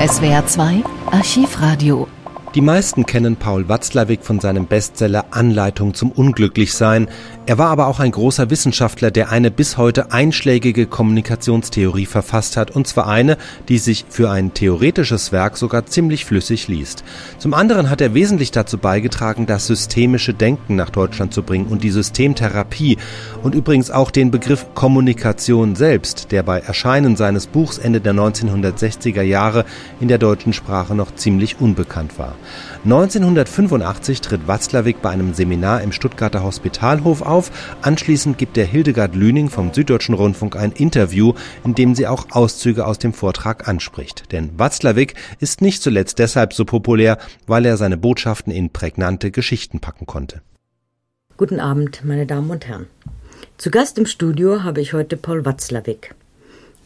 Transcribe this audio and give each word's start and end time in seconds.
SWR 0.00 0.46
2 0.46 0.82
Archivradio 1.12 2.08
die 2.56 2.60
meisten 2.60 3.06
kennen 3.06 3.36
Paul 3.36 3.68
Watzlawick 3.68 4.24
von 4.24 4.40
seinem 4.40 4.66
Bestseller 4.66 5.26
Anleitung 5.30 5.94
zum 5.94 6.10
Unglücklichsein. 6.10 7.08
Er 7.46 7.58
war 7.58 7.70
aber 7.70 7.86
auch 7.86 8.00
ein 8.00 8.10
großer 8.10 8.50
Wissenschaftler, 8.50 9.12
der 9.12 9.30
eine 9.30 9.52
bis 9.52 9.76
heute 9.76 10.10
einschlägige 10.10 10.86
Kommunikationstheorie 10.86 12.06
verfasst 12.06 12.56
hat, 12.56 12.72
und 12.72 12.88
zwar 12.88 13.06
eine, 13.06 13.36
die 13.68 13.78
sich 13.78 14.04
für 14.08 14.30
ein 14.30 14.52
theoretisches 14.52 15.30
Werk 15.30 15.58
sogar 15.58 15.86
ziemlich 15.86 16.24
flüssig 16.24 16.66
liest. 16.66 17.04
Zum 17.38 17.54
anderen 17.54 17.88
hat 17.88 18.00
er 18.00 18.14
wesentlich 18.14 18.50
dazu 18.50 18.78
beigetragen, 18.78 19.46
das 19.46 19.68
systemische 19.68 20.34
Denken 20.34 20.74
nach 20.74 20.90
Deutschland 20.90 21.32
zu 21.32 21.44
bringen 21.44 21.66
und 21.66 21.84
die 21.84 21.90
Systemtherapie 21.90 22.98
und 23.44 23.54
übrigens 23.54 23.92
auch 23.92 24.10
den 24.10 24.32
Begriff 24.32 24.66
Kommunikation 24.74 25.76
selbst, 25.76 26.32
der 26.32 26.42
bei 26.42 26.58
Erscheinen 26.58 27.14
seines 27.14 27.46
Buchs 27.46 27.78
Ende 27.78 28.00
der 28.00 28.14
1960er 28.14 29.22
Jahre 29.22 29.64
in 30.00 30.08
der 30.08 30.18
deutschen 30.18 30.52
Sprache 30.52 30.96
noch 30.96 31.14
ziemlich 31.14 31.60
unbekannt 31.60 32.18
war. 32.18 32.34
1985 32.84 34.20
tritt 34.20 34.46
Watzlawick 34.46 35.02
bei 35.02 35.10
einem 35.10 35.34
Seminar 35.34 35.82
im 35.82 35.92
Stuttgarter 35.92 36.42
Hospitalhof 36.42 37.22
auf. 37.22 37.50
Anschließend 37.82 38.38
gibt 38.38 38.56
der 38.56 38.64
Hildegard 38.64 39.14
Lüning 39.14 39.50
vom 39.50 39.72
Süddeutschen 39.72 40.14
Rundfunk 40.14 40.56
ein 40.56 40.72
Interview, 40.72 41.34
in 41.64 41.74
dem 41.74 41.94
sie 41.94 42.06
auch 42.06 42.28
Auszüge 42.30 42.86
aus 42.86 42.98
dem 42.98 43.12
Vortrag 43.12 43.68
anspricht. 43.68 44.32
Denn 44.32 44.58
Watzlawick 44.58 45.14
ist 45.40 45.60
nicht 45.60 45.82
zuletzt 45.82 46.18
deshalb 46.18 46.52
so 46.54 46.64
populär, 46.64 47.18
weil 47.46 47.66
er 47.66 47.76
seine 47.76 47.96
Botschaften 47.96 48.52
in 48.52 48.70
prägnante 48.70 49.30
Geschichten 49.30 49.80
packen 49.80 50.06
konnte. 50.06 50.40
Guten 51.36 51.60
Abend, 51.60 52.04
meine 52.04 52.26
Damen 52.26 52.50
und 52.50 52.66
Herren. 52.66 52.86
Zu 53.56 53.70
Gast 53.70 53.98
im 53.98 54.06
Studio 54.06 54.62
habe 54.62 54.80
ich 54.80 54.92
heute 54.92 55.16
Paul 55.16 55.44
Watzlawick. 55.44 56.14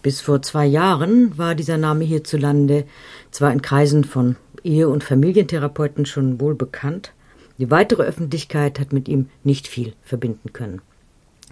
Bis 0.03 0.21
vor 0.21 0.43
zwei 0.43 0.67
Jahren 0.67 1.39
war 1.39 1.55
dieser 1.55 1.79
Name 1.79 2.05
hierzulande 2.05 2.85
zwar 3.31 3.53
in 3.53 3.63
Kreisen 3.63 4.05
von 4.05 4.37
Ehe- 4.65 4.89
und 4.89 5.05
Familientherapeuten 5.05 6.07
schon 6.07 6.41
wohl 6.41 6.55
bekannt. 6.55 7.13
Die 7.59 7.71
weitere 7.71 8.03
Öffentlichkeit 8.03 8.81
hat 8.81 8.93
mit 8.93 9.09
ihm 9.09 9.29
nicht 9.45 9.69
viel 9.69 9.93
verbinden 10.03 10.53
können. 10.53 10.83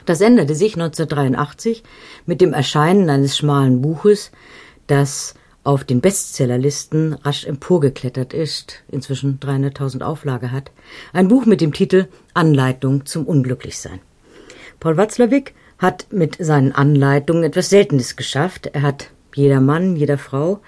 Das 0.07 0.21
änderte 0.21 0.55
sich 0.55 0.75
1983 0.75 1.85
mit 2.27 2.41
dem 2.41 2.53
Erscheinen 2.53 3.09
eines 3.09 3.37
schmalen 3.37 3.83
Buches, 3.83 4.33
das 4.89 5.35
auf 5.65 5.85
den 5.85 6.01
Bestsellerlisten 6.01 7.15
rasch 7.15 7.45
emporgeklettert 7.45 8.33
ist, 8.33 8.83
inzwischen 8.89 9.39
300.000 9.39 10.03
Auflage 10.03 10.51
hat. 10.51 10.73
Ein 11.13 11.29
Buch 11.29 11.47
mit 11.47 11.61
dem 11.61 11.73
Titel 11.73 12.09
Anleitung 12.35 13.07
zum 13.07 13.27
Unglücklichsein. 13.27 14.01
Paul 14.81 14.97
Watzlawick 14.97 15.55
hat 15.79 16.07
mit 16.11 16.37
seinen 16.41 16.73
Anleitungen 16.73 17.45
etwas 17.45 17.71
Seltenes 17.71 18.17
geschafft. 18.17 18.67
Er 18.73 18.83
hat 18.83 19.11
jeder 19.35 19.61
Mann, 19.61 19.95
jeder 19.95 20.19
Frau 20.19 20.61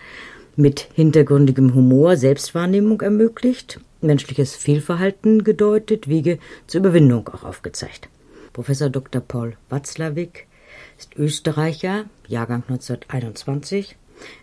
mit 0.57 0.89
hintergründigem 0.95 1.75
Humor 1.75 2.17
Selbstwahrnehmung 2.17 3.01
ermöglicht, 3.01 3.81
menschliches 4.01 4.55
Fehlverhalten 4.55 5.45
gedeutet, 5.45 6.09
Wege 6.09 6.39
zur 6.67 6.81
Überwindung 6.81 7.29
auch 7.29 7.45
aufgezeigt. 7.45 8.09
Professor 8.53 8.89
Dr. 8.89 9.21
Paul 9.21 9.57
Watzlawick 9.69 10.47
ist 10.99 11.17
Österreicher, 11.17 12.05
Jahrgang 12.29 12.63
1921. 12.69 13.97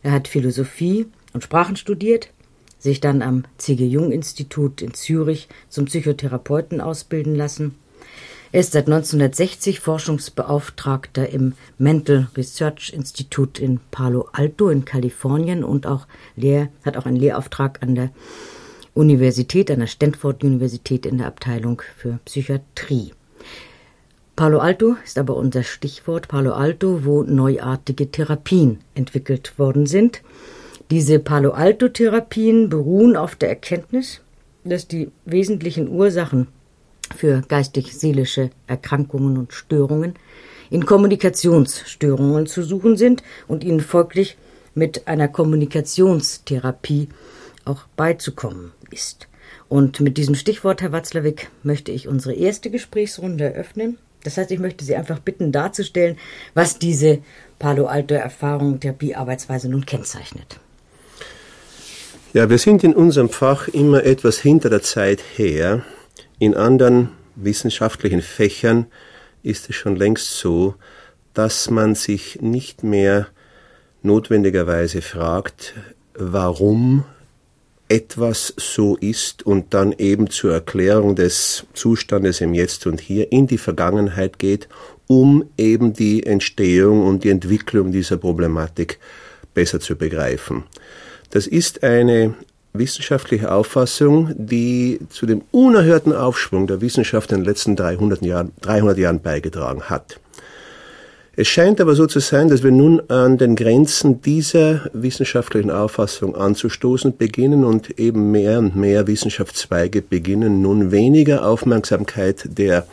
Er 0.04 0.12
hat 0.12 0.28
Philosophie 0.28 1.06
und 1.34 1.44
Sprachen 1.44 1.76
studiert, 1.76 2.30
sich 2.78 3.00
dann 3.00 3.22
am 3.22 3.46
C.G. 3.58 3.86
Jung 3.86 4.12
Institut 4.12 4.82
in 4.82 4.94
Zürich 4.94 5.48
zum 5.70 5.86
Psychotherapeuten 5.86 6.82
ausbilden 6.82 7.36
lassen 7.36 7.76
er 8.52 8.60
ist 8.60 8.74
seit 8.74 8.88
1960 8.88 9.80
Forschungsbeauftragter 9.80 11.30
im 11.30 11.54
Mental 11.78 12.28
Research 12.36 12.92
Institute 12.94 13.62
in 13.62 13.80
Palo 13.92 14.28
Alto 14.34 14.70
in 14.70 14.84
Kalifornien 14.84 15.64
und 15.64 15.88
auch 15.88 16.06
Lehr 16.36 16.70
hat 16.84 16.98
auch 16.98 17.06
einen 17.06 17.16
Lehrauftrag 17.16 17.82
an 17.82 17.96
der 17.96 18.10
Universität, 18.94 19.72
an 19.72 19.80
der 19.80 19.88
Stanford 19.88 20.44
Universität 20.44 21.06
in 21.06 21.20
der 21.20 21.28
Abteilung 21.28 21.82
für 21.96 22.20
Psychiatrie. 22.26 23.14
Palo 24.36 24.60
Alto 24.60 24.98
ist 25.06 25.18
aber 25.18 25.38
unser 25.38 25.64
Stichwort. 25.64 26.28
Palo 26.28 26.52
Alto, 26.52 27.06
wo 27.06 27.24
neuartige 27.24 28.12
Therapien 28.12 28.80
entwickelt 28.96 29.58
worden 29.60 29.86
sind. 29.86 30.22
Diese 30.90 31.20
Palo 31.20 31.52
Alto 31.52 31.88
Therapien 31.88 32.68
beruhen 32.68 33.16
auf 33.16 33.36
der 33.36 33.50
Erkenntnis, 33.50 34.20
dass 34.66 34.88
die 34.88 35.10
wesentlichen 35.26 35.88
Ursachen 35.88 36.48
für 37.12 37.42
geistig-seelische 37.48 38.50
Erkrankungen 38.68 39.38
und 39.38 39.54
Störungen 39.54 40.16
in 40.70 40.86
Kommunikationsstörungen 40.86 42.48
zu 42.48 42.64
suchen 42.64 42.98
sind 42.98 43.24
und 43.48 43.64
ihnen 43.64 43.82
folglich 43.82 44.38
mit 44.74 45.08
einer 45.08 45.28
Kommunikationstherapie 45.28 47.10
auch 47.66 47.84
beizukommen 47.96 48.72
ist. 48.90 49.28
Und 49.68 50.00
mit 50.00 50.18
diesem 50.18 50.36
Stichwort, 50.36 50.82
Herr 50.82 50.92
Watzlawick, 50.92 51.50
möchte 51.64 51.92
ich 51.92 52.08
unsere 52.08 52.34
erste 52.34 52.70
Gesprächsrunde 52.70 53.46
eröffnen. 53.46 53.98
Das 54.24 54.38
heißt, 54.38 54.52
ich 54.52 54.60
möchte 54.60 54.86
Sie 54.86 54.96
einfach 54.96 55.20
bitten, 55.20 55.52
darzustellen, 55.52 56.18
was 56.54 56.80
diese 56.80 57.20
Palo 57.60 57.86
Alto 57.88 58.14
Erfahrung 58.14 58.80
Therapiearbeitsweise 58.80 59.70
nun 59.70 59.86
kennzeichnet. 59.86 60.60
Ja, 62.34 62.50
wir 62.50 62.58
sind 62.58 62.84
in 62.84 62.94
unserem 62.94 63.30
Fach 63.30 63.68
immer 63.68 64.04
etwas 64.04 64.40
hinter 64.40 64.70
der 64.70 64.82
Zeit 64.82 65.22
her. 65.36 65.84
In 66.42 66.56
anderen 66.56 67.10
wissenschaftlichen 67.36 68.24
Fächern 68.24 68.88
ist 69.44 69.70
es 69.70 69.76
schon 69.76 69.96
längst 69.96 70.40
so, 70.40 70.74
dass 71.36 71.70
man 71.70 71.94
sich 71.94 72.42
nicht 72.42 72.84
mehr 72.84 73.28
notwendigerweise 74.02 75.04
fragt, 75.04 75.76
warum 76.16 77.04
etwas 77.90 78.56
so 78.58 78.98
ist 78.98 79.46
und 79.46 79.76
dann 79.76 79.92
eben 79.92 80.32
zur 80.32 80.52
Erklärung 80.52 81.16
des 81.16 81.68
Zustandes 81.76 82.42
im 82.42 82.56
Jetzt 82.56 82.88
und 82.88 83.00
Hier 83.00 83.32
in 83.32 83.46
die 83.46 83.60
Vergangenheit 83.60 84.40
geht, 84.40 84.68
um 85.06 85.46
eben 85.60 85.94
die 85.94 86.26
Entstehung 86.26 87.06
und 87.06 87.24
die 87.24 87.30
Entwicklung 87.30 87.92
dieser 87.92 88.18
Problematik 88.18 88.98
besser 89.54 89.80
zu 89.80 89.96
begreifen. 89.96 90.64
Das 91.30 91.46
ist 91.46 91.84
eine 91.84 92.34
wissenschaftliche 92.74 93.52
Auffassung, 93.52 94.34
die 94.36 95.00
zu 95.10 95.26
dem 95.26 95.42
unerhörten 95.52 96.14
Aufschwung 96.14 96.68
der 96.68 96.82
Wissenschaft 96.82 97.32
in 97.32 97.40
den 97.40 97.46
letzten 97.46 97.76
300 97.76 98.22
Jahren, 98.22 98.52
300 98.62 98.98
Jahren 98.98 99.22
beigetragen 99.22 99.84
hat. 99.84 100.20
Es 101.36 101.48
scheint 101.48 101.80
aber 101.80 101.96
so 101.96 102.08
zu 102.08 102.20
sein, 102.20 102.50
dass 102.50 102.62
wir 102.62 102.72
nun 102.72 103.02
an 103.10 103.38
den 103.38 103.56
Grenzen 103.56 104.22
dieser 104.22 104.90
wissenschaftlichen 104.94 105.72
Auffassung 105.72 106.36
anzustoßen 106.36 107.16
beginnen 107.18 107.64
und 107.64 108.00
eben 108.00 108.32
mehr 108.32 108.60
und 108.60 108.76
mehr 108.76 109.08
Wissenschaftszweige 109.08 110.02
beginnen 110.02 110.62
nun 110.62 110.92
weniger 110.92 111.46
Aufmerksamkeit 111.46 112.58
der 112.58 112.86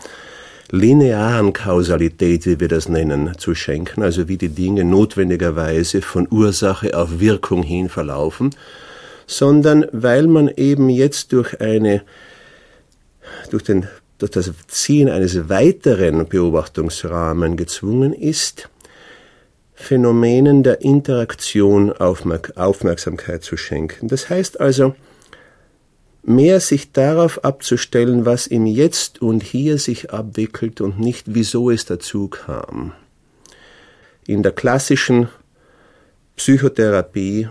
linearen 0.71 1.53
Kausalität, 1.53 2.47
wie 2.47 2.61
wir 2.61 2.69
das 2.69 2.89
nennen, 2.89 3.33
zu 3.39 3.55
schenken, 3.55 4.03
also 4.03 4.29
wie 4.29 4.37
die 4.37 4.51
Dinge 4.51 4.85
notwendigerweise 4.85 6.01
von 6.01 6.29
Ursache 6.31 6.97
auf 6.97 7.19
Wirkung 7.19 7.63
hin 7.63 7.89
verlaufen, 7.89 8.51
sondern 9.29 9.87
weil 9.93 10.27
man 10.27 10.49
eben 10.49 10.89
jetzt 10.89 11.33
durch 11.33 11.61
eine, 11.61 12.03
durch 13.51 13.63
den, 13.63 13.87
durch 14.17 14.33
das 14.33 14.51
Ziehen 14.67 15.09
eines 15.09 15.49
weiteren 15.49 16.27
Beobachtungsrahmen 16.27 17.57
gezwungen 17.57 18.13
ist, 18.13 18.69
Phänomenen 19.75 20.65
der 20.65 20.81
Interaktion 20.81 21.93
Aufmerk 21.93 22.55
Aufmerksamkeit 22.57 23.45
zu 23.45 23.57
schenken. 23.57 24.09
Das 24.09 24.29
heißt 24.29 24.59
also, 24.59 24.97
mehr 26.25 26.59
sich 26.59 26.91
darauf 26.91 27.45
abzustellen, 27.45 28.25
was 28.25 28.49
im 28.49 28.67
Jetzt 28.67 29.23
und 29.23 29.43
Hier 29.45 29.79
sich 29.79 30.11
abwickelt 30.11 30.81
und 30.81 30.99
nicht, 30.99 31.27
wieso 31.29 31.71
es 31.71 31.85
dazu 31.85 32.29
kam. 32.29 32.93
In 34.27 34.43
der 34.43 34.53
klassischen 34.53 35.29
Psychotherapie 36.35 37.49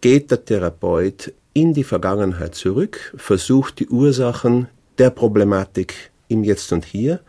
geht 0.00 0.30
der 0.30 0.44
Therapeut 0.44 1.32
in 1.52 1.74
die 1.74 1.84
Vergangenheit 1.84 2.54
zurück, 2.54 3.14
versucht 3.16 3.80
die 3.80 3.88
Ursachen 3.88 4.68
der 4.98 5.10
Problematik 5.10 6.10
im 6.28 6.44
Jetzt 6.44 6.72
und 6.72 6.84
Hier 6.84 7.20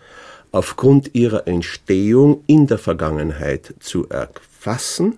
aufgrund 0.51 1.13
ihrer 1.13 1.48
Entstehung 1.48 2.44
in 2.48 2.68
der 2.68 2.77
Vergangenheit 2.77 3.74
zu 3.80 4.07
erfassen, 4.10 5.18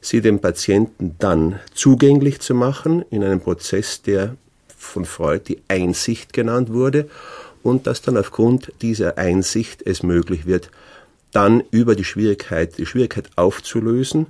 sie 0.00 0.20
dem 0.20 0.40
Patienten 0.40 1.16
dann 1.18 1.60
zugänglich 1.74 2.40
zu 2.40 2.54
machen 2.54 3.04
in 3.10 3.22
einem 3.22 3.40
Prozess, 3.40 4.02
der 4.02 4.36
von 4.76 5.04
Freud 5.04 5.44
die 5.48 5.60
Einsicht 5.68 6.32
genannt 6.32 6.72
wurde 6.72 7.08
und 7.62 7.86
dass 7.86 8.00
dann 8.00 8.16
aufgrund 8.16 8.72
dieser 8.80 9.18
Einsicht 9.18 9.82
es 9.84 10.02
möglich 10.02 10.46
wird, 10.46 10.70
dann 11.32 11.62
über 11.70 11.94
die 11.94 12.04
Schwierigkeit, 12.04 12.78
die 12.78 12.86
Schwierigkeit 12.86 13.28
aufzulösen, 13.36 14.28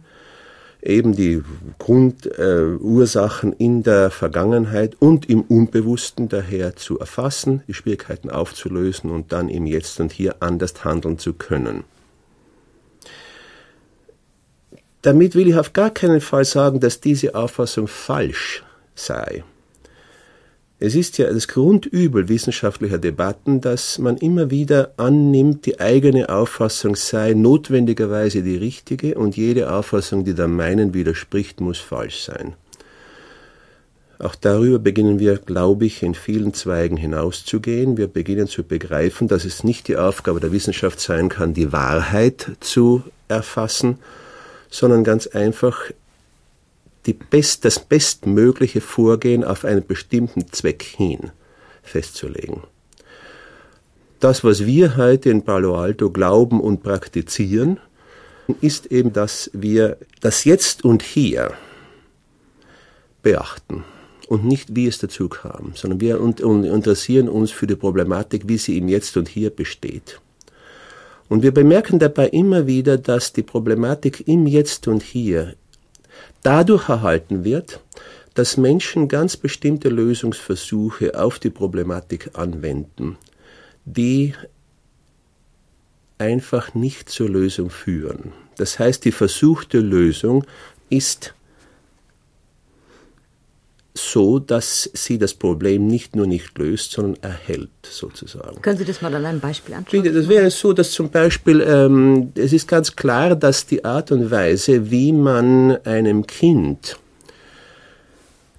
eben 0.82 1.14
die 1.14 1.42
Grundursachen 1.78 3.52
äh, 3.52 3.56
in 3.64 3.82
der 3.82 4.10
Vergangenheit 4.10 4.96
und 4.98 5.28
im 5.28 5.42
Unbewussten 5.42 6.28
daher 6.28 6.76
zu 6.76 6.98
erfassen, 6.98 7.62
die 7.68 7.74
Schwierigkeiten 7.74 8.30
aufzulösen 8.30 9.10
und 9.10 9.32
dann 9.32 9.48
im 9.48 9.66
Jetzt 9.66 10.00
und 10.00 10.12
Hier 10.12 10.36
anders 10.40 10.84
handeln 10.84 11.18
zu 11.18 11.34
können. 11.34 11.84
Damit 15.02 15.34
will 15.34 15.48
ich 15.48 15.56
auf 15.56 15.72
gar 15.72 15.90
keinen 15.90 16.20
Fall 16.20 16.44
sagen, 16.44 16.80
dass 16.80 17.00
diese 17.00 17.34
Auffassung 17.34 17.88
falsch 17.88 18.62
sei. 18.94 19.44
Es 20.82 20.94
ist 20.94 21.18
ja 21.18 21.30
das 21.30 21.46
Grundübel 21.46 22.30
wissenschaftlicher 22.30 22.96
Debatten, 22.96 23.60
dass 23.60 23.98
man 23.98 24.16
immer 24.16 24.50
wieder 24.50 24.92
annimmt, 24.96 25.66
die 25.66 25.78
eigene 25.78 26.30
Auffassung 26.30 26.96
sei 26.96 27.34
notwendigerweise 27.34 28.42
die 28.42 28.56
richtige 28.56 29.14
und 29.16 29.36
jede 29.36 29.70
Auffassung, 29.70 30.24
die 30.24 30.32
der 30.32 30.48
meinen 30.48 30.94
widerspricht, 30.94 31.60
muss 31.60 31.78
falsch 31.78 32.22
sein. 32.22 32.54
Auch 34.18 34.34
darüber 34.34 34.78
beginnen 34.78 35.18
wir, 35.18 35.36
glaube 35.36 35.84
ich, 35.84 36.02
in 36.02 36.14
vielen 36.14 36.54
Zweigen 36.54 36.96
hinauszugehen. 36.96 37.98
Wir 37.98 38.06
beginnen 38.06 38.48
zu 38.48 38.64
begreifen, 38.64 39.28
dass 39.28 39.44
es 39.44 39.62
nicht 39.62 39.86
die 39.86 39.98
Aufgabe 39.98 40.40
der 40.40 40.52
Wissenschaft 40.52 40.98
sein 40.98 41.28
kann, 41.28 41.52
die 41.52 41.72
Wahrheit 41.72 42.52
zu 42.60 43.02
erfassen, 43.28 43.98
sondern 44.70 45.04
ganz 45.04 45.26
einfach 45.26 45.90
die 47.06 47.14
best, 47.14 47.64
das 47.64 47.78
bestmögliche 47.78 48.80
Vorgehen 48.80 49.44
auf 49.44 49.64
einen 49.64 49.86
bestimmten 49.86 50.52
Zweck 50.52 50.82
hin 50.82 51.30
festzulegen. 51.82 52.62
Das, 54.20 54.44
was 54.44 54.66
wir 54.66 54.96
heute 54.96 55.30
in 55.30 55.42
Palo 55.42 55.76
Alto 55.76 56.10
glauben 56.10 56.60
und 56.60 56.82
praktizieren, 56.82 57.80
ist 58.60 58.86
eben, 58.86 59.12
dass 59.12 59.50
wir 59.54 59.96
das 60.20 60.44
Jetzt 60.44 60.84
und 60.84 61.02
Hier 61.02 61.52
beachten 63.22 63.84
und 64.28 64.44
nicht, 64.44 64.76
wie 64.76 64.86
es 64.86 64.98
dazu 64.98 65.28
kam, 65.28 65.72
sondern 65.74 66.00
wir 66.00 66.20
interessieren 66.20 67.28
uns 67.28 67.50
für 67.50 67.66
die 67.66 67.76
Problematik, 67.76 68.46
wie 68.46 68.58
sie 68.58 68.76
im 68.76 68.88
Jetzt 68.88 69.16
und 69.16 69.28
Hier 69.28 69.50
besteht. 69.50 70.20
Und 71.28 71.42
wir 71.42 71.54
bemerken 71.54 71.98
dabei 71.98 72.28
immer 72.28 72.66
wieder, 72.66 72.98
dass 72.98 73.32
die 73.32 73.42
Problematik 73.42 74.26
im 74.26 74.46
Jetzt 74.46 74.86
und 74.88 75.02
Hier 75.02 75.54
dadurch 76.42 76.88
erhalten 76.88 77.44
wird, 77.44 77.80
dass 78.34 78.56
Menschen 78.56 79.08
ganz 79.08 79.36
bestimmte 79.36 79.88
Lösungsversuche 79.88 81.18
auf 81.20 81.38
die 81.38 81.50
Problematik 81.50 82.30
anwenden, 82.34 83.18
die 83.84 84.34
einfach 86.18 86.74
nicht 86.74 87.08
zur 87.08 87.28
Lösung 87.28 87.70
führen. 87.70 88.32
Das 88.56 88.78
heißt, 88.78 89.04
die 89.04 89.12
versuchte 89.12 89.80
Lösung 89.80 90.44
ist 90.90 91.34
so, 94.00 94.38
dass 94.38 94.90
sie 94.94 95.18
das 95.18 95.34
Problem 95.34 95.86
nicht 95.86 96.16
nur 96.16 96.26
nicht 96.26 96.58
löst, 96.58 96.92
sondern 96.92 97.22
erhält, 97.22 97.70
sozusagen. 97.82 98.60
Können 98.62 98.78
Sie 98.78 98.84
das 98.84 99.02
mal 99.02 99.14
an 99.14 99.26
einem 99.26 99.40
Beispiel 99.40 99.74
anschauen? 99.74 100.04
Das 100.04 100.28
wäre 100.28 100.50
so, 100.50 100.72
dass 100.72 100.90
zum 100.90 101.10
Beispiel, 101.10 101.60
ähm, 101.60 102.32
es 102.34 102.52
ist 102.52 102.68
ganz 102.68 102.96
klar, 102.96 103.36
dass 103.36 103.66
die 103.66 103.84
Art 103.84 104.12
und 104.12 104.30
Weise, 104.30 104.90
wie 104.90 105.12
man 105.12 105.78
einem 105.84 106.26
Kind 106.26 106.96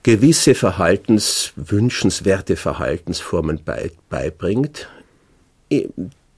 gewisse 0.04 0.56
Verhaltens, 0.56 1.54
wünschenswerte 1.56 2.56
Verhaltensformen 2.56 3.62
bei, 3.64 3.92
beibringt, 4.10 4.88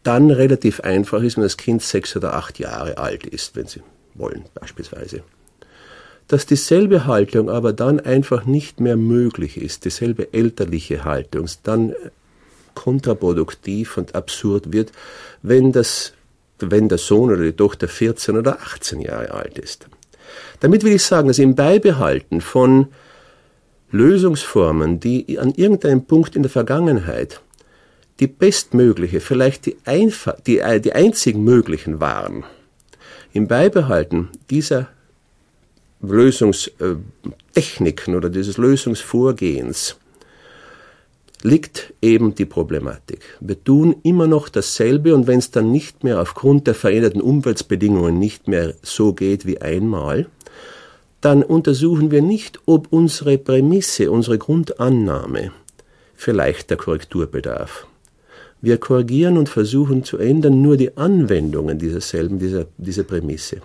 dann 0.03 0.31
relativ 0.31 0.81
einfach 0.81 1.23
ist, 1.23 1.38
wenn 1.38 1.44
das 1.44 1.57
Kind 1.57 1.81
sechs 1.81 2.15
oder 2.15 2.33
acht 2.33 2.59
Jahre 2.59 2.97
alt 2.97 3.25
ist, 3.25 3.55
wenn 3.55 3.67
Sie 3.67 3.81
wollen, 4.15 4.44
beispielsweise 4.53 5.23
dass 6.33 6.47
dieselbe 6.47 7.06
Haltung 7.06 7.47
aber 7.47 7.74
dann 7.74 8.00
einfach 8.00 8.45
nicht 8.45 8.80
mehr 8.80 8.97
möglich 8.97 9.56
ist, 9.56 9.85
dieselbe 9.85 10.33
elterliche 10.33 11.06
Haltung, 11.06 11.47
dann 11.62 11.94
kontraproduktiv 12.74 13.97
und 13.97 14.15
absurd 14.15 14.74
wird, 14.74 14.91
wenn, 15.44 15.71
das, 15.71 16.13
wenn 16.57 16.89
der 16.89 16.97
Sohn 16.97 17.31
oder 17.31 17.44
die 17.44 17.53
Tochter 17.53 17.88
14 17.88 18.35
oder 18.35 18.57
18 18.62 19.01
Jahre 19.01 19.31
alt 19.31 19.59
ist. 19.59 19.85
Damit 20.59 20.83
will 20.83 20.94
ich 20.94 21.03
sagen, 21.03 21.27
dass 21.27 21.38
im 21.38 21.53
Beibehalten 21.53 22.41
von 22.41 22.88
Lösungsformen, 23.91 25.00
die 25.00 25.38
an 25.38 25.53
irgendeinem 25.53 26.06
Punkt 26.06 26.36
in 26.36 26.41
der 26.41 26.50
Vergangenheit 26.50 27.41
die 28.19 28.25
bestmögliche, 28.25 29.19
vielleicht 29.19 29.68
die, 29.68 29.77
einfach, 29.86 30.39
die, 30.47 30.63
die 30.83 30.94
einzigen 30.94 31.44
möglichen 31.44 32.00
waren, 32.00 32.44
im 33.33 33.47
Beibehalten 33.47 34.29
dieser 34.50 34.88
Lösungstechniken 36.03 38.15
oder 38.15 38.29
dieses 38.29 38.57
Lösungsvorgehens 38.57 39.95
liegt 41.41 41.94
eben 42.01 42.35
die 42.35 42.45
Problematik. 42.45 43.21
Wir 43.39 43.63
tun 43.63 43.95
immer 44.03 44.27
noch 44.27 44.50
dasselbe 44.50 45.15
und 45.15 45.25
wenn 45.27 45.39
es 45.39 45.51
dann 45.51 45.71
nicht 45.71 46.03
mehr 46.03 46.21
aufgrund 46.21 46.67
der 46.67 46.75
veränderten 46.75 47.21
Umweltbedingungen 47.21 48.19
nicht 48.19 48.47
mehr 48.47 48.75
so 48.81 49.13
geht 49.13 49.45
wie 49.45 49.61
einmal, 49.61 50.27
dann 51.21 51.44
untersuchen 51.44 52.11
wir 52.11 52.21
nicht, 52.21 52.59
ob 52.65 52.91
unsere 52.91 53.38
Prämisse, 53.38 54.11
unsere 54.11 54.38
Grundannahme 54.38 55.51
vielleicht 56.15 56.69
der 56.69 56.77
Korrektur 56.77 57.27
bedarf. 57.27 57.88
Wir 58.61 58.77
korrigieren 58.77 59.38
und 59.38 59.50
versuchen 59.50 60.05
zu 60.05 60.17
ändern 60.17 60.61
nur 60.61 60.77
die 60.77 60.95
Anwendungen 60.95 61.79
dieser 61.79 62.00
selben, 62.00 62.39
dieser, 62.39 62.67
dieser 62.77 63.03
Prämisse. 63.03 63.61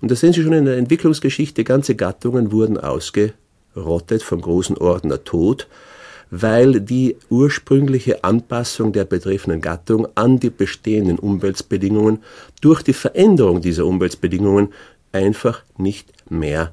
Und 0.00 0.10
da 0.10 0.16
sehen 0.16 0.32
Sie 0.32 0.42
schon 0.42 0.52
in 0.52 0.64
der 0.64 0.76
Entwicklungsgeschichte, 0.76 1.64
ganze 1.64 1.94
Gattungen 1.94 2.52
wurden 2.52 2.78
ausgerottet 2.78 4.22
vom 4.22 4.40
großen 4.40 4.76
Ordner 4.78 5.24
Tod, 5.24 5.66
weil 6.30 6.80
die 6.80 7.16
ursprüngliche 7.30 8.24
Anpassung 8.24 8.92
der 8.92 9.04
betreffenden 9.04 9.60
Gattung 9.60 10.06
an 10.14 10.38
die 10.38 10.50
bestehenden 10.50 11.18
Umweltbedingungen 11.18 12.22
durch 12.60 12.82
die 12.82 12.92
Veränderung 12.92 13.60
dieser 13.62 13.86
Umweltbedingungen 13.86 14.72
einfach 15.12 15.62
nicht 15.78 16.12
mehr 16.30 16.72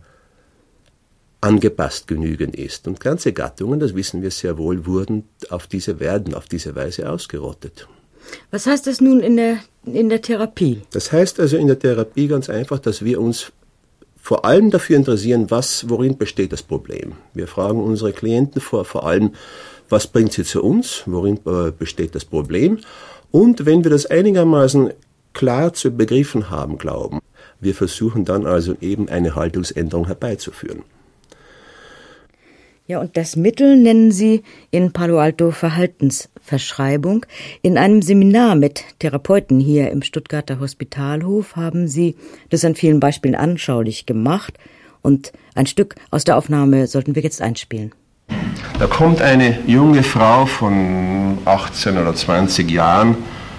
angepasst 1.42 2.08
genügend 2.08 2.56
ist. 2.56 2.88
Und 2.88 3.00
ganze 3.00 3.32
Gattungen, 3.32 3.80
das 3.80 3.96
wissen 3.96 4.22
wir 4.22 4.32
sehr 4.32 4.58
wohl, 4.58 4.86
wurden 4.86 5.24
auf 5.50 5.68
diese, 5.68 6.00
werden 6.00 6.34
auf 6.34 6.48
diese 6.48 6.76
Weise 6.76 7.10
ausgerottet. 7.10 7.88
Was 8.52 8.66
heißt 8.66 8.88
das 8.88 9.02
nun 9.02 9.20
in 9.20 9.38
der, 9.38 9.58
in 9.86 10.10
der 10.10 10.22
Therapie? 10.22 10.82
Das 10.92 11.12
heißt 11.12 11.40
also 11.40 11.58
in 11.58 11.68
der 11.68 11.80
Therapie 11.80 12.28
ganz 12.28 12.50
einfach, 12.50 12.80
dass 12.80 13.04
wir 13.04 13.20
uns 13.20 13.52
vor 14.26 14.44
allem 14.44 14.72
dafür 14.72 14.98
interessieren, 14.98 15.52
was, 15.52 15.88
worin 15.88 16.18
besteht 16.18 16.52
das 16.52 16.64
Problem. 16.64 17.14
Wir 17.34 17.48
fragen 17.48 17.80
unsere 17.80 18.12
Klienten 18.12 18.60
vor, 18.60 18.84
vor 18.84 19.06
allem, 19.06 19.34
was 19.88 20.08
bringt 20.08 20.34
sie 20.34 20.44
zu 20.44 20.64
uns, 20.64 21.04
worin 21.06 21.40
äh, 21.46 21.72
besteht 21.72 22.16
das 22.16 22.26
Problem. 22.26 22.80
Und 23.30 23.68
wenn 23.68 23.84
wir 23.84 23.92
das 23.92 24.08
einigermaßen 24.08 24.94
klar 25.34 25.74
zu 25.74 25.92
begriffen 25.92 26.50
haben, 26.50 26.80
glauben, 26.80 27.20
wir 27.60 27.76
versuchen 27.76 28.26
dann 28.26 28.48
also 28.48 28.76
eben 28.82 29.10
eine 29.10 29.36
Haltungsänderung 29.36 30.08
herbeizuführen. 30.08 30.84
Ja, 32.88 33.00
und 33.00 33.18
das 33.18 33.36
Mittel 33.36 33.78
nennen 33.78 34.12
Sie 34.12 34.44
in 34.70 34.94
Palo 34.94 35.18
Alto 35.20 35.50
Verhaltensverschreibung. 35.50 37.26
In 37.64 37.80
einem 37.80 38.04
Seminar 38.04 38.54
mit 38.54 38.84
Therapeuten 39.00 39.60
hier 39.60 39.90
im 39.90 40.04
Stuttgarter 40.04 40.60
Hospitalhof 40.60 41.56
haben 41.56 41.88
Sie 41.88 42.16
das 42.52 42.64
an 42.64 42.76
vielen 42.76 43.00
Beispielen 43.00 43.34
anschaulich 43.34 44.06
gemacht. 44.06 44.60
Und 45.02 45.34
ein 45.56 45.66
Stück 45.66 45.96
aus 46.12 46.26
der 46.26 46.38
Aufnahme 46.38 46.86
sollten 46.86 47.16
wir 47.16 47.24
jetzt 47.24 47.42
einspielen. 47.42 47.92
Da 48.78 48.86
kommt 48.86 49.20
eine 49.20 49.58
junge 49.66 50.04
Frau 50.04 50.46
von 50.46 51.40
18 51.44 51.98
oder 51.98 52.14
20 52.14 52.70
Jahren 52.70 53.18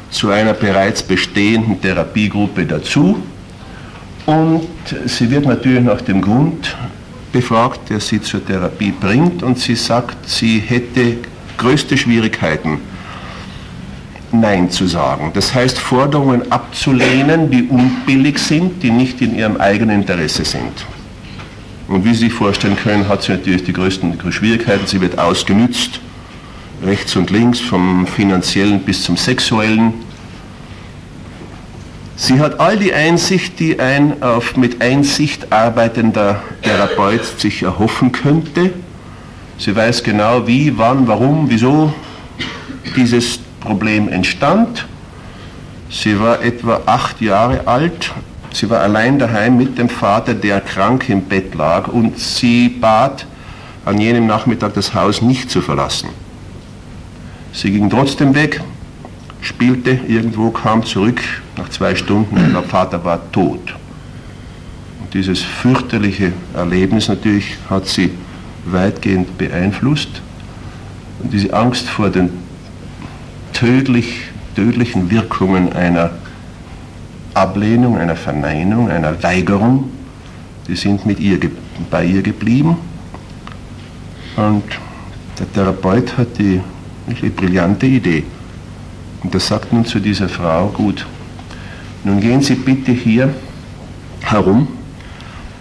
zu 0.08 0.30
einer 0.30 0.52
bereits 0.52 1.02
bestehenden 1.02 1.80
Therapiegruppe 1.80 2.64
dazu 2.64 3.16
und 4.26 4.68
sie 5.06 5.30
wird 5.30 5.46
natürlich 5.46 5.82
nach 5.82 6.00
dem 6.00 6.20
Grund 6.20 6.76
befragt, 7.32 7.90
der 7.90 8.00
sie 8.00 8.20
zur 8.20 8.44
Therapie 8.44 8.92
bringt 8.92 9.42
und 9.42 9.58
sie 9.58 9.74
sagt, 9.74 10.28
sie 10.28 10.58
hätte 10.58 11.18
größte 11.56 11.96
Schwierigkeiten, 11.96 12.80
Nein 14.32 14.70
zu 14.70 14.86
sagen. 14.86 15.30
Das 15.34 15.54
heißt, 15.54 15.78
Forderungen 15.78 16.50
abzulehnen, 16.50 17.50
die 17.50 17.62
unbillig 17.64 18.38
sind, 18.38 18.82
die 18.82 18.90
nicht 18.90 19.20
in 19.22 19.36
ihrem 19.36 19.56
eigenen 19.56 20.00
Interesse 20.00 20.44
sind. 20.44 20.84
Und 21.88 22.04
wie 22.04 22.12
Sie 22.12 22.26
sich 22.26 22.32
vorstellen 22.32 22.76
können, 22.76 23.08
hat 23.08 23.22
sie 23.22 23.32
natürlich 23.32 23.62
die 23.62 23.72
größten 23.72 24.18
Schwierigkeiten. 24.32 24.86
Sie 24.86 25.00
wird 25.00 25.18
ausgenützt, 25.18 26.00
rechts 26.84 27.14
und 27.14 27.30
links, 27.30 27.60
vom 27.60 28.06
finanziellen 28.06 28.80
bis 28.80 29.04
zum 29.04 29.16
sexuellen. 29.16 29.94
Sie 32.18 32.40
hat 32.40 32.60
all 32.60 32.78
die 32.78 32.94
Einsicht, 32.94 33.60
die 33.60 33.78
ein 33.78 34.22
auf 34.22 34.56
mit 34.56 34.80
Einsicht 34.80 35.52
arbeitender 35.52 36.42
Therapeut 36.62 37.22
sich 37.38 37.62
erhoffen 37.62 38.10
könnte. 38.10 38.70
Sie 39.58 39.76
weiß 39.76 40.02
genau, 40.02 40.46
wie, 40.46 40.78
wann, 40.78 41.06
warum, 41.06 41.50
wieso 41.50 41.92
dieses 42.96 43.38
Problem 43.60 44.08
entstand. 44.08 44.86
Sie 45.90 46.18
war 46.18 46.42
etwa 46.42 46.80
acht 46.86 47.20
Jahre 47.20 47.66
alt. 47.66 48.12
Sie 48.50 48.70
war 48.70 48.80
allein 48.80 49.18
daheim 49.18 49.58
mit 49.58 49.76
dem 49.76 49.90
Vater, 49.90 50.32
der 50.32 50.62
krank 50.62 51.10
im 51.10 51.22
Bett 51.22 51.54
lag, 51.54 51.88
und 51.88 52.18
sie 52.18 52.70
bat 52.70 53.26
an 53.84 54.00
jenem 54.00 54.26
Nachmittag 54.26 54.72
das 54.72 54.94
Haus 54.94 55.20
nicht 55.20 55.50
zu 55.50 55.60
verlassen. 55.60 56.08
Sie 57.52 57.70
ging 57.70 57.90
trotzdem 57.90 58.34
weg, 58.34 58.62
spielte 59.40 59.98
irgendwo, 60.08 60.50
kam 60.50 60.84
zurück 60.84 61.20
nach 61.56 61.68
zwei 61.68 61.94
Stunden 61.94 62.36
und 62.36 62.52
der 62.52 62.62
Vater 62.62 63.04
war 63.04 63.20
tot. 63.32 63.74
dieses 65.12 65.40
fürchterliche 65.40 66.32
Erlebnis 66.54 67.08
natürlich 67.08 67.56
hat 67.70 67.86
sie 67.86 68.10
weitgehend 68.66 69.38
beeinflusst. 69.38 70.20
Und 71.22 71.32
diese 71.32 71.54
Angst 71.54 71.88
vor 71.88 72.10
den 72.10 72.30
tödlich, 73.52 74.22
tödlichen 74.54 75.10
Wirkungen 75.10 75.72
einer 75.72 76.10
Ablehnung, 77.32 77.96
einer 77.96 78.16
Verneinung, 78.16 78.90
einer 78.90 79.22
Weigerung, 79.22 79.90
die 80.68 80.76
sind 80.76 81.06
mit 81.06 81.20
ihr, 81.20 81.38
bei 81.90 82.04
ihr 82.04 82.22
geblieben. 82.22 82.76
Und 84.36 84.64
der 85.38 85.52
Therapeut 85.52 86.18
hat 86.18 86.38
die, 86.38 86.60
die 87.06 87.28
brillante 87.30 87.86
Idee. 87.86 88.24
Und 89.26 89.34
er 89.34 89.40
sagt 89.40 89.72
nun 89.72 89.84
zu 89.84 89.98
dieser 89.98 90.28
Frau, 90.28 90.68
gut, 90.68 91.04
nun 92.04 92.20
gehen 92.20 92.42
Sie 92.42 92.54
bitte 92.54 92.92
hier 92.92 93.34
herum 94.20 94.68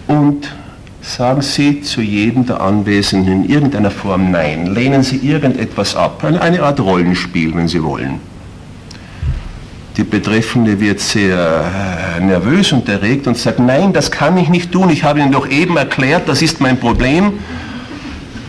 und 0.06 0.54
sagen 1.02 1.42
Sie 1.42 1.80
zu 1.80 2.00
jedem 2.00 2.46
der 2.46 2.60
Anwesenden 2.60 3.42
in 3.42 3.50
irgendeiner 3.50 3.90
Form 3.90 4.30
Nein. 4.30 4.72
Lehnen 4.72 5.02
Sie 5.02 5.16
irgendetwas 5.16 5.96
ab. 5.96 6.22
Eine 6.22 6.62
Art 6.62 6.78
Rollenspiel, 6.78 7.56
wenn 7.56 7.66
Sie 7.66 7.82
wollen. 7.82 8.20
Die 9.96 10.04
Betreffende 10.04 10.78
wird 10.78 11.00
sehr 11.00 11.64
äh, 12.16 12.20
nervös 12.22 12.70
und 12.70 12.88
erregt 12.88 13.26
und 13.26 13.36
sagt, 13.36 13.58
nein, 13.58 13.92
das 13.92 14.12
kann 14.12 14.36
ich 14.36 14.48
nicht 14.48 14.70
tun. 14.70 14.90
Ich 14.90 15.02
habe 15.02 15.18
Ihnen 15.18 15.32
doch 15.32 15.48
eben 15.48 15.76
erklärt, 15.76 16.28
das 16.28 16.40
ist 16.40 16.60
mein 16.60 16.78
Problem. 16.78 17.32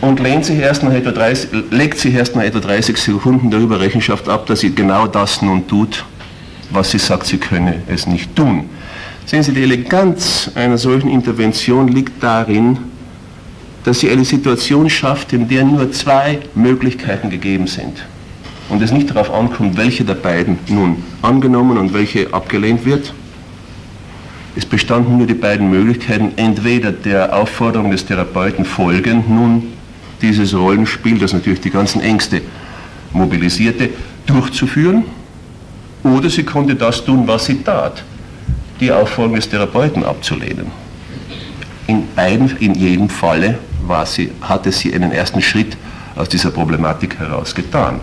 Und 0.00 0.20
lehnt 0.20 0.44
sich 0.44 0.58
erst 0.58 0.84
nach 0.84 0.92
etwa 0.92 1.10
30, 1.10 1.50
legt 1.70 1.98
sich 1.98 2.14
erst 2.14 2.36
nach 2.36 2.42
etwa 2.42 2.60
30 2.60 2.96
Sekunden 2.96 3.50
darüber 3.50 3.80
Rechenschaft 3.80 4.28
ab, 4.28 4.46
dass 4.46 4.60
sie 4.60 4.72
genau 4.72 5.08
das 5.08 5.42
nun 5.42 5.66
tut, 5.66 6.04
was 6.70 6.92
sie 6.92 6.98
sagt, 6.98 7.26
sie 7.26 7.38
könne 7.38 7.82
es 7.88 8.06
nicht 8.06 8.36
tun. 8.36 8.70
Sehen 9.26 9.42
Sie, 9.42 9.52
die 9.52 9.62
Eleganz 9.62 10.50
einer 10.54 10.78
solchen 10.78 11.10
Intervention 11.10 11.88
liegt 11.88 12.22
darin, 12.22 12.78
dass 13.84 14.00
sie 14.00 14.10
eine 14.10 14.24
Situation 14.24 14.88
schafft, 14.88 15.32
in 15.32 15.48
der 15.48 15.64
nur 15.64 15.92
zwei 15.92 16.38
Möglichkeiten 16.54 17.28
gegeben 17.28 17.66
sind. 17.66 18.04
Und 18.70 18.80
es 18.82 18.92
nicht 18.92 19.10
darauf 19.10 19.30
ankommt, 19.30 19.76
welche 19.76 20.04
der 20.04 20.14
beiden 20.14 20.58
nun 20.68 21.02
angenommen 21.20 21.76
und 21.76 21.92
welche 21.92 22.32
abgelehnt 22.32 22.84
wird. 22.84 23.12
Es 24.56 24.64
bestanden 24.64 25.18
nur 25.18 25.26
die 25.26 25.34
beiden 25.34 25.70
Möglichkeiten, 25.70 26.32
entweder 26.36 26.92
der 26.92 27.36
Aufforderung 27.36 27.90
des 27.90 28.06
Therapeuten 28.06 28.64
folgend, 28.64 29.28
nun 29.28 29.77
dieses 30.22 30.54
Rollenspiel, 30.54 31.18
das 31.18 31.32
natürlich 31.32 31.60
die 31.60 31.70
ganzen 31.70 32.00
Ängste 32.00 32.42
mobilisierte, 33.12 33.90
durchzuführen, 34.26 35.04
oder 36.04 36.30
sie 36.30 36.44
konnte 36.44 36.74
das 36.74 37.04
tun, 37.04 37.26
was 37.26 37.46
sie 37.46 37.62
tat, 37.62 38.04
die 38.80 38.92
Aufforderung 38.92 39.36
des 39.36 39.48
Therapeuten 39.48 40.04
abzulehnen. 40.04 40.66
In 41.86 42.06
beiden, 42.14 42.56
in 42.58 42.74
jedem 42.74 43.08
Falle 43.08 43.58
war 43.86 44.06
sie, 44.06 44.30
hatte 44.42 44.70
sie 44.70 44.94
einen 44.94 45.12
ersten 45.12 45.40
Schritt 45.40 45.76
aus 46.14 46.28
dieser 46.28 46.50
Problematik 46.50 47.18
heraus 47.18 47.54
getan. 47.54 48.00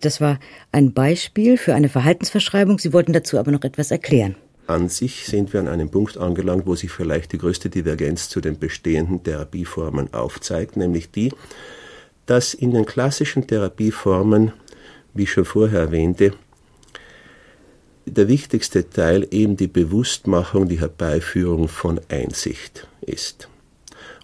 Das 0.00 0.20
war 0.20 0.38
ein 0.72 0.92
Beispiel 0.92 1.56
für 1.56 1.74
eine 1.74 1.88
Verhaltensverschreibung. 1.88 2.78
Sie 2.78 2.92
wollten 2.92 3.12
dazu 3.12 3.38
aber 3.38 3.50
noch 3.50 3.64
etwas 3.64 3.90
erklären. 3.90 4.36
An 4.66 4.88
sich 4.88 5.26
sind 5.26 5.52
wir 5.52 5.60
an 5.60 5.68
einem 5.68 5.90
Punkt 5.90 6.18
angelangt, 6.18 6.66
wo 6.66 6.74
sich 6.74 6.90
vielleicht 6.90 7.32
die 7.32 7.38
größte 7.38 7.70
Divergenz 7.70 8.28
zu 8.28 8.40
den 8.40 8.58
bestehenden 8.58 9.22
Therapieformen 9.22 10.12
aufzeigt, 10.12 10.76
nämlich 10.76 11.10
die, 11.10 11.32
dass 12.26 12.52
in 12.54 12.72
den 12.72 12.84
klassischen 12.84 13.46
Therapieformen, 13.46 14.52
wie 15.14 15.22
ich 15.22 15.32
schon 15.32 15.44
vorher 15.44 15.80
erwähnte, 15.80 16.32
der 18.06 18.28
wichtigste 18.28 18.88
Teil 18.88 19.26
eben 19.30 19.56
die 19.56 19.66
Bewusstmachung, 19.68 20.68
die 20.68 20.80
Herbeiführung 20.80 21.68
von 21.68 22.00
Einsicht 22.08 22.88
ist. 23.00 23.48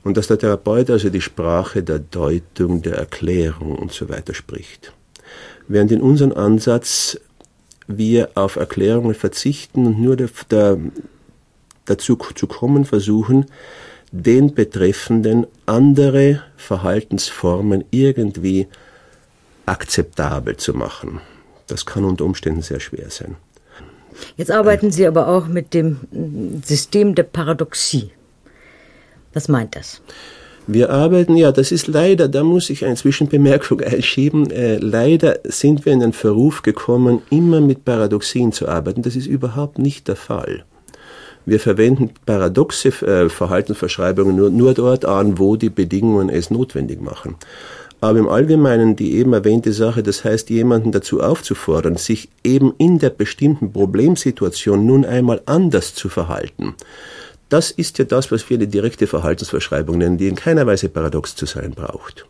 Und 0.04 0.16
dass 0.16 0.26
der 0.26 0.38
Therapeut 0.38 0.90
also 0.90 1.10
die 1.10 1.20
Sprache 1.20 1.82
der 1.82 2.00
Deutung, 2.00 2.82
der 2.82 2.94
Erklärung 2.94 3.76
und 3.76 3.92
so 3.92 4.08
weiter 4.08 4.34
spricht. 4.34 4.92
Während 5.68 5.92
in 5.92 6.00
unserem 6.00 6.32
Ansatz 6.32 7.18
wir 7.86 8.30
auf 8.34 8.56
Erklärungen 8.56 9.14
verzichten 9.14 9.86
und 9.86 10.00
nur 10.00 10.16
der, 10.16 10.28
der, 10.50 10.78
dazu 11.84 12.16
zu 12.16 12.46
kommen 12.46 12.84
versuchen, 12.84 13.46
den 14.12 14.54
Betreffenden 14.54 15.46
andere 15.66 16.42
Verhaltensformen 16.56 17.84
irgendwie 17.90 18.68
akzeptabel 19.66 20.56
zu 20.56 20.74
machen. 20.74 21.20
Das 21.66 21.86
kann 21.86 22.04
unter 22.04 22.24
Umständen 22.24 22.62
sehr 22.62 22.80
schwer 22.80 23.10
sein. 23.10 23.36
Jetzt 24.36 24.50
arbeiten 24.50 24.90
Sie 24.90 25.06
aber 25.06 25.28
auch 25.28 25.46
mit 25.46 25.72
dem 25.72 26.00
System 26.64 27.14
der 27.14 27.22
Paradoxie. 27.22 28.10
Was 29.32 29.48
meint 29.48 29.74
das? 29.76 30.02
Wir 30.66 30.90
arbeiten, 30.90 31.36
ja, 31.36 31.50
das 31.50 31.72
ist 31.72 31.88
leider, 31.88 32.28
da 32.28 32.44
muss 32.44 32.70
ich 32.70 32.84
eine 32.84 32.94
Zwischenbemerkung 32.94 33.80
einschieben, 33.80 34.50
äh, 34.50 34.76
leider 34.76 35.40
sind 35.44 35.84
wir 35.84 35.92
in 35.92 36.00
den 36.00 36.12
Verruf 36.12 36.62
gekommen, 36.62 37.22
immer 37.30 37.60
mit 37.60 37.84
Paradoxien 37.84 38.52
zu 38.52 38.68
arbeiten. 38.68 39.02
Das 39.02 39.16
ist 39.16 39.26
überhaupt 39.26 39.78
nicht 39.78 40.06
der 40.06 40.16
Fall. 40.16 40.64
Wir 41.44 41.58
verwenden 41.58 42.10
paradoxe 42.24 42.88
äh, 43.04 43.28
Verhaltensverschreibungen 43.28 44.36
nur, 44.36 44.50
nur 44.50 44.74
dort 44.74 45.04
an, 45.04 45.40
wo 45.40 45.56
die 45.56 45.70
Bedingungen 45.70 46.28
es 46.28 46.50
notwendig 46.50 47.00
machen. 47.00 47.34
Aber 48.00 48.18
im 48.18 48.28
Allgemeinen 48.28 48.94
die 48.94 49.14
eben 49.14 49.32
erwähnte 49.32 49.72
Sache, 49.72 50.02
das 50.02 50.24
heißt, 50.24 50.50
jemanden 50.50 50.92
dazu 50.92 51.20
aufzufordern, 51.20 51.96
sich 51.96 52.28
eben 52.44 52.72
in 52.78 52.98
der 52.98 53.10
bestimmten 53.10 53.72
Problemsituation 53.72 54.86
nun 54.86 55.04
einmal 55.04 55.40
anders 55.46 55.94
zu 55.94 56.08
verhalten. 56.08 56.74
Das 57.52 57.70
ist 57.70 57.98
ja 57.98 58.06
das, 58.06 58.32
was 58.32 58.48
wir 58.48 58.56
eine 58.56 58.66
direkte 58.66 59.06
Verhaltensverschreibung 59.06 59.98
nennen, 59.98 60.16
die 60.16 60.26
in 60.26 60.36
keiner 60.36 60.66
Weise 60.66 60.88
paradox 60.88 61.36
zu 61.36 61.44
sein 61.44 61.72
braucht. 61.72 62.24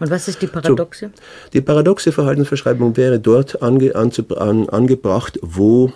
Und 0.00 0.10
was 0.10 0.28
ist 0.28 0.40
die 0.40 0.46
Paradoxe? 0.46 1.10
So, 1.14 1.22
die 1.52 1.60
paradoxe 1.60 2.10
Verhaltensverschreibung 2.10 2.96
wäre 2.96 3.20
dort 3.20 3.62
ange, 3.62 3.94
an, 3.94 4.10
an, 4.38 4.68
angebracht, 4.70 5.38
wo 5.42 5.92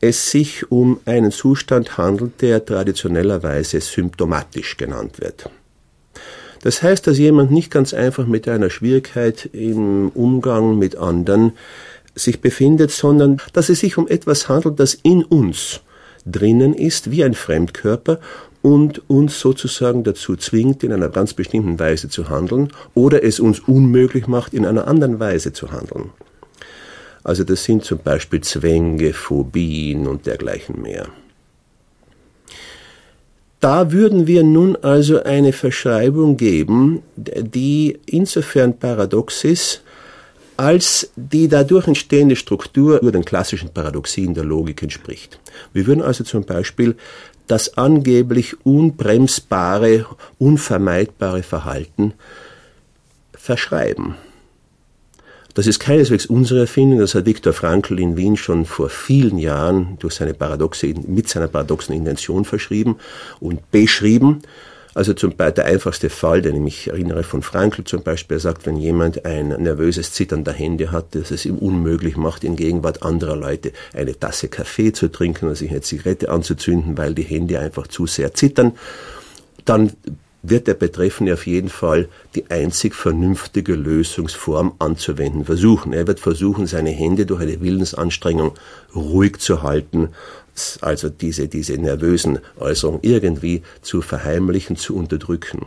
es 0.00 0.30
sich 0.30 0.70
um 0.70 1.00
einen 1.06 1.32
Zustand 1.32 1.98
handelt, 1.98 2.40
der 2.40 2.64
traditionellerweise 2.64 3.80
symptomatisch 3.80 4.76
genannt 4.76 5.20
wird. 5.20 5.50
Das 6.62 6.84
heißt, 6.84 7.04
dass 7.04 7.18
jemand 7.18 7.50
nicht 7.50 7.72
ganz 7.72 7.92
einfach 7.94 8.28
mit 8.28 8.46
einer 8.46 8.70
Schwierigkeit 8.70 9.50
im 9.52 10.10
Umgang 10.10 10.78
mit 10.78 10.94
anderen 10.94 11.54
sich 12.14 12.40
befindet, 12.40 12.92
sondern 12.92 13.38
dass 13.54 13.68
es 13.68 13.80
sich 13.80 13.98
um 13.98 14.06
etwas 14.06 14.48
handelt, 14.48 14.78
das 14.78 14.94
in 14.94 15.24
uns 15.24 15.80
drinnen 16.30 16.74
ist, 16.74 17.10
wie 17.10 17.24
ein 17.24 17.34
Fremdkörper 17.34 18.20
und 18.62 19.08
uns 19.08 19.38
sozusagen 19.40 20.04
dazu 20.04 20.36
zwingt, 20.36 20.82
in 20.82 20.92
einer 20.92 21.08
ganz 21.08 21.34
bestimmten 21.34 21.78
Weise 21.78 22.08
zu 22.08 22.28
handeln 22.28 22.72
oder 22.94 23.22
es 23.22 23.40
uns 23.40 23.60
unmöglich 23.60 24.26
macht, 24.26 24.54
in 24.54 24.66
einer 24.66 24.88
anderen 24.88 25.20
Weise 25.20 25.52
zu 25.52 25.70
handeln. 25.70 26.10
Also 27.24 27.44
das 27.44 27.64
sind 27.64 27.84
zum 27.84 27.98
Beispiel 27.98 28.40
Zwänge, 28.40 29.12
Phobien 29.12 30.06
und 30.06 30.26
dergleichen 30.26 30.80
mehr. 30.82 31.08
Da 33.60 33.90
würden 33.90 34.26
wir 34.26 34.44
nun 34.44 34.76
also 34.76 35.22
eine 35.22 35.52
Verschreibung 35.52 36.36
geben, 36.36 37.02
die 37.16 37.98
insofern 38.06 38.78
paradox 38.78 39.42
ist, 39.44 39.82
als 40.58 41.10
die 41.14 41.46
dadurch 41.46 41.86
entstehende 41.86 42.34
Struktur 42.34 43.00
über 43.00 43.12
den 43.12 43.24
klassischen 43.24 43.70
Paradoxien 43.70 44.34
der 44.34 44.44
Logik 44.44 44.82
entspricht. 44.82 45.38
Wir 45.72 45.86
würden 45.86 46.02
also 46.02 46.24
zum 46.24 46.44
Beispiel 46.44 46.96
das 47.46 47.78
angeblich 47.78 48.66
unbremsbare, 48.66 50.04
unvermeidbare 50.38 51.44
Verhalten 51.44 52.12
verschreiben. 53.32 54.16
Das 55.54 55.68
ist 55.68 55.78
keineswegs 55.78 56.26
unsere 56.26 56.60
Erfindung, 56.60 56.98
das 56.98 57.14
hat 57.14 57.26
Viktor 57.26 57.52
Frankl 57.52 57.98
in 58.00 58.16
Wien 58.16 58.36
schon 58.36 58.64
vor 58.64 58.88
vielen 58.88 59.38
Jahren 59.38 59.96
durch 60.00 60.14
seine 60.14 60.34
paradoxe, 60.34 60.92
mit 61.06 61.28
seiner 61.28 61.48
paradoxen 61.48 61.94
Intention 61.94 62.44
verschrieben 62.44 62.96
und 63.38 63.70
beschrieben. 63.70 64.42
Also 64.98 65.14
zum 65.14 65.36
Beispiel 65.36 65.52
der 65.52 65.66
einfachste 65.66 66.10
Fall, 66.10 66.42
den 66.42 66.56
ich 66.56 66.60
mich 66.60 66.88
erinnere 66.88 67.22
von 67.22 67.40
Frankl 67.42 67.84
zum 67.84 68.02
Beispiel, 68.02 68.38
er 68.38 68.40
sagt, 68.40 68.66
wenn 68.66 68.76
jemand 68.76 69.24
ein 69.24 69.50
nervöses 69.50 70.10
Zittern 70.10 70.42
der 70.42 70.54
Hände 70.54 70.90
hat, 70.90 71.14
das 71.14 71.30
es 71.30 71.46
ihm 71.46 71.56
unmöglich 71.56 72.16
macht, 72.16 72.42
in 72.42 72.56
Gegenwart 72.56 73.04
anderer 73.04 73.36
Leute 73.36 73.70
eine 73.94 74.18
Tasse 74.18 74.48
Kaffee 74.48 74.92
zu 74.92 75.06
trinken 75.06 75.44
oder 75.46 75.54
sich 75.54 75.70
eine 75.70 75.82
Zigarette 75.82 76.30
anzuzünden, 76.30 76.98
weil 76.98 77.14
die 77.14 77.22
Hände 77.22 77.60
einfach 77.60 77.86
zu 77.86 78.08
sehr 78.08 78.34
zittern, 78.34 78.72
dann 79.64 79.92
wird 80.42 80.66
der 80.66 80.74
Betreffende 80.74 81.34
auf 81.34 81.46
jeden 81.46 81.68
Fall 81.68 82.08
die 82.34 82.50
einzig 82.50 82.96
vernünftige 82.96 83.76
Lösungsform 83.76 84.72
anzuwenden 84.80 85.44
versuchen. 85.44 85.92
Er 85.92 86.08
wird 86.08 86.18
versuchen, 86.18 86.66
seine 86.66 86.90
Hände 86.90 87.24
durch 87.24 87.42
eine 87.42 87.60
Willensanstrengung 87.60 88.54
ruhig 88.96 89.38
zu 89.38 89.62
halten, 89.62 90.08
also 90.80 91.08
diese, 91.08 91.48
diese 91.48 91.74
nervösen 91.78 92.38
Äußerungen 92.58 93.00
irgendwie 93.02 93.62
zu 93.82 94.02
verheimlichen, 94.02 94.76
zu 94.76 94.96
unterdrücken. 94.96 95.66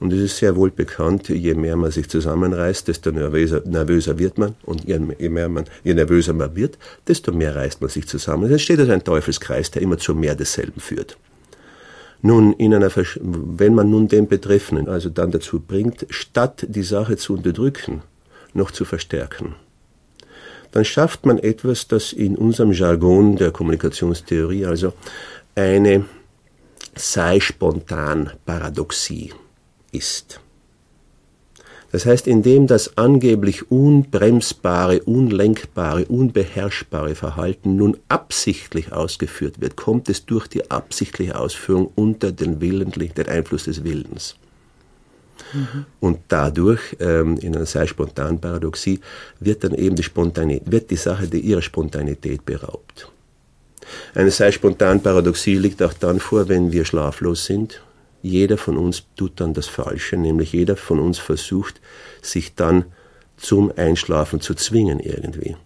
Und 0.00 0.14
es 0.14 0.20
ist 0.20 0.38
sehr 0.38 0.56
wohl 0.56 0.70
bekannt, 0.70 1.28
je 1.28 1.54
mehr 1.54 1.76
man 1.76 1.90
sich 1.90 2.08
zusammenreißt, 2.08 2.88
desto 2.88 3.12
nervöser, 3.12 3.62
nervöser 3.66 4.18
wird 4.18 4.38
man. 4.38 4.54
Und 4.64 4.84
je, 4.84 4.98
mehr 4.98 5.48
man, 5.50 5.66
je 5.84 5.92
nervöser 5.92 6.32
man 6.32 6.56
wird, 6.56 6.78
desto 7.06 7.32
mehr 7.32 7.54
reißt 7.54 7.82
man 7.82 7.90
sich 7.90 8.08
zusammen. 8.08 8.44
Es 8.44 8.52
entsteht 8.52 8.80
also 8.80 8.92
ein 8.92 9.04
Teufelskreis, 9.04 9.70
der 9.70 9.82
immer 9.82 9.98
zu 9.98 10.14
mehr 10.14 10.34
desselben 10.34 10.80
führt. 10.80 11.18
Nun, 12.22 12.54
in 12.54 12.74
einer, 12.74 12.90
wenn 13.20 13.74
man 13.74 13.90
nun 13.90 14.08
den 14.08 14.26
Betreffenden 14.26 14.88
also 14.88 15.10
dann 15.10 15.30
dazu 15.30 15.60
bringt, 15.60 16.06
statt 16.08 16.66
die 16.68 16.82
Sache 16.82 17.18
zu 17.18 17.34
unterdrücken, 17.34 18.02
noch 18.54 18.70
zu 18.70 18.86
verstärken, 18.86 19.54
dann 20.72 20.84
schafft 20.84 21.26
man 21.26 21.38
etwas, 21.38 21.88
das 21.88 22.12
in 22.12 22.36
unserem 22.36 22.72
Jargon 22.72 23.36
der 23.36 23.50
Kommunikationstheorie 23.50 24.66
also 24.66 24.92
eine 25.54 26.04
sei 26.94 27.40
spontan 27.40 28.30
Paradoxie 28.46 29.32
ist. 29.92 30.40
Das 31.92 32.06
heißt, 32.06 32.28
indem 32.28 32.68
das 32.68 32.96
angeblich 32.96 33.70
unbremsbare, 33.70 35.02
unlenkbare, 35.02 36.04
unbeherrschbare 36.04 37.16
Verhalten 37.16 37.74
nun 37.74 37.96
absichtlich 38.08 38.92
ausgeführt 38.92 39.60
wird, 39.60 39.76
kommt 39.76 40.08
es 40.08 40.24
durch 40.24 40.46
die 40.46 40.70
absichtliche 40.70 41.36
Ausführung 41.36 41.90
unter 41.96 42.30
den, 42.30 42.60
Willen, 42.60 42.92
den 42.92 43.28
Einfluss 43.28 43.64
des 43.64 43.82
Willens. 43.82 44.36
Mhm. 45.52 45.86
Und 46.00 46.18
dadurch, 46.28 46.96
ähm, 47.00 47.36
in 47.38 47.56
einer 47.56 47.66
sehr 47.66 47.86
spontanen 47.86 48.40
Paradoxie, 48.40 49.00
wird 49.38 49.64
dann 49.64 49.74
eben 49.74 49.96
die 49.96 50.02
Spontanität, 50.02 50.70
wird 50.70 50.90
die 50.90 50.96
Sache 50.96 51.26
die 51.26 51.40
ihrer 51.40 51.62
Spontanität 51.62 52.44
beraubt. 52.44 53.10
Eine 54.14 54.30
sehr 54.30 54.52
spontane 54.52 55.00
Paradoxie 55.00 55.56
liegt 55.56 55.82
auch 55.82 55.92
dann 55.92 56.20
vor, 56.20 56.48
wenn 56.48 56.70
wir 56.70 56.84
schlaflos 56.84 57.44
sind 57.46 57.80
jeder 58.22 58.58
von 58.58 58.76
uns 58.76 59.04
tut 59.16 59.40
dann 59.40 59.54
das 59.54 59.66
Falsche, 59.66 60.16
nämlich 60.16 60.52
jeder 60.52 60.76
von 60.76 60.98
uns 60.98 61.18
versucht, 61.18 61.80
sich 62.22 62.54
dann 62.54 62.84
zum 63.36 63.72
Einschlafen 63.76 64.40
zu 64.40 64.54
zwingen 64.54 65.00
irgendwie. 65.00 65.56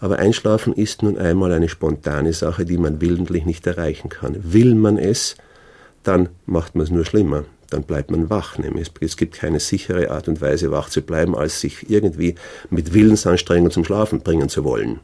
Aber 0.00 0.18
Einschlafen 0.18 0.72
ist 0.72 1.02
nun 1.02 1.16
einmal 1.16 1.52
eine 1.52 1.68
spontane 1.68 2.32
Sache, 2.32 2.64
die 2.64 2.76
man 2.76 3.00
willentlich 3.00 3.46
nicht 3.46 3.66
erreichen 3.66 4.08
kann. 4.08 4.52
Will 4.52 4.74
man 4.74 4.98
es, 4.98 5.36
dann 6.02 6.28
macht 6.44 6.74
man 6.74 6.84
es 6.84 6.90
nur 6.90 7.04
schlimmer. 7.04 7.44
Dann 7.70 7.82
bleibt 7.82 8.10
man 8.10 8.30
wach. 8.30 8.58
Nämlich 8.58 8.90
es 9.00 9.16
gibt 9.16 9.34
keine 9.34 9.60
sichere 9.60 10.10
Art 10.10 10.28
und 10.28 10.40
Weise, 10.40 10.70
wach 10.70 10.88
zu 10.88 11.02
bleiben, 11.02 11.36
als 11.36 11.60
sich 11.60 11.90
irgendwie 11.90 12.34
mit 12.70 12.94
Willensanstrengung 12.94 13.70
zum 13.70 13.84
Schlafen 13.84 14.20
bringen 14.20 14.48
zu 14.48 14.64
wollen. 14.64 15.00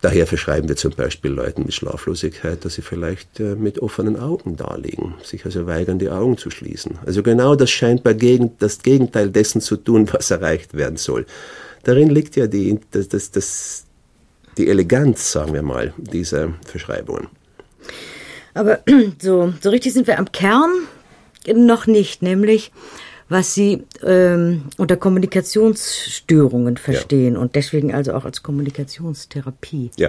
Daher 0.00 0.28
verschreiben 0.28 0.68
wir 0.68 0.76
zum 0.76 0.92
Beispiel 0.92 1.32
Leuten 1.32 1.62
mit 1.62 1.74
Schlaflosigkeit, 1.74 2.64
dass 2.64 2.74
sie 2.74 2.82
vielleicht 2.82 3.40
äh, 3.40 3.56
mit 3.56 3.80
offenen 3.80 4.16
Augen 4.16 4.56
darlegen, 4.56 5.14
sich 5.24 5.44
also 5.44 5.66
weigern, 5.66 5.98
die 5.98 6.08
Augen 6.08 6.38
zu 6.38 6.50
schließen. 6.50 6.98
Also 7.04 7.24
genau 7.24 7.56
das 7.56 7.70
scheint 7.70 8.04
bei 8.04 8.12
gegen, 8.12 8.52
das 8.60 8.78
Gegenteil 8.78 9.30
dessen 9.30 9.60
zu 9.60 9.76
tun, 9.76 10.08
was 10.12 10.30
erreicht 10.30 10.74
werden 10.74 10.96
soll. 10.96 11.26
Darin 11.82 12.10
liegt 12.10 12.36
ja 12.36 12.46
die, 12.46 12.78
das, 12.92 13.08
das, 13.08 13.32
das, 13.32 13.84
die 14.56 14.68
Eleganz, 14.68 15.32
sagen 15.32 15.52
wir 15.52 15.62
mal, 15.62 15.92
dieser 15.96 16.54
Verschreibungen. 16.64 17.26
Aber 18.58 18.80
so, 19.22 19.52
so 19.60 19.70
richtig 19.70 19.92
sind 19.92 20.06
wir 20.06 20.18
am 20.18 20.32
Kern 20.32 20.70
noch 21.54 21.86
nicht, 21.86 22.22
nämlich 22.22 22.72
was 23.28 23.54
sie 23.54 23.84
ähm, 24.02 24.64
unter 24.78 24.96
Kommunikationsstörungen 24.96 26.76
verstehen 26.76 27.34
ja. 27.34 27.40
und 27.40 27.54
deswegen 27.54 27.94
also 27.94 28.14
auch 28.14 28.24
als 28.24 28.42
Kommunikationstherapie. 28.42 29.90
Ja. 29.96 30.08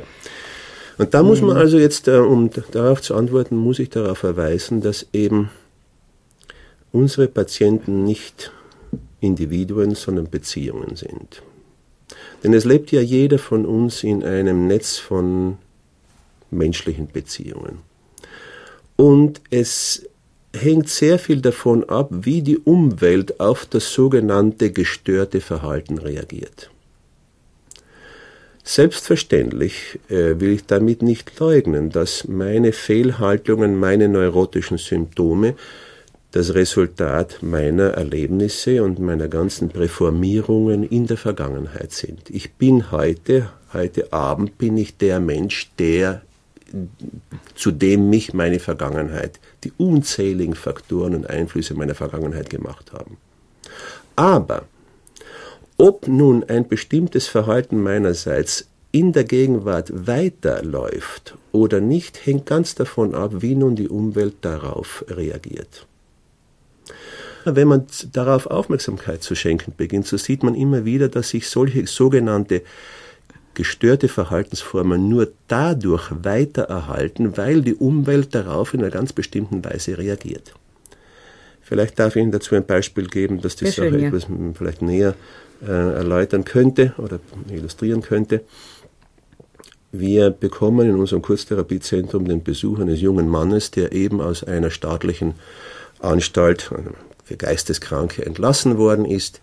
Und 0.98 1.14
da 1.14 1.22
muss 1.22 1.42
man 1.42 1.52
mhm. 1.52 1.58
also 1.58 1.78
jetzt, 1.78 2.08
äh, 2.08 2.18
um 2.18 2.50
darauf 2.72 3.02
zu 3.02 3.16
antworten, 3.16 3.56
muss 3.56 3.80
ich 3.80 3.90
darauf 3.90 4.20
verweisen, 4.20 4.82
dass 4.82 5.06
eben 5.14 5.50
unsere 6.92 7.28
Patienten 7.28 8.04
nicht 8.04 8.52
Individuen, 9.22 9.96
sondern 9.96 10.30
Beziehungen 10.30 10.96
sind. 10.96 11.42
Denn 12.44 12.54
es 12.54 12.66
lebt 12.66 12.92
ja 12.92 13.02
jeder 13.02 13.38
von 13.38 13.66
uns 13.66 14.04
in 14.04 14.24
einem 14.24 14.68
Netz 14.68 14.98
von 14.98 15.58
menschlichen 16.52 17.08
Beziehungen. 17.08 17.89
Und 19.00 19.40
es 19.50 20.10
hängt 20.54 20.90
sehr 20.90 21.20
viel 21.20 21.40
davon 21.40 21.86
ab, 21.88 22.10
wie 22.12 22.42
die 22.42 22.58
Umwelt 22.58 23.40
auf 23.40 23.66
das 23.66 23.94
sogenannte 23.94 24.72
gestörte 24.72 25.40
Verhalten 25.40 26.00
reagiert. 26.00 26.70
Selbstverständlich 28.62 30.02
äh, 30.10 30.42
will 30.42 30.52
ich 30.52 30.66
damit 30.66 31.02
nicht 31.02 31.40
leugnen, 31.40 31.92
dass 31.92 32.28
meine 32.28 32.74
Fehlhaltungen, 32.74 33.80
meine 33.80 34.10
neurotischen 34.10 34.78
Symptome 34.78 35.56
das 36.32 36.54
Resultat 36.54 37.42
meiner 37.42 37.92
Erlebnisse 37.92 38.84
und 38.84 39.00
meiner 39.00 39.30
ganzen 39.30 39.70
Präformierungen 39.70 40.84
in 40.84 41.08
der 41.08 41.16
Vergangenheit 41.16 41.94
sind. 41.94 42.30
Ich 42.30 42.56
bin 42.56 42.92
heute, 42.92 43.50
heute 43.72 44.12
Abend 44.12 44.58
bin 44.58 44.76
ich 44.76 44.98
der 44.98 45.22
Mensch, 45.22 45.72
der 45.80 46.22
zu 47.56 47.72
dem 47.72 48.10
mich 48.10 48.34
meine 48.34 48.60
Vergangenheit, 48.60 49.40
die 49.64 49.74
unzähligen 49.78 50.56
Faktoren 50.56 51.16
und 51.16 51.30
Einflüsse 51.30 51.74
meiner 51.74 51.96
Vergangenheit 51.96 52.50
gemacht 52.50 52.94
haben. 52.94 53.18
Aber 54.16 54.66
ob 55.78 56.08
nun 56.08 56.44
ein 56.44 56.68
bestimmtes 56.68 57.28
Verhalten 57.28 57.82
meinerseits 57.82 58.68
in 58.92 59.14
der 59.14 59.24
Gegenwart 59.24 60.08
weiterläuft 60.08 61.36
oder 61.52 61.80
nicht, 61.80 62.26
hängt 62.26 62.46
ganz 62.46 62.76
davon 62.76 63.14
ab, 63.14 63.36
wie 63.38 63.56
nun 63.56 63.76
die 63.76 63.88
Umwelt 63.88 64.36
darauf 64.42 65.06
reagiert. 65.08 65.86
Wenn 67.46 67.68
man 67.68 67.86
darauf 68.12 68.48
Aufmerksamkeit 68.48 69.24
zu 69.24 69.36
schenken 69.36 69.74
beginnt, 69.78 70.08
so 70.08 70.18
sieht 70.18 70.44
man 70.44 70.56
immer 70.56 70.86
wieder, 70.86 71.08
dass 71.08 71.30
sich 71.30 71.48
solche 71.48 71.88
sogenannte 71.88 72.64
gestörte 73.60 74.08
Verhaltensformen 74.08 75.10
nur 75.10 75.34
dadurch 75.50 76.10
weiter 76.24 76.62
erhalten, 76.62 77.36
weil 77.36 77.62
die 77.62 77.76
Umwelt 77.76 78.34
darauf 78.34 78.74
in 78.74 78.80
einer 78.80 78.90
ganz 78.90 79.12
bestimmten 79.12 79.66
Weise 79.66 79.98
reagiert. 79.98 80.54
Vielleicht 81.62 82.00
darf 82.00 82.16
ich 82.16 82.22
Ihnen 82.22 82.32
dazu 82.32 82.56
ein 82.56 82.66
Beispiel 82.66 83.08
geben, 83.08 83.42
das 83.42 83.58
die 83.58 83.66
Sehr 83.66 83.74
Sache 83.74 83.90
schön, 83.90 84.00
ja. 84.00 84.08
etwas 84.08 84.28
vielleicht 84.54 84.82
näher 84.82 85.14
äh, 85.62 85.66
erläutern 85.66 86.46
könnte 86.46 86.94
oder 87.00 87.20
illustrieren 87.50 88.02
könnte. 88.02 88.46
Wir 89.92 90.30
bekommen 90.30 90.88
in 90.88 90.96
unserem 90.96 91.22
Kurztherapiezentrum 91.22 92.30
den 92.30 92.44
Besuch 92.44 92.80
eines 92.80 93.02
jungen 93.02 93.28
Mannes, 93.28 93.72
der 93.72 93.92
eben 93.92 94.22
aus 94.22 94.42
einer 94.42 94.70
staatlichen 94.70 95.34
Anstalt 96.00 96.72
für 97.26 97.36
Geisteskranke 97.36 98.26
entlassen 98.26 98.78
worden 98.78 99.04
ist 99.04 99.42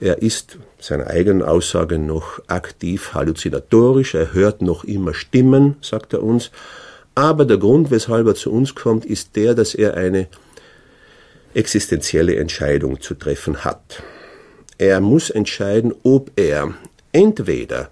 er 0.00 0.22
ist 0.22 0.58
seiner 0.78 1.08
eigenen 1.08 1.42
Aussage 1.42 1.98
noch 1.98 2.40
aktiv 2.48 3.14
halluzinatorisch, 3.14 4.14
er 4.14 4.34
hört 4.34 4.62
noch 4.62 4.84
immer 4.84 5.14
Stimmen, 5.14 5.76
sagt 5.80 6.12
er 6.12 6.22
uns. 6.22 6.50
Aber 7.14 7.46
der 7.46 7.56
Grund, 7.56 7.90
weshalb 7.90 8.26
er 8.26 8.34
zu 8.34 8.52
uns 8.52 8.74
kommt, 8.74 9.06
ist 9.06 9.36
der, 9.36 9.54
dass 9.54 9.74
er 9.74 9.94
eine 9.94 10.28
existenzielle 11.54 12.36
Entscheidung 12.36 13.00
zu 13.00 13.14
treffen 13.14 13.64
hat. 13.64 14.02
Er 14.76 15.00
muss 15.00 15.30
entscheiden, 15.30 15.94
ob 16.02 16.30
er 16.36 16.74
entweder 17.12 17.88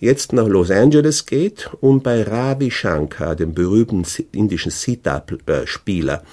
jetzt 0.00 0.32
nach 0.32 0.48
Los 0.48 0.72
Angeles 0.72 1.24
geht, 1.24 1.70
um 1.80 2.02
bei 2.02 2.22
Ravi 2.22 2.70
Shankar, 2.72 3.36
dem 3.36 3.54
berühmten 3.54 4.04
indischen 4.32 4.72
Sita-Spieler, 4.72 6.24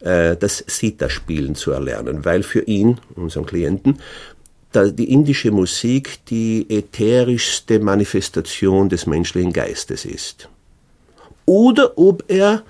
äh, 0.00 0.36
das 0.36 0.64
Sita-Spielen 0.66 1.54
zu 1.54 1.70
erlernen, 1.72 2.24
weil 2.24 2.42
für 2.42 2.62
ihn, 2.62 2.98
unseren 3.14 3.44
Klienten, 3.44 3.98
die 4.72 5.12
indische 5.12 5.50
Musik 5.50 6.24
die 6.26 6.66
ätherischste 6.68 7.80
Manifestation 7.80 8.88
des 8.88 9.06
menschlichen 9.06 9.52
Geistes 9.52 10.04
ist. 10.04 10.48
Oder 11.44 11.98
ob 11.98 12.24
er, 12.28 12.62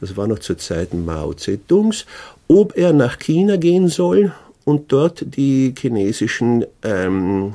das 0.00 0.16
war 0.16 0.26
noch 0.26 0.38
zu 0.38 0.54
Zeiten 0.54 1.04
Mao 1.04 1.34
Zedongs, 1.34 2.06
ob 2.48 2.76
er 2.76 2.92
nach 2.92 3.18
China 3.18 3.56
gehen 3.56 3.88
soll 3.88 4.32
und 4.64 4.92
dort 4.92 5.36
die 5.36 5.74
chinesischen 5.78 6.64
ähm, 6.82 7.54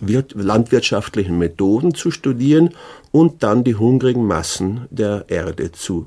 landwirtschaftlichen 0.00 1.38
Methoden 1.38 1.94
zu 1.94 2.10
studieren 2.10 2.74
und 3.12 3.42
dann 3.42 3.64
die 3.64 3.74
hungrigen 3.74 4.26
Massen 4.26 4.86
der 4.90 5.24
Erde 5.28 5.72
zu 5.72 6.06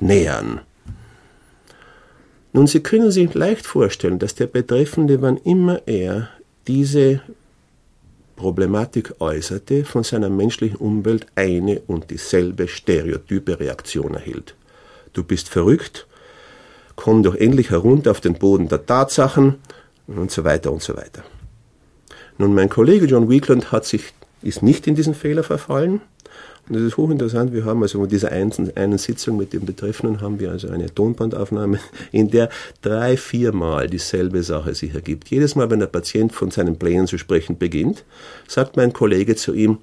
nähern. 0.00 0.60
Nun, 2.52 2.66
Sie 2.66 2.80
können 2.80 3.10
sich 3.10 3.32
leicht 3.32 3.66
vorstellen, 3.66 4.18
dass 4.18 4.34
der 4.34 4.46
Betreffende, 4.46 5.22
wann 5.22 5.38
immer 5.38 5.80
er 5.86 6.28
diese 6.66 7.20
Problematik 8.36 9.14
äußerte, 9.20 9.84
von 9.84 10.02
seiner 10.02 10.28
menschlichen 10.28 10.76
Umwelt 10.76 11.26
eine 11.34 11.80
und 11.86 12.10
dieselbe 12.10 12.68
stereotype 12.68 13.60
Reaktion 13.60 14.14
erhielt. 14.14 14.54
Du 15.12 15.22
bist 15.22 15.48
verrückt, 15.48 16.06
komm 16.96 17.22
doch 17.22 17.34
endlich 17.34 17.70
herunter 17.70 18.10
auf 18.10 18.20
den 18.20 18.34
Boden 18.34 18.68
der 18.68 18.84
Tatsachen 18.84 19.56
und 20.06 20.30
so 20.30 20.44
weiter 20.44 20.72
und 20.72 20.82
so 20.82 20.96
weiter. 20.96 21.22
Nun, 22.38 22.54
mein 22.54 22.68
Kollege 22.68 23.06
John 23.06 23.28
Weekland 23.28 23.70
hat 23.72 23.84
sich, 23.84 24.12
ist 24.42 24.62
nicht 24.62 24.86
in 24.86 24.94
diesen 24.94 25.14
Fehler 25.14 25.44
verfallen. 25.44 26.00
Und 26.68 26.76
das 26.76 26.82
ist 26.82 26.96
hochinteressant. 26.96 27.52
Wir 27.52 27.64
haben 27.64 27.82
also 27.82 28.02
in 28.04 28.08
dieser 28.08 28.30
einen, 28.30 28.52
einen 28.76 28.98
Sitzung 28.98 29.36
mit 29.36 29.52
dem 29.52 29.66
Betreffenden 29.66 30.20
haben 30.20 30.38
wir 30.38 30.50
also 30.50 30.68
eine 30.68 30.94
Tonbandaufnahme, 30.94 31.80
in 32.12 32.30
der 32.30 32.50
drei, 32.82 33.16
viermal 33.16 33.88
dieselbe 33.88 34.42
Sache 34.42 34.74
sich 34.74 34.94
ergibt. 34.94 35.28
Jedes 35.28 35.56
Mal, 35.56 35.70
wenn 35.70 35.80
der 35.80 35.86
Patient 35.86 36.32
von 36.32 36.50
seinen 36.50 36.78
Plänen 36.78 37.06
zu 37.06 37.18
sprechen 37.18 37.58
beginnt, 37.58 38.04
sagt 38.46 38.76
mein 38.76 38.92
Kollege 38.92 39.34
zu 39.34 39.54
ihm, 39.54 39.78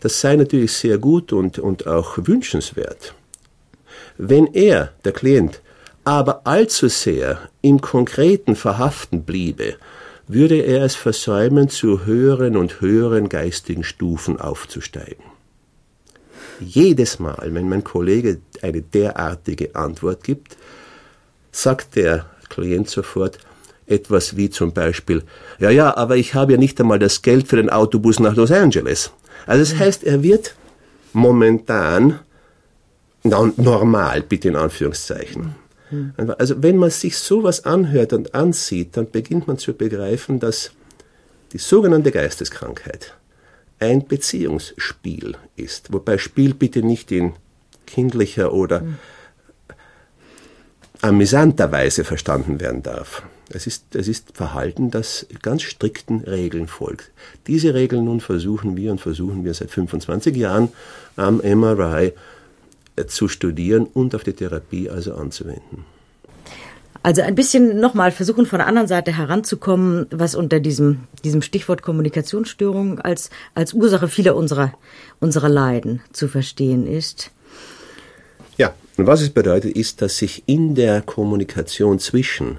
das 0.00 0.20
sei 0.20 0.36
natürlich 0.36 0.72
sehr 0.72 0.98
gut 0.98 1.32
und, 1.32 1.58
und 1.58 1.86
auch 1.86 2.18
wünschenswert. 2.18 3.14
Wenn 4.18 4.46
er, 4.46 4.92
der 5.04 5.12
Klient, 5.12 5.60
aber 6.04 6.46
allzu 6.46 6.88
sehr 6.88 7.48
im 7.62 7.80
Konkreten 7.80 8.56
verhaften 8.56 9.22
bliebe, 9.22 9.74
würde 10.28 10.56
er 10.56 10.84
es 10.84 10.94
versäumen, 10.94 11.68
zu 11.68 12.04
höheren 12.04 12.56
und 12.56 12.80
höheren 12.80 13.28
geistigen 13.28 13.84
Stufen 13.84 14.40
aufzusteigen. 14.40 15.35
Jedes 16.60 17.18
Mal, 17.18 17.48
wenn 17.52 17.68
mein 17.68 17.84
Kollege 17.84 18.38
eine 18.62 18.82
derartige 18.82 19.74
Antwort 19.74 20.24
gibt, 20.24 20.56
sagt 21.52 21.96
der 21.96 22.26
Klient 22.48 22.88
sofort 22.88 23.38
etwas 23.86 24.36
wie 24.36 24.50
zum 24.50 24.72
Beispiel, 24.72 25.22
ja, 25.58 25.70
ja, 25.70 25.96
aber 25.96 26.16
ich 26.16 26.34
habe 26.34 26.52
ja 26.52 26.58
nicht 26.58 26.80
einmal 26.80 26.98
das 26.98 27.22
Geld 27.22 27.46
für 27.48 27.56
den 27.56 27.70
Autobus 27.70 28.18
nach 28.18 28.34
Los 28.34 28.50
Angeles. 28.50 29.12
Also 29.46 29.72
das 29.72 29.80
heißt, 29.80 30.04
er 30.04 30.22
wird 30.22 30.54
momentan 31.12 32.18
normal, 33.22 34.22
bitte 34.22 34.48
in 34.48 34.56
Anführungszeichen. 34.56 35.54
Also 36.38 36.62
wenn 36.62 36.78
man 36.78 36.90
sich 36.90 37.16
sowas 37.16 37.64
anhört 37.64 38.12
und 38.12 38.34
ansieht, 38.34 38.96
dann 38.96 39.10
beginnt 39.10 39.46
man 39.46 39.58
zu 39.58 39.72
begreifen, 39.72 40.40
dass 40.40 40.72
die 41.52 41.58
sogenannte 41.58 42.10
Geisteskrankheit 42.10 43.14
ein 43.78 44.06
Beziehungsspiel 44.06 45.36
ist. 45.56 45.92
Wobei 45.92 46.18
Spiel 46.18 46.54
bitte 46.54 46.82
nicht 46.82 47.12
in 47.12 47.34
kindlicher 47.86 48.52
oder 48.52 48.80
mhm. 48.80 48.96
amüsanter 51.02 51.70
Weise 51.72 52.04
verstanden 52.04 52.60
werden 52.60 52.82
darf. 52.82 53.22
Es 53.48 53.66
ist, 53.66 53.94
es 53.94 54.08
ist 54.08 54.32
Verhalten, 54.36 54.90
das 54.90 55.26
ganz 55.42 55.62
strikten 55.62 56.20
Regeln 56.22 56.66
folgt. 56.66 57.12
Diese 57.46 57.74
Regeln 57.74 58.04
nun 58.04 58.20
versuchen 58.20 58.76
wir 58.76 58.90
und 58.90 59.00
versuchen 59.00 59.44
wir 59.44 59.54
seit 59.54 59.70
25 59.70 60.34
Jahren 60.36 60.70
am 61.14 61.36
MRI 61.36 62.12
zu 63.06 63.28
studieren 63.28 63.84
und 63.84 64.14
auf 64.14 64.24
die 64.24 64.32
Therapie 64.32 64.90
also 64.90 65.14
anzuwenden. 65.14 65.84
Also 67.06 67.22
ein 67.22 67.36
bisschen 67.36 67.78
nochmal 67.78 68.10
versuchen 68.10 68.46
von 68.46 68.58
der 68.58 68.66
anderen 68.66 68.88
Seite 68.88 69.16
heranzukommen, 69.16 70.08
was 70.10 70.34
unter 70.34 70.58
diesem, 70.58 71.04
diesem 71.22 71.40
Stichwort 71.40 71.80
Kommunikationsstörung 71.80 72.98
als, 72.98 73.30
als 73.54 73.74
Ursache 73.74 74.08
vieler 74.08 74.34
unserer, 74.34 74.72
unserer 75.20 75.48
Leiden 75.48 76.02
zu 76.12 76.26
verstehen 76.26 76.84
ist. 76.84 77.30
Ja, 78.56 78.74
und 78.96 79.06
was 79.06 79.20
es 79.20 79.30
bedeutet, 79.30 79.76
ist, 79.76 80.02
dass 80.02 80.18
sich 80.18 80.42
in 80.46 80.74
der 80.74 81.00
Kommunikation 81.00 82.00
zwischen, 82.00 82.58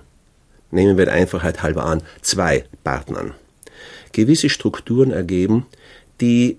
nehmen 0.71 0.97
wir 0.97 1.03
der 1.03 1.15
Einfachheit 1.15 1.61
halber 1.61 1.83
an, 1.83 2.01
zwei 2.21 2.63
Partnern, 2.85 3.33
gewisse 4.13 4.47
Strukturen 4.47 5.11
ergeben, 5.11 5.65
die 6.21 6.57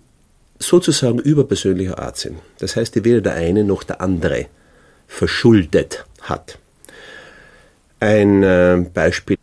sozusagen 0.59 1.20
überpersönlicher 1.20 1.98
Art 1.98 2.18
sind. 2.18 2.37
Das 2.59 2.77
heißt, 2.77 2.96
die 2.96 3.05
weder 3.07 3.22
der 3.22 3.33
eine 3.33 3.64
noch 3.64 3.83
der 3.83 4.03
andere 4.03 4.44
verschuldet 5.07 6.05
hat. 6.20 6.59
Ein 8.01 8.43
äh, 8.43 8.87
Beispiel, 8.93 9.39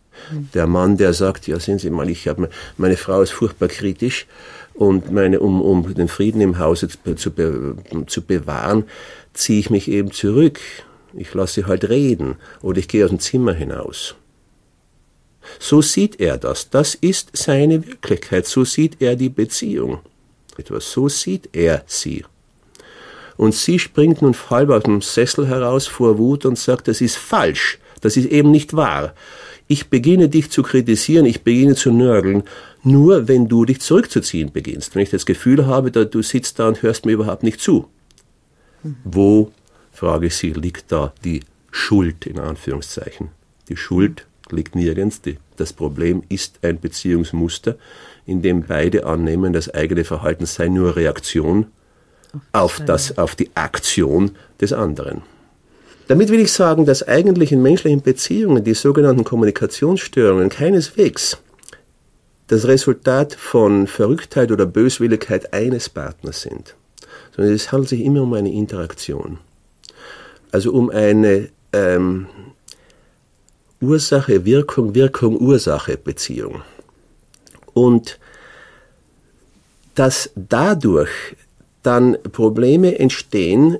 der 0.54 0.66
Mann, 0.66 0.96
der 0.96 1.12
sagt, 1.12 1.46
ja 1.46 1.60
sehen 1.60 1.78
Sie 1.78 1.90
mal, 1.90 2.08
ich 2.08 2.26
habe 2.28 2.48
meine 2.76 2.96
Frau 2.96 3.20
ist 3.22 3.32
furchtbar 3.32 3.68
kritisch 3.68 4.26
und 4.74 5.12
meine, 5.12 5.40
um, 5.40 5.60
um 5.60 5.94
den 5.94 6.08
Frieden 6.08 6.40
im 6.40 6.58
Hause 6.58 6.88
zu, 6.88 7.30
be, 7.30 7.76
zu 8.06 8.22
bewahren, 8.22 8.84
ziehe 9.34 9.60
ich 9.60 9.70
mich 9.70 9.88
eben 9.88 10.10
zurück. 10.10 10.60
Ich 11.14 11.32
lasse 11.32 11.54
sie 11.54 11.64
halt 11.66 11.88
reden 11.88 12.36
oder 12.62 12.78
ich 12.78 12.88
gehe 12.88 13.04
aus 13.04 13.10
dem 13.10 13.20
Zimmer 13.20 13.54
hinaus. 13.54 14.14
So 15.58 15.80
sieht 15.80 16.20
er 16.20 16.38
das. 16.38 16.70
Das 16.70 16.94
ist 16.94 17.36
seine 17.36 17.86
Wirklichkeit. 17.86 18.46
So 18.46 18.64
sieht 18.64 19.00
er 19.00 19.16
die 19.16 19.28
Beziehung. 19.28 20.00
Etwas. 20.58 20.90
So 20.90 21.08
sieht 21.08 21.50
er 21.52 21.84
sie. 21.86 22.24
Und 23.36 23.54
sie 23.54 23.78
springt 23.78 24.22
nun 24.22 24.34
halb 24.50 24.70
aus 24.70 24.82
dem 24.84 25.02
Sessel 25.02 25.46
heraus 25.46 25.86
vor 25.86 26.18
Wut 26.18 26.44
und 26.46 26.58
sagt, 26.58 26.88
das 26.88 27.00
ist 27.00 27.16
falsch. 27.16 27.78
Das 28.00 28.16
ist 28.16 28.26
eben 28.26 28.50
nicht 28.50 28.74
wahr. 28.74 29.14
Ich 29.68 29.88
beginne 29.88 30.28
dich 30.28 30.50
zu 30.50 30.62
kritisieren, 30.62 31.26
ich 31.26 31.42
beginne 31.42 31.74
zu 31.74 31.90
nörgeln, 31.90 32.44
nur 32.82 33.26
wenn 33.26 33.48
du 33.48 33.64
dich 33.64 33.80
zurückzuziehen 33.80 34.52
beginnst. 34.52 34.94
Wenn 34.94 35.02
ich 35.02 35.10
das 35.10 35.26
Gefühl 35.26 35.66
habe, 35.66 35.90
da, 35.90 36.04
du 36.04 36.22
sitzt 36.22 36.58
da 36.58 36.68
und 36.68 36.82
hörst 36.82 37.04
mir 37.04 37.12
überhaupt 37.12 37.42
nicht 37.42 37.60
zu. 37.60 37.88
Wo, 39.02 39.50
frage 39.92 40.26
ich 40.26 40.36
Sie, 40.36 40.52
liegt 40.52 40.92
da 40.92 41.12
die 41.24 41.40
Schuld 41.72 42.26
in 42.26 42.38
Anführungszeichen? 42.38 43.30
Die 43.68 43.76
Schuld 43.76 44.26
liegt 44.50 44.76
nirgends. 44.76 45.20
Die, 45.22 45.38
das 45.56 45.72
Problem 45.72 46.22
ist 46.28 46.60
ein 46.62 46.78
Beziehungsmuster, 46.78 47.76
in 48.24 48.42
dem 48.42 48.62
beide 48.62 49.06
annehmen, 49.06 49.52
das 49.52 49.72
eigene 49.72 50.04
Verhalten 50.04 50.46
sei 50.46 50.68
nur 50.68 50.94
Reaktion 50.94 51.66
auf, 52.52 52.80
das, 52.84 53.18
auf 53.18 53.34
die 53.34 53.50
Aktion 53.54 54.32
des 54.60 54.72
anderen. 54.72 55.22
Damit 56.08 56.30
will 56.30 56.40
ich 56.40 56.52
sagen, 56.52 56.86
dass 56.86 57.02
eigentlich 57.02 57.50
in 57.50 57.62
menschlichen 57.62 58.00
Beziehungen 58.00 58.62
die 58.62 58.74
sogenannten 58.74 59.24
Kommunikationsstörungen 59.24 60.48
keineswegs 60.48 61.38
das 62.46 62.66
Resultat 62.68 63.34
von 63.34 63.88
Verrücktheit 63.88 64.52
oder 64.52 64.66
Böswilligkeit 64.66 65.52
eines 65.52 65.88
Partners 65.88 66.42
sind, 66.42 66.76
sondern 67.34 67.52
es 67.52 67.72
handelt 67.72 67.88
sich 67.88 68.02
immer 68.02 68.22
um 68.22 68.34
eine 68.34 68.52
Interaktion. 68.52 69.38
Also 70.52 70.72
um 70.72 70.90
eine 70.90 71.48
ähm, 71.72 72.28
Ursache, 73.80 74.44
Wirkung, 74.44 74.94
Wirkung, 74.94 75.40
Ursache 75.40 75.96
Beziehung. 75.96 76.62
Und 77.74 78.20
dass 79.96 80.30
dadurch 80.36 81.10
dann 81.82 82.16
Probleme 82.32 82.98
entstehen, 82.98 83.78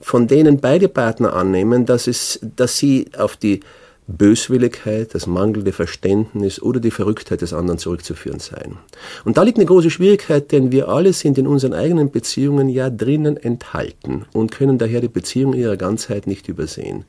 von 0.00 0.26
denen 0.26 0.58
beide 0.60 0.88
Partner 0.88 1.34
annehmen, 1.34 1.86
dass, 1.86 2.06
es, 2.06 2.40
dass 2.56 2.78
sie 2.78 3.06
auf 3.16 3.36
die 3.36 3.60
Böswilligkeit, 4.08 5.14
das 5.14 5.26
mangelnde 5.26 5.72
Verständnis 5.72 6.62
oder 6.62 6.78
die 6.78 6.92
Verrücktheit 6.92 7.40
des 7.40 7.52
anderen 7.52 7.78
zurückzuführen 7.78 8.38
seien. 8.38 8.78
Und 9.24 9.36
da 9.36 9.42
liegt 9.42 9.58
eine 9.58 9.66
große 9.66 9.90
Schwierigkeit, 9.90 10.52
denn 10.52 10.70
wir 10.70 10.88
alle 10.88 11.12
sind 11.12 11.38
in 11.38 11.46
unseren 11.48 11.74
eigenen 11.74 12.12
Beziehungen 12.12 12.68
ja 12.68 12.88
drinnen 12.88 13.36
enthalten 13.36 14.24
und 14.32 14.52
können 14.52 14.78
daher 14.78 15.00
die 15.00 15.08
Beziehung 15.08 15.54
in 15.54 15.60
ihrer 15.60 15.76
Ganzheit 15.76 16.28
nicht 16.28 16.48
übersehen. 16.48 17.04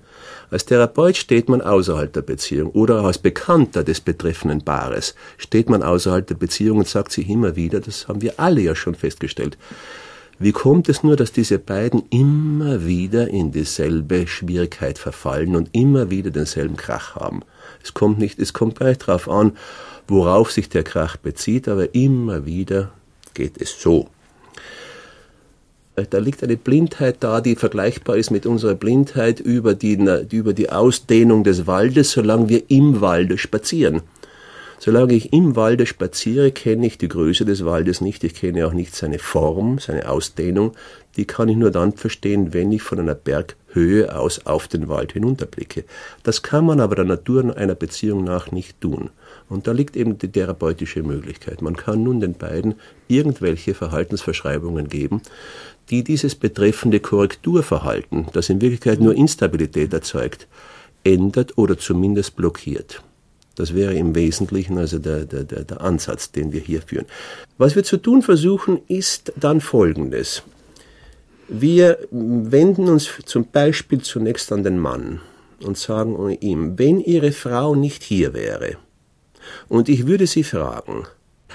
Als 0.50 0.66
Therapeut 0.66 1.18
steht 1.18 1.50
man 1.50 1.62
außerhalb 1.62 2.12
der 2.12 2.24
Beziehung 2.24 2.72
oder 2.72 3.04
als 3.04 3.20
Bekannter 3.20 3.84
des 3.84 4.02
betreffenden 4.02 4.64
Paares 4.64 5.14
steht 5.38 5.70
man 5.70 5.84
außerhalb 5.84 6.26
der 6.26 6.36
Beziehung 6.36 6.80
und 6.80 6.88
sagt 6.88 7.12
sich 7.12 7.30
immer 7.30 7.56
wieder, 7.56 7.80
das 7.80 8.08
haben 8.08 8.24
wir 8.24 8.34
alle 8.38 8.62
ja 8.62 8.74
schon 8.74 8.96
festgestellt, 8.96 9.56
wie 10.40 10.52
kommt 10.52 10.88
es 10.88 11.04
nur, 11.04 11.16
dass 11.16 11.32
diese 11.32 11.58
beiden 11.58 12.04
immer 12.12 12.86
wieder 12.86 13.28
in 13.28 13.52
dieselbe 13.52 14.28
Schwierigkeit 14.28 15.00
verfallen 15.00 15.56
und 15.56 15.70
immer 15.72 16.12
wieder 16.12 16.30
denselben 16.30 16.78
Krach 16.78 17.16
haben? 17.16 17.42
Es 17.84 17.96
kommt 17.96 18.20
nicht, 18.20 18.38
es 18.38 18.54
kommt 18.54 18.78
gar 18.78 18.88
nicht 18.88 19.08
darauf 19.08 19.28
an, 19.28 19.54
worauf 20.08 20.52
sich 20.52 20.70
der 20.70 20.84
Krach 20.84 21.18
bezieht, 21.18 21.68
aber 21.68 21.96
immer 21.96 22.46
wieder 22.46 22.92
geht 23.34 23.60
es 23.60 23.82
so. 23.82 24.08
Da 26.12 26.20
liegt 26.20 26.44
eine 26.44 26.58
Blindheit 26.58 27.18
da, 27.22 27.42
die 27.42 27.56
vergleichbar 27.56 28.18
ist 28.18 28.30
mit 28.30 28.46
unserer 28.46 28.76
Blindheit 28.76 29.40
über 29.40 29.74
die, 29.74 29.94
über 30.32 30.54
die 30.54 30.70
Ausdehnung 30.70 31.44
des 31.44 31.66
Waldes, 31.66 32.12
solange 32.12 32.50
wir 32.50 32.70
im 32.70 33.02
Walde 33.02 33.40
spazieren. 33.40 34.04
Solange 34.80 35.14
ich 35.14 35.34
im 35.34 35.56
Walde 35.56 35.88
spaziere, 35.88 36.52
kenne 36.52 36.86
ich 36.86 37.00
die 37.00 37.08
Größe 37.08 37.46
des 37.46 37.66
Waldes 37.66 38.00
nicht, 38.00 38.24
ich 38.24 38.36
kenne 38.36 38.68
auch 38.68 38.74
nicht 38.74 38.96
seine 38.96 39.18
Form, 39.18 39.80
seine 39.80 40.08
Ausdehnung, 40.08 40.74
die 41.16 41.26
kann 41.26 41.50
ich 41.50 41.58
nur 41.58 41.72
dann 41.72 41.94
verstehen, 41.94 42.54
wenn 42.54 42.72
ich 42.72 42.84
von 42.84 43.00
einer 43.00 43.16
Berghöhe 43.16 44.16
aus 44.16 44.46
auf 44.46 44.68
den 44.68 44.88
Wald 44.88 45.14
hinunterblicke. 45.14 45.84
Das 46.22 46.44
kann 46.44 46.64
man 46.64 46.80
aber 46.80 46.96
der 46.96 47.06
Natur 47.06 47.58
einer 47.58 47.74
Beziehung 47.74 48.24
nach 48.24 48.52
nicht 48.52 48.80
tun. 48.80 49.10
Und 49.50 49.66
da 49.66 49.72
liegt 49.72 49.98
eben 49.98 50.20
die 50.20 50.32
therapeutische 50.32 51.02
Möglichkeit. 51.02 51.64
Man 51.64 51.76
kann 51.76 52.04
nun 52.04 52.20
den 52.20 52.36
beiden 52.36 52.76
irgendwelche 53.08 53.74
Verhaltensverschreibungen 53.74 54.90
geben, 54.90 55.24
die 55.90 56.04
dieses 56.04 56.36
betreffende 56.36 57.00
Korrekturverhalten, 57.00 58.28
das 58.34 58.50
in 58.50 58.62
Wirklichkeit 58.62 59.00
nur 59.00 59.16
Instabilität 59.16 59.92
erzeugt, 59.92 60.48
ändert 61.04 61.58
oder 61.58 61.80
zumindest 61.80 62.36
blockiert. 62.36 63.02
Das 63.58 63.74
wäre 63.74 63.96
im 63.96 64.14
Wesentlichen 64.14 64.78
also 64.78 65.00
der, 65.00 65.26
der, 65.26 65.44
der, 65.44 65.82
Ansatz, 65.82 66.32
den 66.32 66.54
wir 66.54 66.62
hier 66.62 66.84
führen. 66.84 67.08
Was 67.58 67.76
wir 67.76 67.84
zu 67.84 67.98
tun 67.98 68.22
versuchen, 68.22 68.80
ist 68.88 69.34
dann 69.36 69.62
Folgendes. 69.62 70.44
Wir 71.50 71.98
wenden 72.12 72.88
uns 72.88 73.10
zum 73.26 73.48
Beispiel 73.52 74.02
zunächst 74.02 74.52
an 74.52 74.64
den 74.64 74.78
Mann 74.78 75.22
und 75.62 75.76
sagen 75.76 76.38
ihm, 76.40 76.78
wenn 76.78 77.00
Ihre 77.00 77.32
Frau 77.32 77.74
nicht 77.74 78.04
hier 78.04 78.36
wäre 78.36 78.78
und 79.68 79.90
ich 79.90 80.06
würde 80.06 80.28
Sie 80.28 80.44
fragen, 80.44 81.08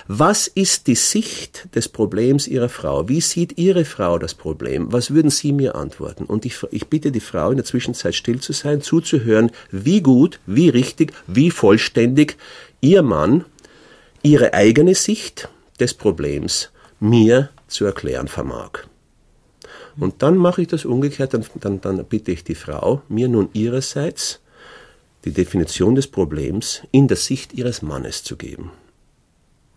was 0.06 0.46
ist 0.46 0.86
die 0.86 0.94
Sicht 0.94 1.68
des 1.74 1.88
Problems 1.88 2.48
Ihrer 2.48 2.68
Frau? 2.68 3.08
Wie 3.08 3.20
sieht 3.20 3.58
Ihre 3.58 3.84
Frau 3.84 4.18
das 4.18 4.34
Problem? 4.34 4.92
Was 4.92 5.12
würden 5.12 5.30
Sie 5.30 5.52
mir 5.52 5.74
antworten? 5.74 6.24
Und 6.24 6.44
ich, 6.44 6.56
ich 6.70 6.86
bitte 6.88 7.12
die 7.12 7.20
Frau 7.20 7.50
in 7.50 7.56
der 7.56 7.64
Zwischenzeit 7.64 8.14
still 8.14 8.40
zu 8.40 8.52
sein, 8.52 8.80
zuzuhören, 8.80 9.50
wie 9.70 10.00
gut, 10.00 10.40
wie 10.46 10.68
richtig, 10.68 11.12
wie 11.26 11.50
vollständig 11.50 12.36
Ihr 12.80 13.02
Mann 13.02 13.44
Ihre 14.22 14.54
eigene 14.54 14.94
Sicht 14.94 15.48
des 15.78 15.94
Problems 15.94 16.70
mir 17.00 17.50
zu 17.68 17.84
erklären 17.84 18.28
vermag. 18.28 18.84
Und 19.96 20.22
dann 20.22 20.36
mache 20.36 20.62
ich 20.62 20.68
das 20.68 20.84
umgekehrt, 20.84 21.34
dann, 21.34 21.44
dann, 21.60 21.80
dann 21.80 22.04
bitte 22.04 22.32
ich 22.32 22.44
die 22.44 22.54
Frau, 22.54 23.02
mir 23.08 23.28
nun 23.28 23.50
ihrerseits 23.52 24.40
die 25.24 25.32
Definition 25.32 25.94
des 25.94 26.06
Problems 26.06 26.82
in 26.90 27.08
der 27.08 27.16
Sicht 27.16 27.52
ihres 27.52 27.82
Mannes 27.82 28.24
zu 28.24 28.36
geben. 28.36 28.70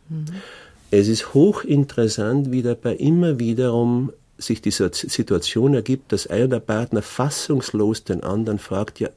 Mhm. 0.10 0.26
Es 0.92 1.08
ist 1.08 1.34
hochinteressant, 1.34 2.52
wie 2.52 2.62
dabei 2.62 2.96
immer 2.96 3.40
wiederum 3.40 4.12
sich 4.38 4.62
diese 4.62 4.92
Situation 4.94 5.74
ergibt, 5.74 6.12
dass 6.12 6.28
einer 6.28 6.48
der 6.48 6.60
Partner 6.60 7.02
fassungslos 7.02 8.04
den 8.04 8.24
anderen 8.24 8.60
fragt, 8.60 9.00
ja, 9.00 9.10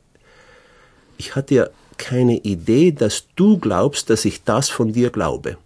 ich 1.18 1.34
hatte 1.34 1.54
ja 1.54 1.68
keine 1.98 2.38
Idee, 2.38 2.92
dass 2.92 3.24
du 3.34 3.58
glaubst, 3.58 4.08
dass 4.08 4.24
ich 4.24 4.44
das 4.44 4.68
von 4.68 4.92
dir 4.92 5.10
glaube. 5.10 5.58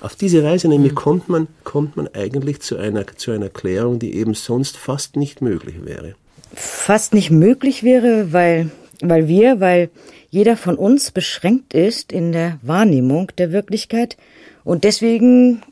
Auf 0.00 0.16
diese 0.16 0.42
Weise 0.42 0.68
nämlich 0.68 0.92
mhm. 0.92 0.96
kommt, 0.96 1.28
man, 1.28 1.48
kommt 1.62 1.96
man 1.96 2.08
eigentlich 2.14 2.60
zu 2.60 2.76
einer, 2.76 3.06
zu 3.06 3.30
einer 3.30 3.50
Klärung, 3.50 3.98
die 3.98 4.14
eben 4.14 4.32
sonst 4.32 4.78
fast 4.78 5.16
nicht 5.16 5.42
möglich 5.42 5.84
wäre. 5.84 6.14
Fast 6.54 7.12
nicht 7.12 7.30
möglich 7.30 7.82
wäre, 7.82 8.32
weil, 8.32 8.70
weil 9.02 9.28
wir, 9.28 9.60
weil 9.60 9.90
jeder 10.30 10.56
von 10.56 10.76
uns 10.76 11.10
beschränkt 11.10 11.74
ist 11.74 12.12
in 12.12 12.32
der 12.32 12.58
Wahrnehmung 12.62 13.32
der 13.38 13.52
Wirklichkeit 13.52 14.16
und 14.64 14.84
deswegen 14.84 15.62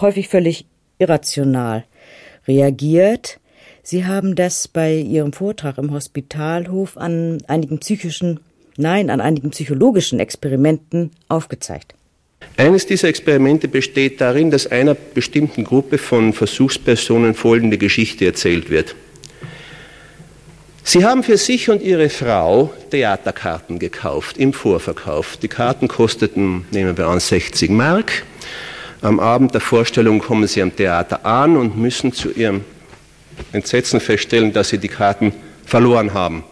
häufig 0.00 0.28
völlig 0.28 0.66
irrational 0.98 1.84
reagiert. 2.46 3.38
Sie 3.82 4.04
haben 4.04 4.34
das 4.34 4.68
bei 4.68 4.94
Ihrem 4.94 5.32
Vortrag 5.32 5.78
im 5.78 5.92
Hospitalhof 5.92 6.96
an 6.96 7.38
einigen 7.46 7.78
psychischen, 7.78 8.40
nein, 8.76 9.10
an 9.10 9.20
einigen 9.20 9.50
psychologischen 9.50 10.18
Experimenten 10.18 11.10
aufgezeigt. 11.28 11.94
Eines 12.56 12.86
dieser 12.86 13.08
Experimente 13.08 13.68
besteht 13.68 14.20
darin, 14.20 14.50
dass 14.50 14.66
einer 14.66 14.94
bestimmten 14.94 15.64
Gruppe 15.64 15.98
von 15.98 16.32
Versuchspersonen 16.32 17.34
folgende 17.34 17.78
Geschichte 17.78 18.24
erzählt 18.24 18.70
wird. 18.70 18.94
Sie 20.88 21.04
haben 21.04 21.24
für 21.24 21.36
sich 21.36 21.68
und 21.68 21.82
Ihre 21.82 22.08
Frau 22.08 22.72
Theaterkarten 22.92 23.80
gekauft 23.80 24.38
im 24.38 24.52
Vorverkauf. 24.52 25.36
Die 25.36 25.48
Karten 25.48 25.88
kosteten, 25.88 26.64
nehmen 26.70 26.96
wir 26.96 27.08
an, 27.08 27.18
60 27.18 27.72
Mark. 27.72 28.22
Am 29.02 29.18
Abend 29.18 29.52
der 29.52 29.60
Vorstellung 29.60 30.20
kommen 30.20 30.46
Sie 30.46 30.62
am 30.62 30.76
Theater 30.76 31.26
an 31.26 31.56
und 31.56 31.76
müssen 31.76 32.12
zu 32.12 32.30
Ihrem 32.30 32.64
Entsetzen 33.50 33.98
feststellen, 33.98 34.52
dass 34.52 34.68
Sie 34.68 34.78
die 34.78 34.86
Karten 34.86 35.32
verloren 35.64 36.14
haben. 36.14 36.44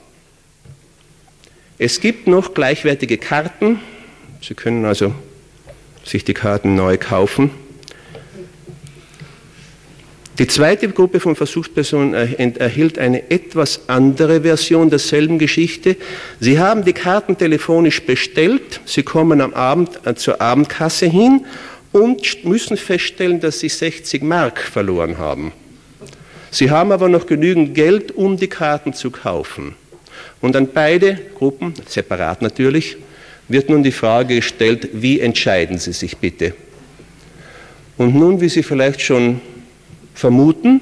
Es 1.79 2.01
gibt 2.01 2.27
noch 2.27 2.55
gleichwertige 2.55 3.19
Karten. 3.19 3.79
Sie 4.43 4.55
können 4.55 4.85
also 4.85 5.15
sich 6.05 6.25
die 6.25 6.35
Karten 6.35 6.75
neu 6.75 6.99
kaufen. 6.99 7.53
Die 10.39 10.49
zweite 10.49 10.89
Gruppe 10.89 11.21
von 11.21 11.37
Versuchspersonen 11.37 12.13
erhielt 12.13 12.99
eine 12.99 13.31
etwas 13.31 13.83
andere 13.87 14.41
Version 14.41 14.91
derselben 14.91 15.39
Geschichte. 15.39 15.97
Sie 16.41 16.59
haben 16.59 16.85
die 16.85 16.93
Karten 16.93 17.39
telefonisch 17.39 18.03
bestellt, 18.03 18.81
sie 18.85 19.05
kommen 19.05 19.41
am 19.41 19.55
Abend 19.55 20.01
äh, 20.05 20.17
zur 20.17 20.41
Abendkasse 20.41 21.07
hin 21.07 21.47
und 21.93 22.45
müssen 22.45 22.77
feststellen, 22.77 23.39
dass 23.39 23.61
sie 23.61 23.69
60 23.69 24.25
Mark 24.25 24.59
verloren 24.59 25.19
haben. 25.19 25.53
Sie 26.51 26.69
haben 26.69 26.91
aber 26.91 27.09
noch 27.09 27.27
genügend 27.27 27.77
Geld, 27.77 28.11
um 28.11 28.37
die 28.37 28.49
Karten 28.49 28.93
zu 28.93 29.13
kaufen. 29.13 29.77
Und 30.41 30.57
an 30.57 30.69
beide 30.75 31.17
Gruppen, 31.39 31.75
separat 31.87 32.43
natürlich, 32.43 32.97
wird 33.47 33.71
nun 33.71 33.85
die 33.85 33.93
Frage 33.93 34.37
gestellt, 34.37 34.89
wie 34.95 35.21
entscheiden 35.21 35.79
Sie 35.79 35.93
sich 35.93 36.17
bitte? 36.17 36.55
Und 37.97 38.17
nun, 38.17 38.41
wie 38.41 38.49
Sie 38.49 38.65
vielleicht 38.65 39.01
schon 39.01 39.41
vermuten, 40.15 40.81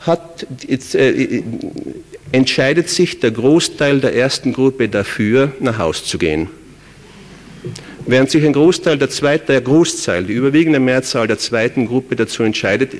hat, 0.00 0.46
äh, 0.68 1.42
entscheidet 2.32 2.88
sich 2.88 3.20
der 3.20 3.30
Großteil 3.30 4.00
der 4.00 4.14
ersten 4.14 4.52
Gruppe 4.52 4.88
dafür, 4.88 5.52
nach 5.60 5.78
Haus 5.78 6.04
zu 6.04 6.18
gehen. 6.18 6.48
Während 8.06 8.30
sich 8.30 8.44
ein 8.44 8.52
Großteil 8.52 8.98
der 8.98 9.10
zweiten, 9.10 9.46
der 9.48 9.60
Großteil, 9.60 10.24
die 10.24 10.32
überwiegende 10.32 10.78
Mehrzahl 10.78 11.26
der 11.26 11.38
zweiten 11.38 11.86
Gruppe 11.86 12.14
dazu 12.14 12.44
entscheidet, 12.44 12.92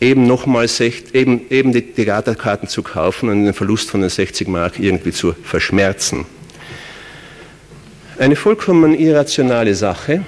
eben 0.00 0.26
nochmal 0.26 0.68
eben, 1.12 1.42
eben 1.50 1.72
die 1.72 1.82
Theaterkarten 1.82 2.68
zu 2.68 2.82
kaufen 2.82 3.28
und 3.28 3.44
den 3.44 3.54
Verlust 3.54 3.90
von 3.90 4.00
den 4.00 4.10
60 4.10 4.48
Mark 4.48 4.78
irgendwie 4.78 5.12
zu 5.12 5.34
verschmerzen. 5.42 6.24
Eine 8.18 8.36
vollkommen 8.36 8.98
irrationale 8.98 9.74
Sache, 9.74 10.24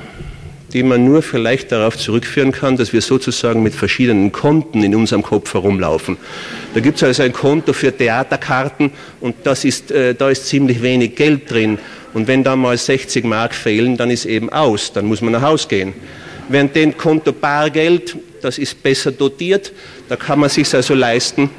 die 0.72 0.82
man 0.82 1.04
nur 1.04 1.22
vielleicht 1.22 1.72
darauf 1.72 1.96
zurückführen 1.96 2.52
kann, 2.52 2.76
dass 2.76 2.92
wir 2.92 3.00
sozusagen 3.00 3.62
mit 3.62 3.74
verschiedenen 3.74 4.32
Konten 4.32 4.82
in 4.82 4.94
unserem 4.94 5.22
Kopf 5.22 5.54
herumlaufen. 5.54 6.16
Da 6.74 6.80
gibt 6.80 6.96
es 6.96 7.02
also 7.02 7.22
ein 7.22 7.32
Konto 7.32 7.72
für 7.72 7.96
Theaterkarten 7.96 8.92
und 9.20 9.34
das 9.44 9.64
ist, 9.64 9.90
äh, 9.90 10.14
da 10.14 10.28
ist 10.28 10.46
ziemlich 10.46 10.82
wenig 10.82 11.16
Geld 11.16 11.50
drin. 11.50 11.78
Und 12.14 12.26
wenn 12.26 12.44
da 12.44 12.56
mal 12.56 12.76
60 12.76 13.24
Mark 13.24 13.54
fehlen, 13.54 13.96
dann 13.96 14.10
ist 14.10 14.26
eben 14.26 14.50
aus, 14.50 14.92
dann 14.92 15.06
muss 15.06 15.20
man 15.20 15.32
nach 15.32 15.42
Hause 15.42 15.68
gehen. 15.68 15.94
Während 16.48 16.74
dem 16.74 16.96
Konto 16.96 17.32
Bargeld, 17.32 18.16
das 18.40 18.58
ist 18.58 18.82
besser 18.82 19.12
dotiert, 19.12 19.72
da 20.08 20.16
kann 20.16 20.38
man 20.38 20.48
sich 20.48 20.74
also 20.74 20.94
leisten, 20.94 21.50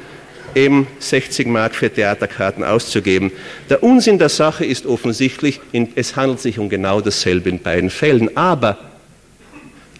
eben 0.54 0.88
60 0.98 1.46
Mark 1.46 1.74
für 1.76 1.90
Theaterkarten 1.90 2.64
auszugeben. 2.64 3.30
Der 3.68 3.82
Unsinn 3.82 4.18
der 4.18 4.28
Sache 4.28 4.64
ist 4.64 4.86
offensichtlich, 4.86 5.60
es 5.94 6.16
handelt 6.16 6.40
sich 6.40 6.58
um 6.58 6.68
genau 6.68 7.00
dasselbe 7.00 7.48
in 7.50 7.60
beiden 7.60 7.90
Fällen. 7.90 8.36
Aber 8.36 8.89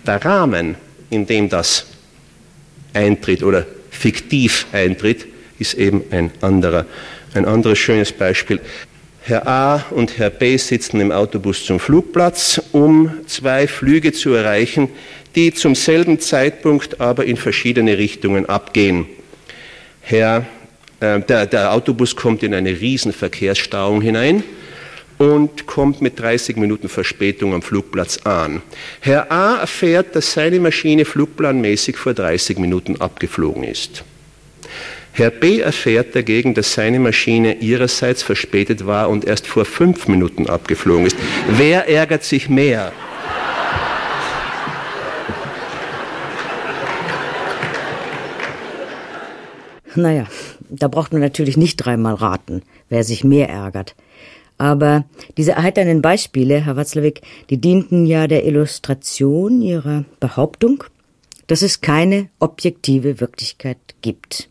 der 0.07 0.25
Rahmen, 0.25 0.77
in 1.11 1.27
dem 1.27 1.49
das 1.49 1.87
eintritt 2.93 3.43
oder 3.43 3.67
fiktiv 3.91 4.67
eintritt, 4.73 5.27
ist 5.59 5.75
eben 5.75 6.05
ein 6.11 6.31
anderer. 6.41 6.87
Ein 7.35 7.45
anderes 7.45 7.79
schönes 7.79 8.13
Beispiel. 8.13 8.61
Herr 9.23 9.47
A 9.47 9.85
und 9.91 10.19
Herr 10.19 10.31
B 10.31 10.57
sitzen 10.57 11.01
im 11.01 11.13
Autobus 11.13 11.65
zum 11.65 11.79
Flugplatz, 11.79 12.61
um 12.73 13.13
zwei 13.27 13.69
Flüge 13.69 14.13
zu 14.13 14.33
erreichen, 14.33 14.89
die 15.35 15.53
zum 15.53 15.75
selben 15.75 16.19
Zeitpunkt 16.19 17.01
aber 17.01 17.27
in 17.27 17.37
verschiedene 17.37 17.99
Richtungen 17.99 18.47
abgehen. 18.47 19.07
Herr, 20.01 20.47
äh, 21.01 21.21
der, 21.21 21.47
der 21.47 21.73
Autobus 21.73 22.17
kommt 22.17 22.43
in 22.43 22.55
eine 22.55 22.81
riesen 22.81 23.13
Verkehrsstauung 23.13 24.01
hinein 24.01 24.43
und 25.21 25.67
kommt 25.67 26.01
mit 26.01 26.19
30 26.19 26.57
Minuten 26.57 26.89
Verspätung 26.89 27.53
am 27.53 27.61
Flugplatz 27.61 28.21
an. 28.25 28.63
Herr 29.01 29.31
A 29.31 29.59
erfährt, 29.59 30.17
dass 30.17 30.33
seine 30.33 30.59
Maschine 30.61 31.05
flugplanmäßig 31.05 31.99
vor 31.99 32.15
30 32.15 32.59
Minuten 32.59 32.99
abgeflogen 33.03 33.63
ist. 33.63 34.03
Herr 35.13 35.31
B 35.31 35.61
erfährt 35.61 36.17
dagegen, 36.17 36.55
dass 36.55 36.73
seine 36.73 36.99
Maschine 36.99 37.57
ihrerseits 37.57 38.23
verspätet 38.23 38.87
war 38.87 39.11
und 39.11 39.27
erst 39.27 39.47
vor 39.47 39.67
fünf 39.67 40.09
Minuten 40.09 40.49
abgeflogen 40.49 41.05
ist. 41.05 41.17
Wer 41.51 41.87
ärgert 41.87 42.25
sich 42.25 42.49
mehr? 42.49 42.91
Naja, 49.95 50.27
da 50.71 50.89
braucht 50.89 51.13
man 51.13 51.21
natürlich 51.21 51.59
nicht 51.59 51.77
dreimal 51.77 52.15
raten, 52.15 52.63
wer 52.89 53.05
sich 53.05 53.23
mehr 53.23 53.51
ärgert. 53.51 53.95
Aber 54.61 55.07
diese 55.39 55.53
erheiternden 55.53 56.03
Beispiele, 56.03 56.67
Herr 56.67 56.77
Watzlawick, 56.77 57.23
die 57.49 57.57
dienten 57.57 58.05
ja 58.05 58.27
der 58.27 58.45
Illustration 58.45 59.63
Ihrer 59.63 60.05
Behauptung, 60.21 60.85
dass 61.47 61.63
es 61.63 61.81
keine 61.81 62.29
objektive 62.41 63.21
Wirklichkeit 63.21 63.79
gibt. 64.03 64.51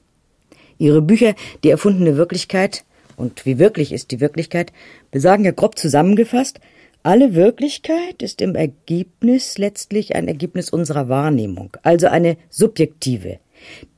Ihre 0.80 1.04
Bücher, 1.04 1.36
die 1.64 1.70
erfundene 1.70 2.18
Wirklichkeit 2.18 2.86
und 3.18 3.46
wie 3.46 3.60
wirklich 3.60 3.92
ist 3.92 4.10
die 4.10 4.20
Wirklichkeit, 4.20 4.74
besagen 5.12 5.46
ja 5.46 5.52
grob 5.52 5.78
zusammengefasst, 5.78 6.60
alle 7.04 7.36
Wirklichkeit 7.36 8.24
ist 8.24 8.42
im 8.42 8.56
Ergebnis 8.56 9.60
letztlich 9.60 10.16
ein 10.16 10.28
Ergebnis 10.28 10.72
unserer 10.72 11.08
Wahrnehmung, 11.08 11.78
also 11.84 12.08
eine 12.08 12.38
subjektive. 12.50 13.38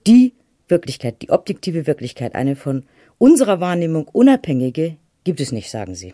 Die 0.07 0.33
Wirklichkeit, 0.67 1.21
die 1.21 1.29
objektive 1.29 1.87
Wirklichkeit, 1.87 2.35
eine 2.35 2.57
von 2.57 2.83
unserer 3.17 3.61
Wahrnehmung 3.61 4.09
unabhängige, 4.11 4.97
gibt 5.23 5.39
es 5.39 5.51
nicht, 5.51 5.69
sagen 5.69 5.95
Sie. 5.95 6.13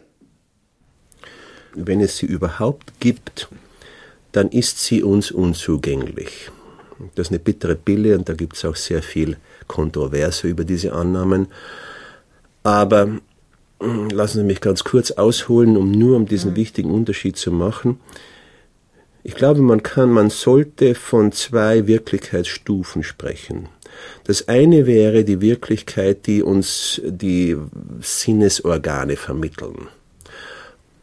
Wenn 1.74 2.02
es 2.02 2.18
sie 2.18 2.26
überhaupt 2.26 3.00
gibt, 3.00 3.50
dann 4.32 4.50
ist 4.50 4.84
sie 4.84 5.04
uns 5.04 5.32
unzugänglich. 5.32 6.50
Das 7.16 7.28
ist 7.28 7.32
eine 7.32 7.40
bittere 7.40 7.76
Pille 7.76 8.18
und 8.18 8.28
da 8.28 8.34
gibt 8.34 8.56
es 8.56 8.66
auch 8.66 8.76
sehr 8.76 9.04
viel 9.04 9.38
Kontroverse 9.68 10.48
über 10.48 10.64
diese 10.64 10.94
Annahmen. 10.94 11.48
Aber 12.64 13.20
hm, 13.80 14.10
lassen 14.10 14.40
Sie 14.40 14.44
mich 14.44 14.62
ganz 14.62 14.84
kurz 14.84 15.12
ausholen, 15.12 15.78
um 15.78 15.92
nur 15.92 16.16
um 16.16 16.26
diesen 16.26 16.56
wichtigen 16.56 16.90
Unterschied 16.90 17.38
zu 17.38 17.52
machen. 17.52 18.00
Ich 19.24 19.36
glaube, 19.36 19.62
man 19.62 19.84
kann, 19.84 20.10
man 20.10 20.30
sollte 20.30 20.96
von 20.96 21.32
zwei 21.32 21.86
Wirklichkeitsstufen 21.86 23.04
sprechen. 23.04 23.70
Das 24.24 24.48
eine 24.48 24.86
wäre 24.86 25.24
die 25.24 25.42
Wirklichkeit, 25.42 26.28
die 26.28 26.44
uns 26.44 27.02
die 27.06 27.56
Sinnesorgane 28.02 29.16
vermitteln. 29.16 29.88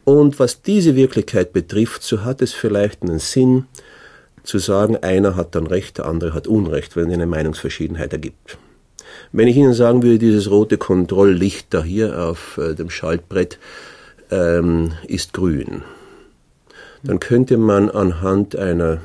Und 0.04 0.38
was 0.38 0.60
diese 0.62 0.96
Wirklichkeit 0.96 1.52
betrifft, 1.52 2.02
so 2.02 2.24
hat 2.24 2.42
es 2.42 2.52
vielleicht 2.52 3.02
einen 3.02 3.18
Sinn, 3.18 3.66
zu 4.42 4.58
sagen, 4.58 4.98
einer 4.98 5.36
hat 5.36 5.54
dann 5.54 5.66
Recht, 5.66 5.98
der 5.98 6.06
andere 6.06 6.34
hat 6.34 6.46
Unrecht, 6.46 6.96
wenn 6.96 7.08
es 7.08 7.14
eine 7.14 7.26
Meinungsverschiedenheit 7.26 8.12
ergibt. 8.12 8.58
Wenn 9.32 9.48
ich 9.48 9.56
Ihnen 9.56 9.72
sagen 9.72 10.02
würde, 10.02 10.18
dieses 10.18 10.50
rote 10.50 10.76
Kontrolllicht 10.76 11.68
da 11.70 11.82
hier 11.82 12.22
auf 12.22 12.58
äh, 12.58 12.74
dem 12.74 12.90
Schaltbrett 12.90 13.58
ähm, 14.30 14.92
ist 15.08 15.32
grün, 15.32 15.82
dann 17.04 17.20
könnte 17.20 17.58
man 17.58 17.90
anhand 17.90 18.56
einer 18.56 18.94
äh, 18.94 18.98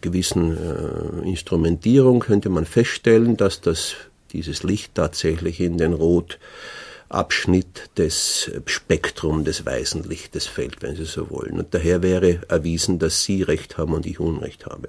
gewissen 0.00 0.56
äh, 0.56 1.28
Instrumentierung 1.28 2.18
könnte 2.18 2.48
man 2.48 2.64
feststellen, 2.64 3.36
dass 3.36 3.60
das, 3.60 3.94
dieses 4.32 4.64
Licht 4.64 4.96
tatsächlich 4.96 5.60
in 5.60 5.78
den 5.78 5.92
Rotabschnitt 5.92 7.90
des 7.96 8.50
Spektrum 8.66 9.44
des 9.44 9.64
weißen 9.64 10.02
Lichtes 10.02 10.48
fällt, 10.48 10.82
wenn 10.82 10.96
Sie 10.96 11.04
so 11.04 11.30
wollen. 11.30 11.60
Und 11.60 11.72
daher 11.72 12.02
wäre 12.02 12.40
erwiesen, 12.48 12.98
dass 12.98 13.22
Sie 13.22 13.42
Recht 13.42 13.78
haben 13.78 13.92
und 13.94 14.04
ich 14.04 14.18
Unrecht 14.18 14.66
habe. 14.66 14.88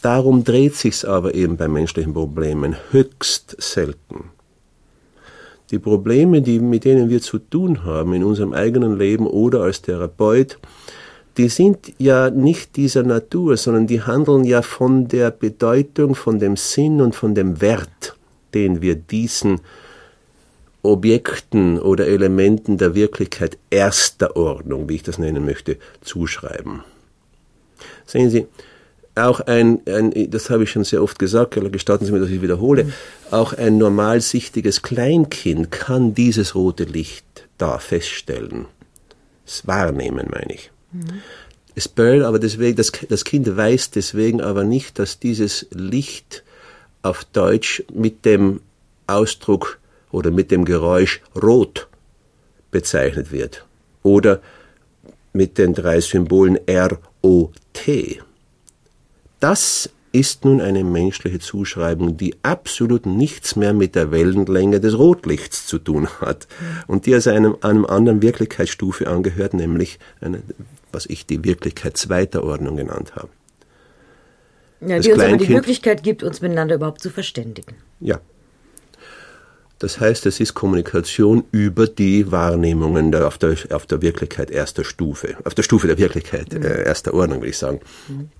Darum 0.00 0.42
dreht 0.42 0.74
sich's 0.74 1.04
aber 1.04 1.34
eben 1.34 1.58
bei 1.58 1.68
menschlichen 1.68 2.14
Problemen 2.14 2.76
höchst 2.92 3.60
selten. 3.60 4.30
Die 5.70 5.78
Probleme, 5.78 6.40
die, 6.40 6.60
mit 6.60 6.84
denen 6.84 7.10
wir 7.10 7.20
zu 7.20 7.38
tun 7.38 7.84
haben 7.84 8.14
in 8.14 8.24
unserem 8.24 8.54
eigenen 8.54 8.98
Leben 8.98 9.26
oder 9.26 9.60
als 9.60 9.82
Therapeut, 9.82 10.58
die 11.38 11.48
sind 11.48 11.94
ja 11.98 12.30
nicht 12.30 12.74
dieser 12.76 13.04
Natur, 13.04 13.56
sondern 13.56 13.86
die 13.86 14.02
handeln 14.02 14.44
ja 14.44 14.60
von 14.60 15.06
der 15.06 15.30
Bedeutung, 15.30 16.16
von 16.16 16.40
dem 16.40 16.56
Sinn 16.56 17.00
und 17.00 17.14
von 17.14 17.34
dem 17.34 17.60
Wert, 17.60 18.16
den 18.54 18.82
wir 18.82 18.96
diesen 18.96 19.60
Objekten 20.82 21.78
oder 21.78 22.08
Elementen 22.08 22.76
der 22.76 22.96
Wirklichkeit 22.96 23.56
erster 23.70 24.36
Ordnung, 24.36 24.88
wie 24.88 24.96
ich 24.96 25.04
das 25.04 25.18
nennen 25.18 25.44
möchte, 25.44 25.76
zuschreiben. 26.00 26.82
Sehen 28.04 28.30
Sie, 28.30 28.46
auch 29.14 29.40
ein, 29.40 29.80
ein, 29.86 30.30
das 30.30 30.50
habe 30.50 30.64
ich 30.64 30.70
schon 30.70 30.84
sehr 30.84 31.02
oft 31.02 31.18
gesagt, 31.20 31.58
gestatten 31.72 32.04
Sie 32.04 32.12
mir, 32.12 32.20
dass 32.20 32.30
ich 32.30 32.42
wiederhole, 32.42 32.84
mhm. 32.84 32.92
auch 33.30 33.52
ein 33.52 33.78
normalsichtiges 33.78 34.82
Kleinkind 34.82 35.70
kann 35.70 36.14
dieses 36.14 36.56
rote 36.56 36.84
Licht 36.84 37.48
da 37.58 37.78
feststellen. 37.78 38.66
Das 39.44 39.66
Wahrnehmen, 39.66 40.28
meine 40.30 40.54
ich. 40.54 40.70
Mhm. 40.92 41.22
Es 41.74 41.88
böll, 41.88 42.24
aber 42.24 42.38
deswegen, 42.38 42.76
das, 42.76 42.90
das 43.08 43.24
Kind 43.24 43.56
weiß 43.56 43.90
deswegen 43.90 44.40
aber 44.40 44.64
nicht, 44.64 44.98
dass 44.98 45.20
dieses 45.20 45.66
Licht 45.70 46.42
auf 47.02 47.24
Deutsch 47.24 47.84
mit 47.92 48.24
dem 48.24 48.60
Ausdruck 49.06 49.78
oder 50.10 50.30
mit 50.30 50.50
dem 50.50 50.64
Geräusch 50.64 51.20
rot 51.40 51.88
bezeichnet 52.70 53.30
wird. 53.30 53.64
Oder 54.02 54.40
mit 55.32 55.58
den 55.58 55.74
drei 55.74 56.00
Symbolen 56.00 56.58
R, 56.66 56.98
O, 57.22 57.50
T. 57.72 58.20
Das 59.40 59.90
ist 60.12 60.44
nun 60.44 60.60
eine 60.60 60.84
menschliche 60.84 61.38
Zuschreibung, 61.38 62.16
die 62.16 62.34
absolut 62.42 63.06
nichts 63.06 63.56
mehr 63.56 63.72
mit 63.72 63.94
der 63.94 64.10
Wellenlänge 64.10 64.80
des 64.80 64.98
Rotlichts 64.98 65.66
zu 65.66 65.78
tun 65.78 66.08
hat 66.20 66.46
und 66.86 67.06
die 67.06 67.14
also 67.14 67.30
einem, 67.30 67.56
einem 67.60 67.84
anderen 67.84 68.22
Wirklichkeitsstufe 68.22 69.08
angehört, 69.08 69.54
nämlich 69.54 69.98
eine, 70.20 70.42
was 70.92 71.06
ich 71.06 71.26
die 71.26 71.44
Wirklichkeit 71.44 71.96
zweiter 71.96 72.44
Ordnung 72.44 72.76
genannt 72.76 73.16
habe. 73.16 73.28
Ja, 74.80 74.96
das 74.96 75.06
die 75.06 75.12
uns 75.12 75.22
aber 75.22 75.36
die 75.36 75.52
Möglichkeit 75.52 76.02
gibt, 76.02 76.22
uns 76.22 76.40
miteinander 76.40 76.76
überhaupt 76.76 77.00
zu 77.00 77.10
verständigen. 77.10 77.74
Ja. 78.00 78.20
Das 79.80 80.00
heißt, 80.00 80.26
es 80.26 80.40
ist 80.40 80.54
Kommunikation 80.54 81.44
über 81.52 81.86
die 81.86 82.32
Wahrnehmungen 82.32 83.12
der, 83.12 83.28
auf, 83.28 83.38
der, 83.38 83.56
auf 83.70 83.86
der 83.86 84.02
Wirklichkeit 84.02 84.50
erster 84.50 84.84
Stufe, 84.84 85.36
auf 85.44 85.54
der 85.54 85.62
Stufe 85.62 85.86
der 85.86 85.98
Wirklichkeit 85.98 86.52
mhm. 86.52 86.62
äh, 86.62 86.82
erster 86.82 87.14
Ordnung, 87.14 87.38
würde 87.40 87.50
ich 87.50 87.58
sagen. 87.58 87.80
Mhm. 88.08 88.30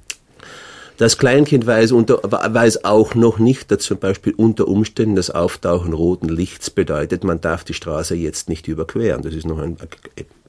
Das 0.99 1.17
Kleinkind 1.17 1.65
weiß, 1.65 1.93
unter, 1.93 2.21
weiß 2.25 2.85
auch 2.85 3.15
noch 3.15 3.39
nicht, 3.39 3.71
dass 3.71 3.85
zum 3.85 3.99
Beispiel 3.99 4.35
unter 4.37 4.67
Umständen 4.67 5.15
das 5.15 5.31
Auftauchen 5.31 5.93
roten 5.93 6.29
Lichts 6.29 6.71
bedeutet, 6.71 7.23
man 7.23 7.41
darf 7.41 7.63
die 7.63 7.75
Straße 7.75 8.17
jetzt 8.17 8.49
nicht 8.49 8.67
überqueren. 8.67 9.23
Das 9.23 9.33
ist 9.33 9.47
noch 9.47 9.59
ein 9.59 9.77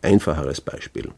einfacheres 0.01 0.59
Beispiel. 0.59 1.09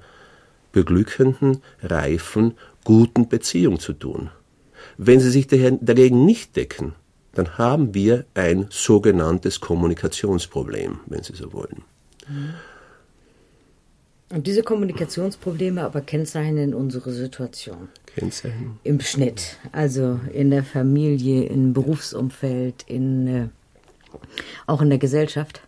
beglückenden, 0.72 1.62
reifen, 1.82 2.52
guten 2.84 3.28
Beziehung 3.28 3.80
zu 3.80 3.94
tun. 3.94 4.30
Wenn 5.02 5.18
sie 5.18 5.30
sich 5.30 5.46
dagegen 5.46 6.26
nicht 6.26 6.56
decken, 6.56 6.94
dann 7.32 7.56
haben 7.56 7.94
wir 7.94 8.26
ein 8.34 8.66
sogenanntes 8.68 9.58
Kommunikationsproblem, 9.58 11.00
wenn 11.06 11.22
Sie 11.22 11.34
so 11.34 11.54
wollen. 11.54 11.84
Und 14.28 14.46
diese 14.46 14.62
Kommunikationsprobleme 14.62 15.82
aber 15.82 16.02
kennzeichnen 16.02 16.74
unsere 16.74 17.12
Situation. 17.12 17.88
Kennzeichnen. 18.14 18.78
Im 18.82 19.00
Schnitt. 19.00 19.56
Also 19.72 20.20
in 20.34 20.50
der 20.50 20.64
Familie, 20.64 21.44
im 21.44 21.72
Berufsumfeld, 21.72 22.84
in, 22.86 23.26
äh, 23.26 23.48
auch 24.66 24.82
in 24.82 24.90
der 24.90 24.98
Gesellschaft. 24.98 25.62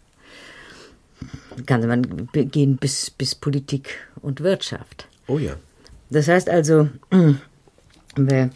Kann 1.64 1.86
man 1.86 2.28
gehen 2.34 2.76
bis, 2.76 3.08
bis 3.08 3.34
Politik 3.34 3.94
und 4.20 4.42
Wirtschaft. 4.42 5.08
Oh 5.26 5.38
ja. 5.38 5.56
Das 6.10 6.28
heißt 6.28 6.50
also, 6.50 6.90
wer 8.16 8.50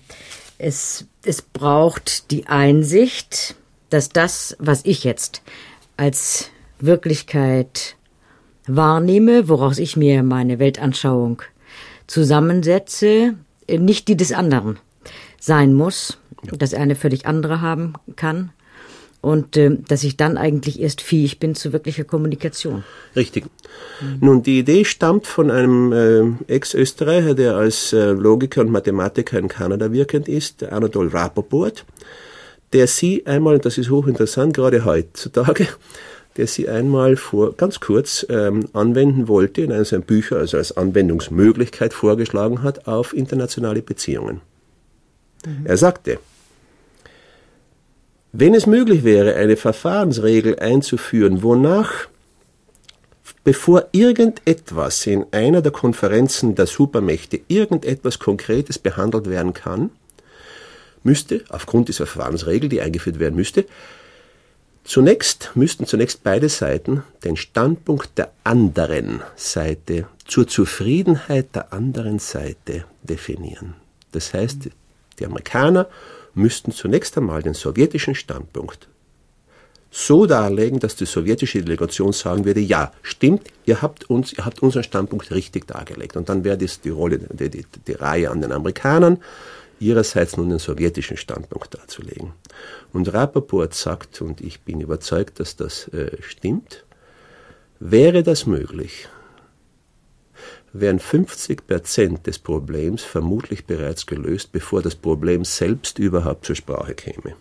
es, 0.58 1.06
es 1.24 1.42
braucht 1.42 2.30
die 2.30 2.46
Einsicht, 2.46 3.56
dass 3.90 4.08
das, 4.08 4.56
was 4.58 4.84
ich 4.84 5.04
jetzt 5.04 5.42
als 5.96 6.50
Wirklichkeit 6.78 7.96
wahrnehme, 8.66 9.48
woraus 9.48 9.78
ich 9.78 9.96
mir 9.96 10.22
meine 10.22 10.58
Weltanschauung 10.58 11.42
zusammensetze, 12.06 13.34
nicht 13.68 14.08
die 14.08 14.16
des 14.16 14.32
anderen 14.32 14.78
sein 15.38 15.74
muss, 15.74 16.18
dass 16.42 16.72
er 16.72 16.82
eine 16.82 16.96
völlig 16.96 17.26
andere 17.26 17.60
haben 17.60 17.94
kann, 18.16 18.50
und 19.26 19.56
äh, 19.56 19.76
dass 19.88 20.04
ich 20.04 20.16
dann 20.16 20.38
eigentlich 20.38 20.80
erst 20.80 21.00
fähig 21.00 21.40
bin 21.40 21.56
zu 21.56 21.72
wirklicher 21.72 22.04
Kommunikation. 22.04 22.84
Richtig. 23.16 23.46
Mhm. 24.00 24.18
Nun, 24.20 24.42
die 24.44 24.60
Idee 24.60 24.84
stammt 24.84 25.26
von 25.26 25.50
einem 25.50 25.92
äh, 25.92 26.52
Ex-Österreicher, 26.52 27.34
der 27.34 27.56
als 27.56 27.92
äh, 27.92 28.12
Logiker 28.12 28.60
und 28.60 28.70
Mathematiker 28.70 29.36
in 29.40 29.48
Kanada 29.48 29.90
wirkend 29.90 30.28
ist, 30.28 30.62
Anatol 30.62 31.08
Rapoport, 31.08 31.84
der 32.72 32.86
sie 32.86 33.26
einmal, 33.26 33.58
das 33.58 33.78
ist 33.78 33.90
hochinteressant, 33.90 34.54
gerade 34.54 34.84
heutzutage, 34.84 35.66
der 36.36 36.46
sie 36.46 36.68
einmal 36.68 37.16
vor 37.16 37.54
ganz 37.56 37.80
kurz 37.80 38.24
ähm, 38.28 38.68
anwenden 38.74 39.26
wollte 39.26 39.60
in 39.62 39.72
einem 39.72 39.84
seiner 39.84 40.04
Bücher, 40.04 40.36
also 40.36 40.56
als 40.56 40.76
Anwendungsmöglichkeit 40.76 41.92
vorgeschlagen 41.94 42.62
hat 42.62 42.86
auf 42.86 43.12
internationale 43.12 43.82
Beziehungen. 43.82 44.40
Mhm. 45.44 45.66
Er 45.66 45.76
sagte, 45.76 46.20
wenn 48.38 48.54
es 48.54 48.66
möglich 48.66 49.02
wäre, 49.02 49.34
eine 49.36 49.56
Verfahrensregel 49.56 50.58
einzuführen, 50.58 51.42
wonach 51.42 52.08
bevor 53.44 53.86
irgendetwas 53.92 55.06
in 55.06 55.24
einer 55.30 55.62
der 55.62 55.72
Konferenzen 55.72 56.54
der 56.54 56.66
Supermächte 56.66 57.40
irgendetwas 57.48 58.18
Konkretes 58.18 58.78
behandelt 58.78 59.30
werden 59.30 59.54
kann, 59.54 59.90
müsste, 61.02 61.44
aufgrund 61.48 61.88
dieser 61.88 62.06
Verfahrensregel, 62.06 62.68
die 62.68 62.82
eingeführt 62.82 63.18
werden 63.18 63.36
müsste, 63.36 63.64
zunächst, 64.84 65.52
müssten 65.54 65.86
zunächst 65.86 66.22
beide 66.22 66.50
Seiten 66.50 67.04
den 67.24 67.36
Standpunkt 67.36 68.18
der 68.18 68.32
anderen 68.44 69.22
Seite 69.36 70.08
zur 70.26 70.46
Zufriedenheit 70.46 71.54
der 71.54 71.72
anderen 71.72 72.18
Seite 72.18 72.84
definieren. 73.02 73.74
Das 74.12 74.34
heißt, 74.34 74.68
die 75.18 75.24
Amerikaner 75.24 75.88
müssten 76.36 76.72
zunächst 76.72 77.16
einmal 77.16 77.42
den 77.42 77.54
sowjetischen 77.54 78.14
Standpunkt 78.14 78.88
so 79.90 80.26
darlegen, 80.26 80.78
dass 80.78 80.94
die 80.96 81.06
sowjetische 81.06 81.62
Delegation 81.62 82.12
sagen 82.12 82.44
würde, 82.44 82.60
ja, 82.60 82.92
stimmt, 83.02 83.48
ihr 83.64 83.80
habt 83.80 84.10
uns, 84.10 84.32
ihr 84.34 84.44
habt 84.44 84.62
unseren 84.62 84.82
Standpunkt 84.82 85.30
richtig 85.30 85.66
dargelegt. 85.66 86.16
Und 86.16 86.28
dann 86.28 86.44
wäre 86.44 86.58
das 86.58 86.80
die 86.80 86.90
Rolle, 86.90 87.18
die, 87.18 87.48
die, 87.48 87.64
die 87.86 87.92
Reihe 87.92 88.30
an 88.30 88.42
den 88.42 88.52
Amerikanern. 88.52 89.18
ihrerseits 89.78 90.36
nun 90.36 90.50
den 90.50 90.58
sowjetischen 90.58 91.16
Standpunkt 91.16 91.74
darzulegen. 91.74 92.32
Und 92.92 93.12
Rappaport 93.12 93.74
sagt, 93.74 94.20
und 94.22 94.40
ich 94.40 94.60
bin 94.62 94.80
überzeugt, 94.80 95.38
dass 95.40 95.56
das 95.56 95.88
äh, 95.88 96.16
stimmt, 96.20 96.84
wäre 97.78 98.22
das 98.22 98.46
möglich, 98.46 99.08
wären 100.80 100.98
50 100.98 101.66
Prozent 101.66 102.26
des 102.26 102.38
Problems 102.38 103.02
vermutlich 103.02 103.66
bereits 103.66 104.06
gelöst, 104.06 104.52
bevor 104.52 104.82
das 104.82 104.94
Problem 104.94 105.44
selbst 105.44 105.98
überhaupt 105.98 106.46
zur 106.46 106.56
Sprache 106.56 106.94
käme. 106.94 107.34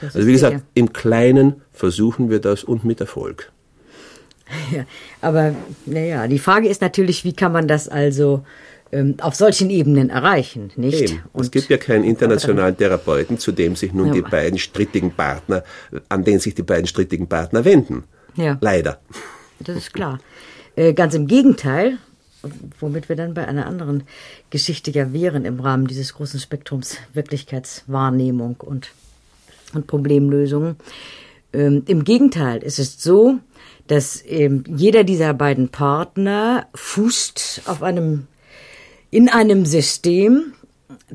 Das 0.00 0.16
also 0.16 0.26
wie 0.26 0.32
gesagt, 0.32 0.54
sicher. 0.54 0.66
im 0.74 0.92
Kleinen 0.92 1.62
versuchen 1.72 2.30
wir 2.30 2.40
das 2.40 2.64
und 2.64 2.84
mit 2.84 3.00
Erfolg. 3.00 3.52
Ja, 4.72 4.84
aber 5.20 5.54
naja, 5.86 6.26
die 6.26 6.40
Frage 6.40 6.68
ist 6.68 6.80
natürlich, 6.80 7.24
wie 7.24 7.34
kann 7.34 7.52
man 7.52 7.68
das 7.68 7.88
also 7.88 8.44
ähm, 8.90 9.14
auf 9.20 9.36
solchen 9.36 9.70
Ebenen 9.70 10.10
erreichen, 10.10 10.72
nicht? 10.74 11.02
Eben. 11.02 11.22
Und 11.32 11.44
es 11.44 11.50
gibt 11.52 11.68
ja 11.70 11.76
keinen 11.76 12.02
internationalen 12.02 12.76
Therapeuten, 12.76 13.38
zu 13.38 13.52
dem 13.52 13.76
sich 13.76 13.92
nun 13.92 14.08
ja, 14.08 14.14
die 14.14 14.22
beiden 14.22 14.58
strittigen 14.58 15.12
Partner, 15.12 15.62
an 16.08 16.24
den 16.24 16.40
sich 16.40 16.56
die 16.56 16.64
beiden 16.64 16.88
strittigen 16.88 17.28
Partner 17.28 17.64
wenden. 17.64 18.04
Ja. 18.34 18.58
Leider. 18.60 19.00
Das 19.60 19.76
ist 19.76 19.94
klar. 19.94 20.18
Äh, 20.76 20.92
ganz 20.92 21.14
im 21.14 21.26
Gegenteil, 21.26 21.98
womit 22.78 23.08
wir 23.08 23.16
dann 23.16 23.34
bei 23.34 23.46
einer 23.46 23.66
anderen 23.66 24.04
Geschichte 24.50 24.90
ja 24.90 25.12
wären 25.12 25.44
im 25.44 25.60
Rahmen 25.60 25.86
dieses 25.86 26.14
großen 26.14 26.40
Spektrums 26.40 26.96
Wirklichkeitswahrnehmung 27.12 28.56
und, 28.58 28.90
und 29.74 29.86
Problemlösung. 29.86 30.76
Ähm, 31.52 31.82
Im 31.86 32.04
Gegenteil, 32.04 32.60
es 32.64 32.78
ist 32.78 33.02
so, 33.02 33.38
dass 33.88 34.22
ähm, 34.26 34.64
jeder 34.68 35.04
dieser 35.04 35.34
beiden 35.34 35.68
Partner 35.68 36.66
fußt 36.74 37.62
auf 37.66 37.82
einem, 37.82 38.26
in 39.10 39.28
einem 39.28 39.66
System, 39.66 40.52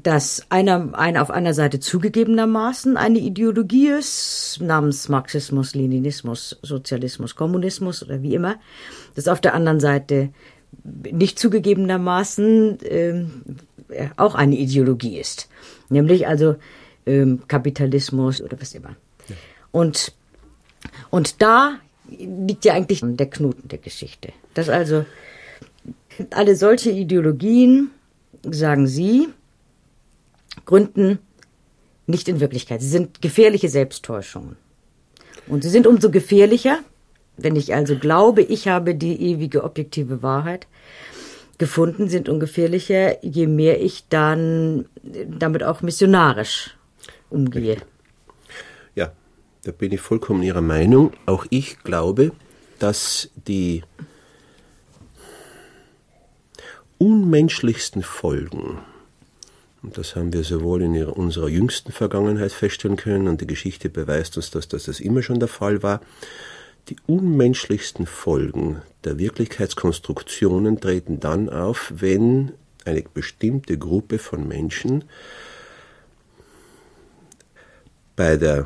das 0.02 0.46
einer, 0.50 0.94
eine 0.94 1.22
auf 1.22 1.32
einer 1.32 1.54
Seite 1.54 1.80
zugegebenermaßen 1.80 2.98
eine 2.98 3.20
Ideologie 3.20 3.90
ist, 3.90 4.60
namens 4.62 5.10
Marxismus, 5.10 5.76
Leninismus, 5.76 6.58
Sozialismus, 6.62 7.36
Kommunismus 7.36 8.04
oder 8.04 8.22
wie 8.22 8.36
immer, 8.36 8.56
das 9.16 9.28
auf 9.28 9.42
der 9.42 9.54
anderen 9.54 9.80
Seite 9.80 10.30
nicht 10.84 11.40
zugegebenermaßen 11.40 12.80
äh, 12.82 13.26
auch 14.18 14.36
eine 14.36 14.56
Ideologie 14.56 15.18
ist, 15.18 15.50
nämlich 15.90 16.28
also 16.28 16.56
äh, 17.06 17.26
Kapitalismus 17.48 18.42
oder 18.42 18.60
was 18.60 18.74
immer. 18.74 18.96
Ja. 19.28 19.36
Und, 19.72 20.14
und 21.10 21.42
da 21.42 21.76
liegt 22.10 22.66
ja 22.66 22.74
eigentlich 22.74 23.02
der 23.04 23.30
Knoten 23.30 23.68
der 23.68 23.80
Geschichte. 23.80 24.30
Dass 24.54 24.70
also 24.70 25.06
alle 26.32 26.56
solche 26.56 26.92
Ideologien, 26.92 27.92
sagen 28.44 28.88
Sie, 28.88 29.30
gründen 30.66 31.20
nicht 32.08 32.28
in 32.28 32.40
Wirklichkeit. 32.40 32.82
Sie 32.82 32.90
sind 32.90 33.22
gefährliche 33.22 33.70
Selbsttäuschungen. 33.70 34.58
Und 35.48 35.64
sie 35.64 35.70
sind 35.70 35.88
umso 35.88 36.12
gefährlicher, 36.12 36.80
wenn 37.38 37.56
ich 37.56 37.74
also 37.74 37.98
glaube, 37.98 38.42
ich 38.42 38.68
habe 38.68 38.96
die 38.96 39.22
ewige 39.22 39.64
objektive 39.64 40.24
Wahrheit 40.24 40.68
gefunden, 41.58 42.10
sind 42.10 42.30
ungefährlicher, 42.30 43.24
je 43.24 43.48
mehr 43.48 43.82
ich 43.82 44.08
dann 44.10 44.86
damit 45.04 45.64
auch 45.64 45.82
missionarisch 45.82 46.76
umgehe. 47.30 47.78
Ja, 48.96 49.12
da 49.64 49.72
bin 49.72 49.92
ich 49.92 50.02
vollkommen 50.02 50.44
Ihrer 50.44 50.62
Meinung. 50.62 51.12
Auch 51.26 51.46
ich 51.50 51.80
glaube, 51.84 52.32
dass 52.80 53.30
die 53.48 53.84
unmenschlichsten 56.98 58.04
Folgen 58.04 58.80
und 59.86 60.00
das 60.00 60.16
haben 60.16 60.34
wir 60.34 60.44
sowohl 60.44 60.82
in 60.82 61.06
unserer 61.06 61.48
jüngsten 61.48 61.92
Vergangenheit 61.92 62.52
feststellen 62.52 62.98
können 62.98 63.28
und 63.28 63.40
die 63.40 63.48
Geschichte 63.48 63.88
beweist 63.88 64.36
uns, 64.36 64.50
dass 64.50 64.68
das 64.68 65.00
immer 65.00 65.22
schon 65.22 65.40
der 65.40 65.48
Fall 65.48 65.84
war. 65.84 66.02
Die 66.90 66.96
unmenschlichsten 67.06 68.08
Folgen 68.08 68.82
der 69.04 69.20
Wirklichkeitskonstruktionen 69.20 70.82
treten 70.82 71.20
dann 71.20 71.50
auf, 71.50 71.94
wenn 71.96 72.54
eine 72.84 73.04
bestimmte 73.04 73.78
Gruppe 73.78 74.18
von 74.18 74.48
Menschen 74.48 75.04
bei 78.16 78.38
der 78.38 78.66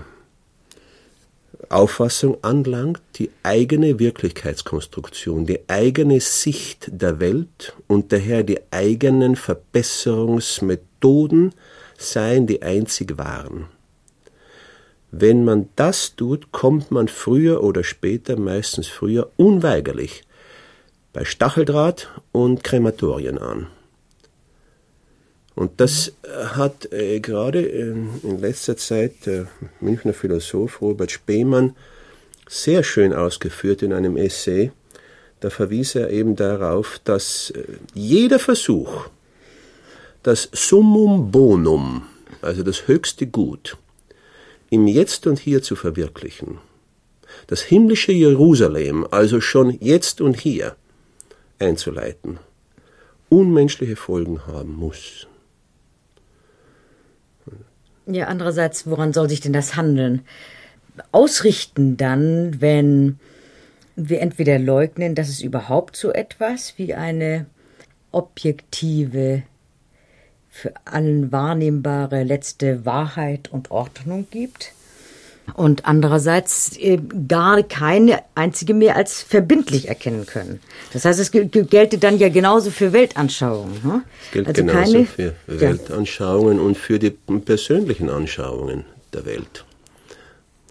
Auffassung 1.67 2.41
anlangt, 2.43 3.01
die 3.15 3.29
eigene 3.43 3.99
Wirklichkeitskonstruktion, 3.99 5.45
die 5.45 5.67
eigene 5.67 6.21
Sicht 6.21 6.89
der 6.91 7.19
Welt 7.19 7.73
und 7.87 8.13
daher 8.13 8.43
die 8.43 8.59
eigenen 8.71 9.35
Verbesserungsmethoden 9.35 10.88
seien 11.97 12.47
die 12.47 12.61
einzig 12.61 13.17
wahren. 13.17 13.65
Wenn 15.11 15.43
man 15.43 15.69
das 15.75 16.15
tut, 16.15 16.51
kommt 16.51 16.91
man 16.91 17.07
früher 17.07 17.63
oder 17.63 17.83
später, 17.83 18.37
meistens 18.37 18.87
früher, 18.87 19.31
unweigerlich 19.37 20.23
bei 21.13 21.25
Stacheldraht 21.25 22.09
und 22.31 22.63
Krematorien 22.63 23.37
an. 23.39 23.67
Und 25.55 25.81
das 25.81 26.13
äh, 26.23 26.45
hat 26.55 26.93
äh, 26.93 27.19
gerade 27.19 27.61
in, 27.61 28.09
in, 28.23 28.39
letzter 28.39 28.77
Zeit 28.77 29.25
der 29.25 29.47
Münchner 29.81 30.13
Philosoph 30.13 30.81
Robert 30.81 31.11
Spemann 31.11 31.75
sehr 32.47 32.83
schön 32.83 33.13
ausgeführt 33.13 33.81
in 33.81 33.91
einem 33.91 34.15
Essay. 34.15 34.71
Da 35.41 35.49
verwies 35.49 35.95
er 35.95 36.11
eben 36.11 36.37
darauf, 36.37 37.01
dass 37.03 37.51
äh, 37.51 37.63
jeder 37.93 38.39
Versuch, 38.39 39.09
das 40.23 40.49
Summum 40.51 41.31
Bonum, 41.31 42.03
also 42.41 42.63
das 42.63 42.87
höchste 42.87 43.27
Gut, 43.27 43.77
im 44.69 44.87
Jetzt 44.87 45.27
und 45.27 45.39
Hier 45.39 45.61
zu 45.61 45.75
verwirklichen, 45.75 46.59
das 47.47 47.61
himmlische 47.61 48.11
Jerusalem, 48.11 49.07
also 49.11 49.39
schon 49.41 49.77
jetzt 49.79 50.21
und 50.21 50.39
hier, 50.39 50.75
einzuleiten, 51.57 52.39
unmenschliche 53.29 53.95
Folgen 53.95 54.45
haben 54.45 54.75
muss. 54.75 55.27
Ja, 58.05 58.25
andererseits, 58.25 58.87
woran 58.87 59.13
soll 59.13 59.29
sich 59.29 59.39
denn 59.39 59.53
das 59.53 59.75
Handeln? 59.75 60.25
Ausrichten 61.11 61.95
dann, 61.95 62.59
wenn 62.59 63.19
wir 63.95 64.21
entweder 64.21 64.57
leugnen, 64.57 65.13
dass 65.13 65.29
es 65.29 65.41
überhaupt 65.41 65.95
so 65.95 66.11
etwas 66.11 66.73
wie 66.77 66.93
eine 66.93 67.45
objektive, 68.11 69.43
für 70.49 70.73
allen 70.85 71.31
wahrnehmbare 71.31 72.23
letzte 72.23 72.85
Wahrheit 72.85 73.49
und 73.51 73.71
Ordnung 73.71 74.27
gibt? 74.31 74.73
und 75.55 75.85
andererseits 75.85 76.77
äh, 76.77 76.99
gar 77.27 77.63
keine 77.63 78.19
einzige 78.35 78.73
mehr 78.73 78.95
als 78.95 79.21
verbindlich 79.21 79.87
erkennen 79.87 80.25
können. 80.25 80.59
Das 80.93 81.05
heißt, 81.05 81.19
es 81.19 81.31
gelte 81.31 81.97
dann 81.97 82.17
ja 82.17 82.29
genauso 82.29 82.71
für 82.71 82.93
Weltanschauungen. 82.93 83.79
Ne? 83.83 84.03
Es 84.25 84.31
gilt 84.31 84.47
also 84.47 84.61
genauso 84.61 84.93
keine, 84.93 85.05
für 85.05 85.33
Weltanschauungen 85.47 86.57
ja. 86.57 86.63
und 86.63 86.77
für 86.77 86.99
die 86.99 87.11
persönlichen 87.11 88.09
Anschauungen 88.09 88.85
der 89.13 89.25
Welt. 89.25 89.65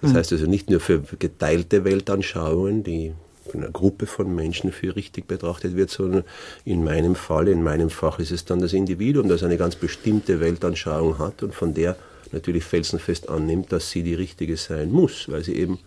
Das 0.01 0.12
mhm. 0.12 0.16
heißt 0.16 0.33
also 0.33 0.47
nicht 0.47 0.70
nur 0.70 0.81
für 0.81 1.03
geteilte 1.18 1.85
Weltanschauungen, 1.85 2.85
die 2.85 3.12
von 3.49 3.62
einer 3.62 3.72
Gruppe 3.72 4.07
von 4.07 4.34
Menschen 4.34 4.72
für 4.72 4.94
richtig 4.94 5.26
betrachtet 5.26 5.76
wird, 5.76 5.90
sondern 5.90 6.24
in 6.64 6.84
meinem 6.84 7.14
Fall, 7.14 7.49
in 7.49 7.62
meinem 7.62 7.90
Fach 7.90 8.18
ist 8.18 8.30
es 8.30 8.44
dann 8.44 8.61
das 8.61 8.72
Individuum, 8.72 9.28
das 9.28 9.42
eine 9.42 9.57
ganz 9.57 9.76
bestimmte 9.76 10.40
Weltanschauung 10.40 11.18
hat 11.18 11.42
und 11.42 11.55
von 11.55 11.74
der 11.74 11.96
natürlich 12.32 12.64
felsenfest 12.64 13.28
annimmt, 13.28 13.72
dass 13.72 13.90
sie 13.90 14.03
die 14.03 14.14
richtige 14.14 14.57
sein 14.57 14.90
muss, 14.90 15.28
weil 15.28 15.42
sie 15.44 15.55
eben 15.55 15.78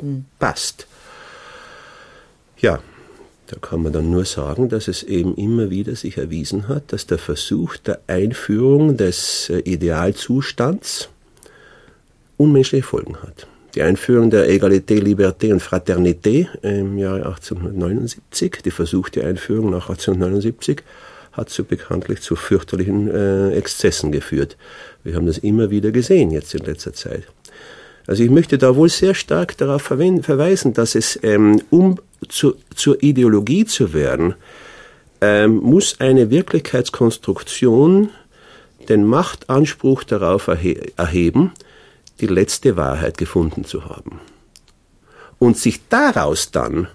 mhm. 0.00 0.24
passt. 0.38 0.86
Ja, 2.58 2.80
da 3.48 3.56
kann 3.60 3.82
man 3.82 3.92
dann 3.92 4.10
nur 4.10 4.24
sagen, 4.24 4.68
dass 4.68 4.88
es 4.88 5.02
eben 5.02 5.36
immer 5.36 5.70
wieder 5.70 5.94
sich 5.94 6.16
erwiesen 6.16 6.68
hat, 6.68 6.92
dass 6.92 7.06
der 7.06 7.18
Versuch 7.18 7.76
der 7.76 8.00
Einführung 8.08 8.96
des 8.96 9.50
äh, 9.50 9.58
Idealzustands 9.58 11.08
unmenschliche 12.36 12.84
Folgen 12.84 13.22
hat. 13.22 13.46
Die 13.76 13.82
Einführung 13.82 14.30
der 14.30 14.48
Egalité, 14.48 14.94
Liberté 14.94 15.52
und 15.52 15.60
Fraternité 15.60 16.48
im 16.62 16.96
Jahre 16.96 17.26
1879, 17.26 18.62
die 18.64 18.70
versuchte 18.70 19.22
Einführung 19.22 19.68
nach 19.68 19.90
1879, 19.90 20.82
hat 21.32 21.50
so 21.50 21.62
bekanntlich 21.62 22.22
zu 22.22 22.36
fürchterlichen 22.36 23.10
äh, 23.14 23.50
Exzessen 23.50 24.12
geführt. 24.12 24.56
Wir 25.04 25.14
haben 25.14 25.26
das 25.26 25.36
immer 25.36 25.68
wieder 25.68 25.90
gesehen 25.90 26.30
jetzt 26.30 26.54
in 26.54 26.64
letzter 26.64 26.94
Zeit. 26.94 27.24
Also 28.06 28.22
ich 28.22 28.30
möchte 28.30 28.56
da 28.56 28.76
wohl 28.76 28.88
sehr 28.88 29.12
stark 29.12 29.58
darauf 29.58 29.82
verweisen, 29.82 30.72
dass 30.72 30.94
es, 30.94 31.18
ähm, 31.22 31.60
um 31.68 32.00
zu, 32.30 32.54
zur 32.74 33.02
Ideologie 33.02 33.66
zu 33.66 33.92
werden, 33.92 34.36
ähm, 35.20 35.56
muss 35.56 36.00
eine 36.00 36.30
Wirklichkeitskonstruktion 36.30 38.08
den 38.88 39.04
Machtanspruch 39.04 40.02
darauf 40.04 40.46
erhe 40.46 40.92
erheben, 40.96 41.52
die 42.20 42.26
letzte 42.26 42.76
Wahrheit 42.76 43.18
gefunden 43.18 43.64
zu 43.64 43.84
haben. 43.84 44.20
Und 45.38 45.58
sich 45.58 45.88
daraus 45.88 46.50
dann 46.50 46.88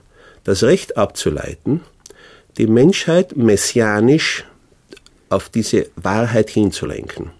das 0.43 0.63
Recht 0.63 0.97
abzuleiten, 0.97 1.81
die 2.57 2.67
Menschheit 2.67 3.37
messianisch 3.37 4.45
auf 5.29 5.49
diese 5.49 5.87
Wahrheit 5.95 6.49
hinzulenken. 6.49 7.31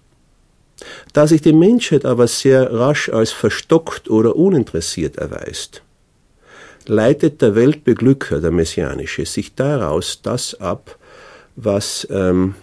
Da 1.12 1.26
sich 1.26 1.42
die 1.42 1.52
Menschheit 1.52 2.04
aber 2.04 2.26
sehr 2.26 2.72
rasch 2.72 3.08
als 3.08 3.30
verstockt 3.30 4.08
oder 4.08 4.36
uninteressiert 4.36 5.16
erweist, 5.16 5.82
leitet 6.86 7.42
der 7.42 7.54
Weltbeglücker, 7.54 8.40
der 8.40 8.50
Messianische, 8.50 9.26
sich 9.26 9.54
daraus 9.54 10.20
das 10.22 10.60
ab, 10.60 10.98
was 11.54 12.06
ähm, 12.10 12.54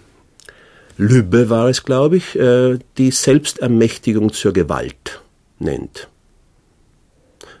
Lübbe 1.00 1.48
war 1.48 1.68
es, 1.68 1.84
glaube 1.84 2.18
ich, 2.18 2.38
äh, 2.38 2.78
die 2.98 3.10
Selbstermächtigung 3.10 4.34
zur 4.34 4.52
Gewalt 4.52 5.22
nennt. 5.58 6.08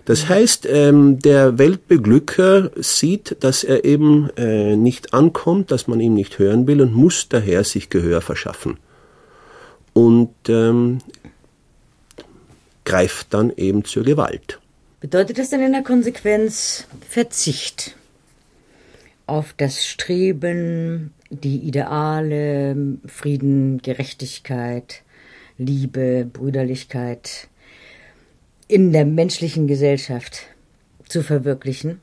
Das 0.04 0.28
heißt, 0.28 0.66
ähm, 0.66 1.20
der 1.20 1.58
Weltbeglücker 1.58 2.70
sieht, 2.76 3.36
dass 3.40 3.64
er 3.64 3.84
eben 3.84 4.28
äh, 4.36 4.76
nicht 4.76 5.14
ankommt, 5.14 5.70
dass 5.70 5.86
man 5.86 6.00
ihn 6.00 6.12
nicht 6.14 6.38
hören 6.38 6.66
will 6.66 6.82
und 6.82 6.92
muss 6.92 7.28
daher 7.28 7.64
sich 7.64 7.88
Gehör 7.88 8.20
verschaffen. 8.20 8.78
Und 9.94 10.34
ähm, 10.48 10.98
greift 12.84 13.32
dann 13.32 13.52
eben 13.56 13.84
zur 13.84 14.04
Gewalt. 14.04 14.58
Bedeutet 15.00 15.38
das 15.38 15.48
dann 15.48 15.62
in 15.62 15.72
der 15.72 15.82
Konsequenz 15.82 16.86
Verzicht 17.08 17.96
auf 19.26 19.54
das 19.56 19.86
Streben, 19.86 21.14
die 21.30 21.58
Ideale, 21.58 22.76
Frieden, 23.06 23.78
Gerechtigkeit, 23.82 25.02
Liebe, 25.58 26.28
Brüderlichkeit 26.30 27.48
in 28.68 28.92
der 28.92 29.04
menschlichen 29.04 29.66
Gesellschaft 29.66 30.42
zu 31.08 31.22
verwirklichen, 31.22 32.00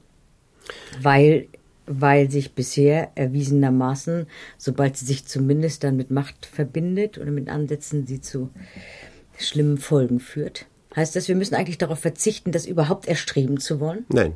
weil, 1.02 1.48
weil 1.86 2.30
sich 2.30 2.54
bisher 2.54 3.12
erwiesenermaßen, 3.16 4.28
sobald 4.58 4.98
sie 4.98 5.06
sich 5.06 5.26
zumindest 5.26 5.84
dann 5.84 5.96
mit 5.96 6.12
Macht 6.12 6.46
verbindet 6.46 7.18
oder 7.18 7.32
mit 7.32 7.50
Ansätzen, 7.50 8.06
sie 8.06 8.22
zu 8.22 8.50
schlimmen 9.38 9.78
Folgen 9.78 10.20
führt, 10.20 10.66
Heißt 10.98 11.16
das, 11.16 11.28
wir 11.28 11.36
müssen 11.36 11.54
eigentlich 11.54 11.78
darauf 11.78 12.00
verzichten, 12.00 12.52
das 12.52 12.66
überhaupt 12.66 13.08
erstreben 13.08 13.60
zu 13.60 13.80
wollen? 13.80 14.06
Nein. 14.10 14.34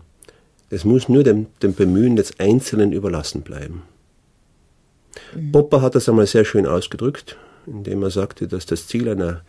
Es 0.69 0.85
muss 0.85 1.09
nur 1.09 1.23
dem, 1.23 1.47
dem 1.63 1.73
Bemühen 1.73 2.15
des 2.15 2.39
Einzelnen 2.39 2.93
überlassen 2.93 3.41
bleiben. 3.41 3.81
Mhm. 5.35 5.51
Popper 5.51 5.81
hat 5.81 5.95
das 5.95 6.09
einmal 6.09 6.27
sehr 6.27 6.45
schön 6.45 6.65
ausgedrückt, 6.65 7.37
indem 7.65 8.03
er 8.03 8.11
sagte, 8.11 8.47
dass 8.47 8.65
das 8.65 8.87
Ziel 8.87 9.09
einer 9.09 9.41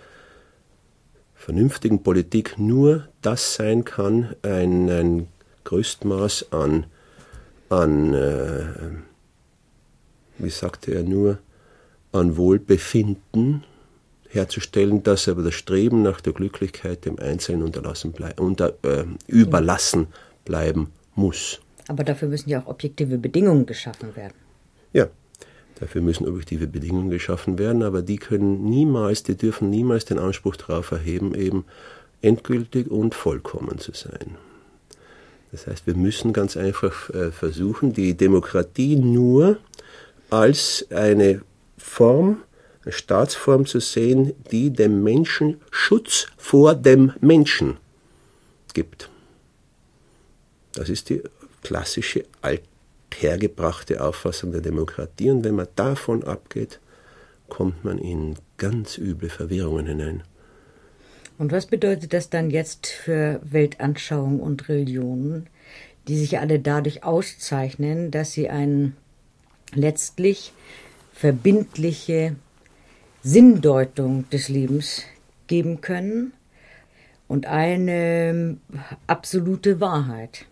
vernünftigen 1.34 2.02
Politik 2.02 2.58
nur 2.58 3.08
das 3.20 3.54
sein 3.54 3.84
kann, 3.84 4.34
ein, 4.42 4.88
ein 4.88 5.28
Größtmaß 5.64 6.52
an, 6.52 6.86
an 7.68 8.14
äh, 8.14 8.64
wie 10.38 10.50
sagte 10.50 10.94
er 10.94 11.02
nur, 11.02 11.38
an 12.12 12.36
Wohlbefinden 12.36 13.64
herzustellen, 14.28 15.02
dass 15.02 15.28
aber 15.28 15.42
das 15.42 15.54
Streben 15.54 16.02
nach 16.02 16.20
der 16.20 16.32
Glücklichkeit 16.32 17.04
dem 17.04 17.18
Einzelnen 17.18 17.62
unterlassen 17.62 18.12
blei 18.12 18.32
unter, 18.38 18.74
äh, 18.82 19.04
überlassen 19.26 20.08
bleiben 20.44 20.90
muss. 21.14 21.60
Aber 21.88 22.04
dafür 22.04 22.28
müssen 22.28 22.48
ja 22.48 22.62
auch 22.62 22.66
objektive 22.66 23.18
Bedingungen 23.18 23.66
geschaffen 23.66 24.14
werden. 24.16 24.34
Ja, 24.92 25.08
dafür 25.82 26.00
müssen 26.00 26.28
objektive 26.28 26.68
Bedingungen 26.68 27.10
geschaffen 27.10 27.58
werden, 27.58 27.82
aber 27.82 28.02
die 28.02 28.16
können 28.16 28.64
niemals, 28.70 29.24
die 29.24 29.36
dürfen 29.36 29.68
niemals 29.68 30.04
den 30.04 30.20
Anspruch 30.20 30.54
darauf 30.54 30.92
erheben, 30.92 31.34
eben 31.34 31.64
endgültig 32.20 32.88
und 32.88 33.16
vollkommen 33.16 33.78
zu 33.78 33.90
sein. 33.92 34.36
Das 35.50 35.66
heißt, 35.66 35.88
wir 35.88 35.96
müssen 35.96 36.32
ganz 36.32 36.56
einfach 36.56 37.10
äh, 37.10 37.32
versuchen, 37.32 37.92
die 37.92 38.16
Demokratie 38.16 38.94
nur 38.94 39.58
als 40.30 40.86
eine 40.90 41.42
Form 41.76 42.38
eine 42.84 42.92
Staatsform 42.92 43.66
zu 43.66 43.80
sehen, 43.80 44.34
die 44.50 44.70
dem 44.70 45.02
Menschen 45.02 45.60
Schutz 45.70 46.28
vor 46.36 46.74
dem 46.76 47.12
Menschen 47.20 47.76
gibt. 48.72 49.08
Das 50.74 50.88
ist 50.88 51.10
die 51.10 51.22
klassische 51.62 52.24
althergebrachte 53.12 54.02
Auffassung 54.02 54.52
der 54.52 54.60
Demokratie 54.60 55.30
und 55.30 55.44
wenn 55.44 55.54
man 55.54 55.68
davon 55.76 56.24
abgeht, 56.24 56.80
kommt 57.48 57.84
man 57.84 57.98
in 57.98 58.36
ganz 58.56 58.96
üble 58.98 59.28
Verwirrungen 59.28 59.86
hinein. 59.86 60.22
Und 61.38 61.52
was 61.52 61.66
bedeutet 61.66 62.12
das 62.12 62.30
dann 62.30 62.50
jetzt 62.50 62.86
für 62.86 63.40
Weltanschauung 63.42 64.40
und 64.40 64.68
Religionen, 64.68 65.48
die 66.08 66.16
sich 66.16 66.38
alle 66.38 66.58
dadurch 66.58 67.04
auszeichnen, 67.04 68.10
dass 68.10 68.32
sie 68.32 68.48
eine 68.48 68.92
letztlich 69.74 70.52
verbindliche 71.12 72.36
Sinndeutung 73.22 74.28
des 74.30 74.48
Lebens 74.48 75.02
geben 75.46 75.80
können 75.80 76.32
und 77.28 77.46
eine 77.46 78.56
absolute 79.06 79.80
Wahrheit. 79.80 80.46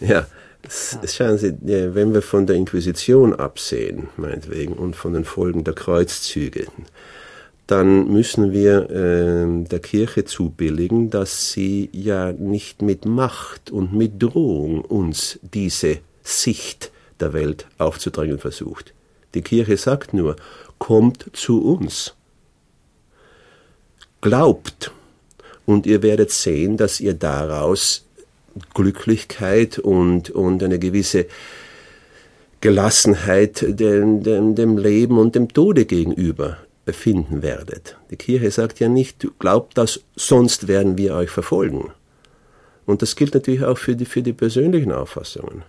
Ja, 0.00 0.26
schauen 0.68 1.38
Sie, 1.38 1.54
wenn 1.60 2.14
wir 2.14 2.22
von 2.22 2.46
der 2.46 2.56
Inquisition 2.56 3.34
absehen, 3.34 4.08
meinetwegen, 4.16 4.74
und 4.74 4.96
von 4.96 5.12
den 5.12 5.24
Folgen 5.24 5.64
der 5.64 5.74
Kreuzzüge, 5.74 6.66
dann 7.66 8.12
müssen 8.12 8.52
wir 8.52 8.90
äh, 8.90 9.64
der 9.64 9.80
Kirche 9.80 10.24
zubilligen, 10.24 11.10
dass 11.10 11.50
sie 11.50 11.90
ja 11.92 12.32
nicht 12.32 12.80
mit 12.80 13.04
Macht 13.04 13.70
und 13.72 13.92
mit 13.92 14.22
Drohung 14.22 14.82
uns 14.82 15.40
diese 15.42 15.98
Sicht 16.22 16.92
der 17.18 17.32
Welt 17.32 17.66
aufzudrängen 17.78 18.38
versucht. 18.38 18.92
Die 19.34 19.42
Kirche 19.42 19.76
sagt 19.76 20.14
nur, 20.14 20.36
kommt 20.78 21.26
zu 21.32 21.62
uns. 21.62 22.14
Glaubt, 24.20 24.92
und 25.66 25.86
ihr 25.86 26.02
werdet 26.02 26.30
sehen, 26.30 26.76
dass 26.76 27.00
ihr 27.00 27.14
daraus 27.14 28.05
Glücklichkeit 28.74 29.78
und, 29.78 30.30
und 30.30 30.62
eine 30.62 30.78
gewisse 30.78 31.26
Gelassenheit 32.60 33.64
dem, 33.68 34.22
dem, 34.22 34.54
dem 34.54 34.78
Leben 34.78 35.18
und 35.18 35.34
dem 35.34 35.52
Tode 35.52 35.84
gegenüber 35.84 36.58
finden 36.86 37.42
werdet. 37.42 37.96
Die 38.10 38.16
Kirche 38.16 38.50
sagt 38.50 38.80
ja 38.80 38.88
nicht, 38.88 39.26
glaubt 39.38 39.76
das, 39.76 40.00
sonst 40.14 40.68
werden 40.68 40.96
wir 40.96 41.14
euch 41.14 41.30
verfolgen. 41.30 41.90
Und 42.86 43.02
das 43.02 43.16
gilt 43.16 43.34
natürlich 43.34 43.64
auch 43.64 43.78
für 43.78 43.96
die, 43.96 44.04
für 44.04 44.22
die 44.22 44.32
persönlichen 44.32 44.92
Auffassungen. 44.92 45.62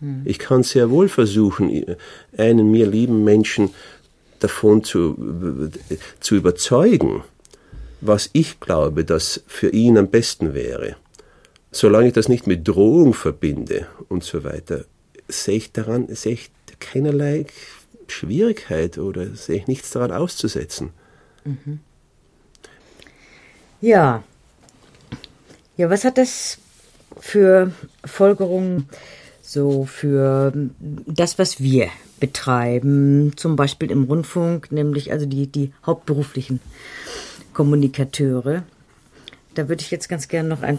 Hm. 0.00 0.22
Ich 0.24 0.38
kann 0.38 0.62
sehr 0.62 0.90
wohl 0.90 1.08
versuchen, 1.08 1.96
einen 2.36 2.70
mir 2.70 2.86
lieben 2.86 3.24
Menschen 3.24 3.70
davon 4.40 4.82
zu, 4.82 5.70
zu 6.20 6.34
überzeugen, 6.34 7.22
was 8.00 8.30
ich 8.32 8.60
glaube, 8.60 9.04
dass 9.04 9.42
für 9.46 9.70
ihn 9.70 9.98
am 9.98 10.08
besten 10.08 10.54
wäre. 10.54 10.96
Solange 11.70 12.08
ich 12.08 12.12
das 12.12 12.28
nicht 12.28 12.46
mit 12.46 12.66
Drohung 12.66 13.12
verbinde 13.12 13.86
und 14.08 14.24
so 14.24 14.44
weiter, 14.44 14.84
sehe 15.28 15.56
ich 15.56 15.72
daran, 15.72 16.06
sehe 16.14 16.34
ich 16.34 16.50
keinerlei 16.78 17.46
Schwierigkeit 18.08 18.98
oder 18.98 19.34
sehe 19.34 19.56
ich 19.56 19.66
nichts 19.66 19.90
daran 19.90 20.12
auszusetzen. 20.12 20.90
Mhm. 21.44 21.80
Ja. 23.80 24.22
Ja, 25.76 25.90
was 25.90 26.04
hat 26.04 26.18
das 26.18 26.58
für 27.20 27.72
Folgerungen 28.04 28.88
so 29.42 29.84
für 29.84 30.52
das, 30.80 31.38
was 31.38 31.60
wir 31.60 31.88
betreiben, 32.18 33.32
zum 33.36 33.56
Beispiel 33.56 33.90
im 33.90 34.04
Rundfunk, 34.04 34.72
nämlich 34.72 35.12
also 35.12 35.26
die, 35.26 35.46
die 35.46 35.72
hauptberuflichen 35.84 36.60
Kommunikateure. 37.52 38.64
Da 39.54 39.68
würde 39.68 39.82
ich 39.82 39.90
jetzt 39.90 40.08
ganz 40.08 40.28
gerne 40.28 40.48
noch 40.48 40.62
ein, 40.62 40.78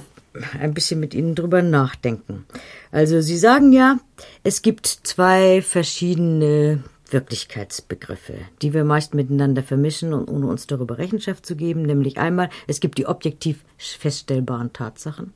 ein 0.59 0.73
bisschen 0.73 0.99
mit 0.99 1.13
Ihnen 1.13 1.35
drüber 1.35 1.61
nachdenken. 1.61 2.45
Also 2.91 3.21
Sie 3.21 3.37
sagen 3.37 3.71
ja, 3.73 3.99
es 4.43 4.61
gibt 4.61 4.87
zwei 4.87 5.61
verschiedene 5.61 6.83
Wirklichkeitsbegriffe, 7.09 8.33
die 8.61 8.73
wir 8.73 8.83
meist 8.83 9.13
miteinander 9.13 9.63
vermischen 9.63 10.13
und 10.13 10.27
ohne 10.27 10.47
uns 10.47 10.67
darüber 10.67 10.97
Rechenschaft 10.97 11.45
zu 11.45 11.55
geben. 11.55 11.83
Nämlich 11.83 12.17
einmal, 12.17 12.49
es 12.67 12.79
gibt 12.79 12.97
die 12.97 13.05
objektiv 13.05 13.59
feststellbaren 13.77 14.73
Tatsachen 14.73 15.33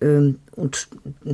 ähm, 0.00 0.38
und 0.52 0.88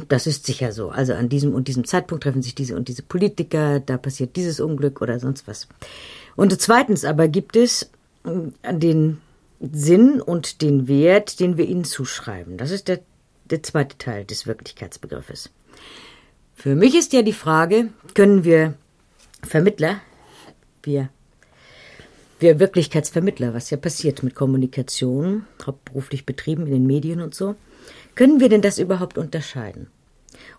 das 0.08 0.26
ist 0.26 0.46
sicher 0.46 0.72
so. 0.72 0.90
Also 0.90 1.14
an 1.14 1.28
diesem 1.28 1.54
und 1.54 1.68
diesem 1.68 1.84
Zeitpunkt 1.84 2.24
treffen 2.24 2.42
sich 2.42 2.54
diese 2.54 2.76
und 2.76 2.88
diese 2.88 3.02
Politiker, 3.02 3.80
da 3.80 3.96
passiert 3.96 4.36
dieses 4.36 4.60
Unglück 4.60 5.00
oder 5.02 5.20
sonst 5.20 5.46
was. 5.46 5.68
Und 6.36 6.58
zweitens 6.60 7.04
aber 7.04 7.28
gibt 7.28 7.56
es 7.56 7.90
äh, 8.24 8.74
den 8.74 9.18
Sinn 9.72 10.20
und 10.20 10.62
den 10.62 10.88
Wert, 10.88 11.40
den 11.40 11.56
wir 11.56 11.66
ihnen 11.66 11.84
zuschreiben. 11.84 12.56
Das 12.56 12.70
ist 12.70 12.88
der, 12.88 13.00
der 13.44 13.62
zweite 13.62 13.98
Teil 13.98 14.24
des 14.24 14.46
Wirklichkeitsbegriffes. 14.46 15.50
Für 16.54 16.74
mich 16.74 16.94
ist 16.94 17.12
ja 17.12 17.22
die 17.22 17.32
Frage, 17.32 17.88
können 18.14 18.44
wir 18.44 18.74
Vermittler, 19.42 20.00
wir, 20.82 21.08
wir 22.38 22.60
Wirklichkeitsvermittler, 22.60 23.54
was 23.54 23.70
ja 23.70 23.76
passiert 23.76 24.22
mit 24.22 24.34
Kommunikation, 24.34 25.44
hauptberuflich 25.64 26.26
betrieben 26.26 26.66
in 26.66 26.72
den 26.72 26.86
Medien 26.86 27.20
und 27.20 27.34
so, 27.34 27.54
können 28.14 28.40
wir 28.40 28.48
denn 28.48 28.62
das 28.62 28.78
überhaupt 28.78 29.18
unterscheiden? 29.18 29.88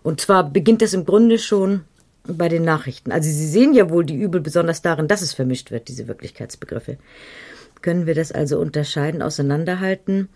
Und 0.02 0.20
zwar 0.20 0.48
beginnt 0.48 0.82
das 0.82 0.92
im 0.92 1.04
Grunde 1.04 1.38
schon 1.38 1.84
bei 2.24 2.48
den 2.48 2.64
Nachrichten. 2.64 3.12
Also 3.12 3.28
Sie 3.30 3.46
sehen 3.46 3.72
ja 3.74 3.90
wohl 3.90 4.04
die 4.04 4.16
Übel 4.16 4.40
besonders 4.40 4.82
darin, 4.82 5.08
dass 5.08 5.22
es 5.22 5.32
vermischt 5.32 5.70
wird, 5.70 5.88
diese 5.88 6.08
Wirklichkeitsbegriffe. 6.08 6.98
Können 7.86 8.06
wir 8.06 8.16
das 8.16 8.32
also 8.32 8.58
unterscheiden, 8.58 9.22
auseinanderhalten, 9.22 10.28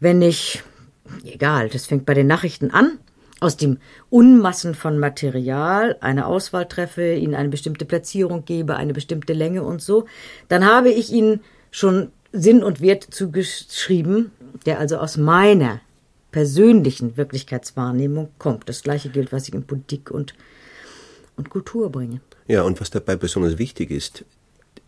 wenn 0.00 0.20
ich, 0.22 0.64
egal, 1.22 1.68
das 1.68 1.86
fängt 1.86 2.04
bei 2.04 2.14
den 2.14 2.26
Nachrichten 2.26 2.72
an, 2.72 2.98
aus 3.38 3.56
dem 3.56 3.78
Unmassen 4.10 4.74
von 4.74 4.98
Material 4.98 5.96
eine 6.00 6.26
Auswahl 6.26 6.66
treffe, 6.66 7.14
ihnen 7.14 7.36
eine 7.36 7.48
bestimmte 7.48 7.84
Platzierung 7.84 8.44
gebe, 8.44 8.74
eine 8.74 8.92
bestimmte 8.92 9.34
Länge 9.34 9.62
und 9.62 9.80
so, 9.80 10.06
dann 10.48 10.66
habe 10.66 10.90
ich 10.90 11.12
ihnen 11.12 11.42
schon 11.70 12.10
Sinn 12.32 12.64
und 12.64 12.80
Wert 12.80 13.06
zugeschrieben, 13.08 14.32
der 14.66 14.80
also 14.80 14.96
aus 14.96 15.16
meiner 15.16 15.80
persönlichen 16.32 17.16
Wirklichkeitswahrnehmung 17.16 18.30
kommt. 18.38 18.68
Das 18.68 18.82
gleiche 18.82 19.10
gilt, 19.10 19.30
was 19.30 19.46
ich 19.46 19.54
in 19.54 19.62
Politik 19.62 20.10
und, 20.10 20.34
und 21.36 21.50
Kultur 21.50 21.88
bringe. 21.88 22.20
Ja, 22.48 22.62
und 22.62 22.80
was 22.80 22.90
dabei 22.90 23.14
besonders 23.14 23.58
wichtig 23.58 23.92
ist, 23.92 24.24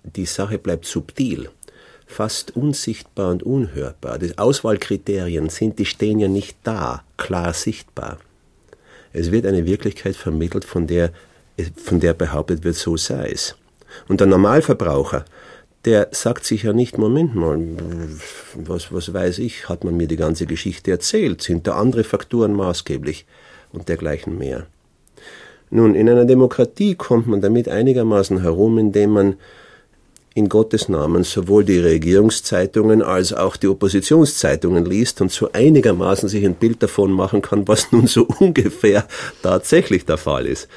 die 0.03 0.27
Sache 0.27 0.59
bleibt 0.59 0.85
subtil 0.85 1.49
fast 2.09 2.57
unsichtbar 2.57 3.31
und 3.31 3.43
unhörbar. 3.45 4.19
Die 4.19 4.37
Auswahlkriterien 4.37 5.51
sind, 5.51 5.79
die 5.79 5.85
stehen 5.85 6.19
ja 6.19 6.27
nicht 6.27 6.57
da, 6.65 7.05
klar 7.17 7.53
sichtbar. 7.53 8.19
Es 9.13 9.31
wird 9.31 9.47
eine 9.47 9.67
Wirklichkeit 9.67 10.17
vermittelt, 10.17 10.65
von 10.65 10.87
der, 10.87 11.13
von 11.77 12.01
der 12.01 12.15
behauptet 12.15 12.65
wird, 12.65 12.77
so 12.77 12.97
sei 12.97 13.29
es. 13.29 13.57
Und 14.09 14.21
der 14.21 14.27
Normalverbraucher, 14.27 15.27
der 15.85 16.09
sagt 16.11 16.45
sich 16.45 16.65
ja 16.65 16.73
nicht, 16.73 16.99
Moment 16.99 17.35
mal, 17.35 17.61
was, 18.55 18.93
was 18.93 19.13
weiß 19.13 19.39
ich, 19.39 19.69
hat 19.69 19.85
man 19.85 19.97
mir 19.97 20.09
die 20.09 20.17
ganze 20.17 20.47
Geschichte 20.47 20.91
erzählt, 20.91 21.43
sind 21.43 21.67
da 21.67 21.77
andere 21.77 22.05
Faktoren 22.05 22.55
maßgeblich 22.55 23.27
und 23.73 23.89
dergleichen 23.89 24.37
mehr. 24.37 24.67
Nun, 25.71 25.95
in 25.95 26.09
einer 26.09 26.25
Demokratie 26.25 26.95
kommt 26.95 27.27
man 27.27 27.43
damit 27.43 27.69
einigermaßen 27.69 28.41
herum, 28.41 28.79
indem 28.79 29.11
man 29.11 29.37
in 30.39 30.49
Gottes 30.49 30.89
Namen 30.89 31.25
sowohl 31.25 31.65
die 31.65 31.81
Regierungszeitungen 31.81 33.03
als 33.03 33.33
auch 33.33 33.57
die 33.57 33.67
Oppositionszeitungen 33.67 34.85
liest 34.85 35.21
und 35.21 35.33
so 35.33 35.51
einigermaßen 35.53 36.29
sich 36.29 36.45
ein 36.45 36.55
Bild 36.55 36.81
davon 36.81 37.11
machen 37.11 37.43
kann, 37.43 37.67
was 37.67 37.91
nun 37.91 38.07
so 38.07 38.23
ungefähr 38.39 39.07
tatsächlich 39.43 40.07
der 40.07 40.17
Fall 40.17 40.47
ist. 40.47 40.69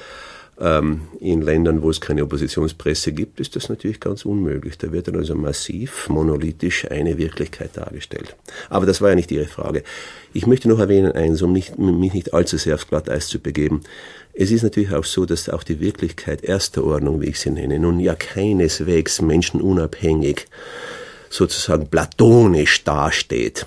Ähm, 0.60 1.02
in 1.20 1.42
Ländern, 1.42 1.84
wo 1.84 1.92
es 1.92 2.02
keine 2.02 2.24
Oppositionspresse 2.24 3.14
gibt, 3.14 3.40
ist 3.40 3.56
das 3.56 3.70
natürlich 3.70 4.00
ganz 4.00 4.26
unmöglich. 4.26 4.80
Da 4.80 4.92
wird 4.92 5.08
dann 5.08 5.16
also 5.16 5.36
massiv, 5.36 6.10
monolithisch 6.10 6.90
eine 6.90 7.20
Wirklichkeit 7.20 7.78
dargestellt. 7.78 8.36
Aber 8.70 8.86
das 8.88 9.00
war 9.00 9.10
ja 9.10 9.16
nicht 9.16 9.32
Ihre 9.32 9.46
Frage. 9.46 9.84
Ich 10.34 10.48
möchte 10.48 10.70
noch 10.70 10.80
erwähnen 10.80 11.12
eins, 11.12 11.42
um 11.42 11.54
nicht, 11.54 11.78
mich 11.78 12.14
nicht 12.14 12.34
allzu 12.34 12.58
sehr 12.58 12.76
aufs 12.76 12.88
Glatteis 12.88 13.28
zu 13.28 13.40
begeben. 13.40 13.82
Es 14.34 14.52
ist 14.52 14.64
natürlich 14.64 14.94
auch 14.94 15.04
so, 15.04 15.26
dass 15.26 15.50
auch 15.50 15.64
die 15.64 15.80
Wirklichkeit 15.80 16.44
erster 16.44 16.84
Ordnung, 16.84 17.22
wie 17.22 17.28
ich 17.28 17.40
sie 17.40 17.52
nenne, 17.52 17.80
nun 17.80 18.00
ja 18.00 18.16
keineswegs 18.16 19.22
menschenunabhängig 19.22 20.48
sozusagen 21.30 21.88
platonisch 21.88 22.84
dasteht. 22.84 23.66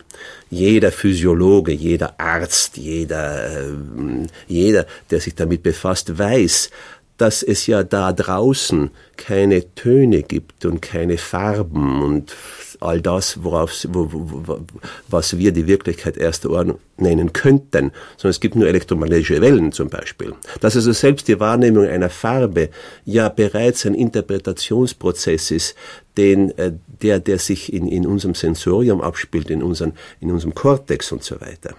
Jeder 0.51 0.93
Physiologe, 0.93 1.73
jeder 1.73 2.21
Arzt, 2.21 2.77
jeder, 2.77 3.63
äh, 3.63 3.73
jeder, 4.47 4.87
der 5.11 5.21
sich 5.21 5.35
damit 5.35 5.63
befasst, 5.63 6.19
weiß, 6.19 6.71
dass 7.17 7.43
es 7.43 7.67
ja 7.67 7.83
da 7.83 8.13
draußen 8.13 8.91
keine 9.17 9.75
Töne 9.75 10.23
gibt 10.23 10.65
und 10.65 10.83
keine 10.83 11.17
Farben 11.17 12.03
und 12.03 12.35
all 12.85 13.01
das, 13.01 13.43
worauf, 13.43 13.73
wo, 13.89 14.09
wo, 14.13 14.61
was 15.09 15.39
wir 15.39 15.53
die 15.53 15.67
Wirklichkeit 15.67 16.17
erster 16.17 16.51
Ordnung 16.51 16.79
nennen 16.97 17.33
könnten, 17.33 17.93
sondern 18.17 18.31
es 18.31 18.41
gibt 18.41 18.55
nur 18.55 18.69
elektromagnetische 18.69 19.41
Wellen 19.41 19.73
zum 19.73 19.89
Beispiel. 19.89 20.35
Dass 20.61 20.77
also 20.77 20.93
selbst 20.93 21.29
die 21.29 21.41
Wahrnehmung 21.41 21.87
einer 21.87 22.11
Farbe 22.11 22.69
ja 23.05 23.29
bereits 23.29 23.87
ein 23.87 23.95
Interpretationsprozess 23.95 25.51
ist, 25.51 25.75
den, 26.17 26.57
äh, 26.59 26.73
der, 27.03 27.21
der 27.21 27.39
sich 27.39 27.73
in, 27.73 27.89
in 27.89 28.07
unserem 28.07 28.35
Sensorium 28.35 29.01
abspielt, 29.01 29.51
in, 29.51 29.63
unseren, 29.63 29.93
in 30.21 30.31
unserem 30.31 30.55
Kortex 30.55 31.11
und 31.13 31.25
so 31.25 31.41
weiter. 31.41 31.75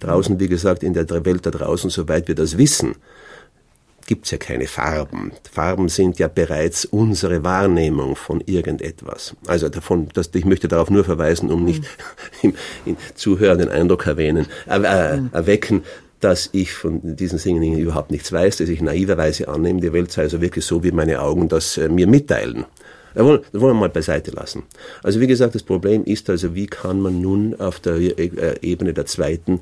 Draußen, 0.00 0.38
wie 0.38 0.48
gesagt, 0.48 0.82
in 0.82 0.92
der 0.92 1.08
Welt 1.24 1.46
da 1.46 1.50
draußen, 1.50 1.90
soweit 1.90 2.28
wir 2.28 2.34
das 2.34 2.58
wissen, 2.58 2.96
gibt's 4.06 4.30
ja 4.30 4.38
keine 4.38 4.66
Farben. 4.66 5.32
Farben 5.50 5.88
sind 5.88 6.18
ja 6.18 6.28
bereits 6.28 6.84
unsere 6.84 7.44
Wahrnehmung 7.44 8.16
von 8.16 8.42
irgendetwas. 8.44 9.34
Also 9.46 9.68
davon, 9.68 10.08
das, 10.14 10.30
ich 10.34 10.44
möchte 10.44 10.68
darauf 10.68 10.90
nur 10.90 11.04
verweisen, 11.04 11.50
um 11.50 11.64
nicht 11.64 11.84
im, 12.42 12.54
im 12.84 12.96
Zuhören 13.14 13.58
den 13.58 13.68
Eindruck 13.68 14.06
erwähnen, 14.06 14.46
äh, 14.68 14.78
äh, 14.78 15.20
erwecken, 15.32 15.82
dass 16.20 16.48
ich 16.52 16.72
von 16.72 17.16
diesen 17.16 17.38
Dingen 17.38 17.78
überhaupt 17.78 18.10
nichts 18.10 18.32
weiß, 18.32 18.56
dass 18.56 18.68
ich 18.68 18.80
naiverweise 18.80 19.48
annehme, 19.48 19.80
die 19.80 19.92
Welt 19.92 20.10
sei 20.10 20.22
also 20.22 20.40
wirklich 20.40 20.64
so, 20.64 20.82
wie 20.82 20.92
meine 20.92 21.20
Augen 21.20 21.48
das 21.48 21.76
äh, 21.76 21.88
mir 21.88 22.06
mitteilen. 22.06 22.64
Das 23.14 23.24
wollen, 23.24 23.40
das 23.52 23.60
wollen 23.60 23.76
wir 23.76 23.80
mal 23.80 23.88
beiseite 23.90 24.32
lassen. 24.32 24.64
Also 25.02 25.20
wie 25.20 25.26
gesagt, 25.26 25.54
das 25.54 25.62
Problem 25.62 26.04
ist 26.04 26.28
also, 26.30 26.54
wie 26.54 26.66
kann 26.66 27.00
man 27.00 27.20
nun 27.20 27.60
auf 27.60 27.78
der 27.78 27.96
äh, 27.96 28.56
Ebene 28.60 28.92
der 28.92 29.06
zweiten 29.06 29.60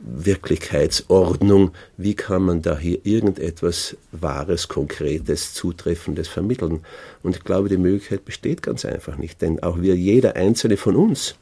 Wirklichkeitsordnung, 0.00 1.72
wie 1.96 2.14
kann 2.14 2.42
man 2.42 2.62
da 2.62 2.78
hier 2.78 2.98
irgendetwas 3.04 3.96
Wahres, 4.12 4.68
Konkretes, 4.68 5.54
Zutreffendes 5.54 6.28
vermitteln? 6.28 6.80
Und 7.22 7.36
ich 7.36 7.44
glaube, 7.44 7.68
die 7.68 7.76
Möglichkeit 7.76 8.24
besteht 8.24 8.62
ganz 8.62 8.84
einfach 8.84 9.16
nicht, 9.16 9.42
denn 9.42 9.62
auch 9.62 9.80
wir, 9.80 9.96
jeder 9.96 10.36
einzelne 10.36 10.76
von 10.76 10.96
uns, 10.96 11.34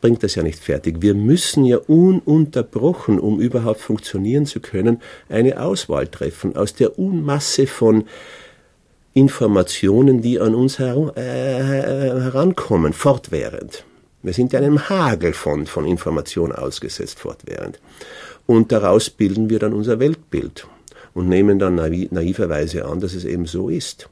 bringt 0.00 0.22
das 0.22 0.34
ja 0.34 0.42
nicht 0.42 0.58
fertig. 0.58 0.96
Wir 1.00 1.14
müssen 1.14 1.64
ja 1.64 1.78
ununterbrochen, 1.78 3.18
um 3.18 3.40
überhaupt 3.40 3.80
funktionieren 3.80 4.44
zu 4.44 4.60
können, 4.60 5.00
eine 5.30 5.60
Auswahl 5.62 6.08
treffen 6.08 6.56
aus 6.56 6.74
der 6.74 6.98
Unmasse 6.98 7.66
von 7.66 8.04
Informationen, 9.14 10.20
die 10.20 10.40
an 10.40 10.54
uns 10.54 10.78
äh, 10.78 10.82
herankommen, 11.14 12.92
fortwährend. 12.92 13.84
Wir 14.24 14.32
sind 14.32 14.54
einem 14.54 14.88
Hagel 14.88 15.34
von, 15.34 15.66
von 15.66 15.84
Information 15.84 16.50
ausgesetzt 16.50 17.18
fortwährend. 17.18 17.78
Und 18.46 18.72
daraus 18.72 19.10
bilden 19.10 19.50
wir 19.50 19.58
dann 19.58 19.74
unser 19.74 20.00
Weltbild 20.00 20.66
und 21.12 21.28
nehmen 21.28 21.58
dann 21.58 21.74
naiv, 21.74 22.10
naiverweise 22.10 22.86
an, 22.86 23.00
dass 23.00 23.12
es 23.12 23.26
eben 23.26 23.44
so 23.44 23.68
ist. 23.68 24.08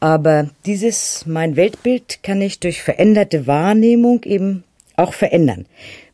Aber 0.00 0.50
dieses 0.66 1.24
mein 1.24 1.54
Weltbild 1.54 2.24
kann 2.24 2.42
ich 2.42 2.58
durch 2.58 2.82
veränderte 2.82 3.46
Wahrnehmung 3.46 4.24
eben 4.24 4.64
auch 4.96 5.12
verändern. 5.12 5.66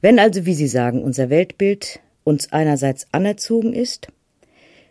Wenn 0.03 0.19
also, 0.19 0.45
wie 0.45 0.55
Sie 0.55 0.69
sagen, 0.69 1.03
unser 1.03 1.31
Weltbild 1.31 2.01
uns 2.25 2.53
einerseits 2.53 3.07
anerzogen 3.11 3.73
ist, 3.73 4.09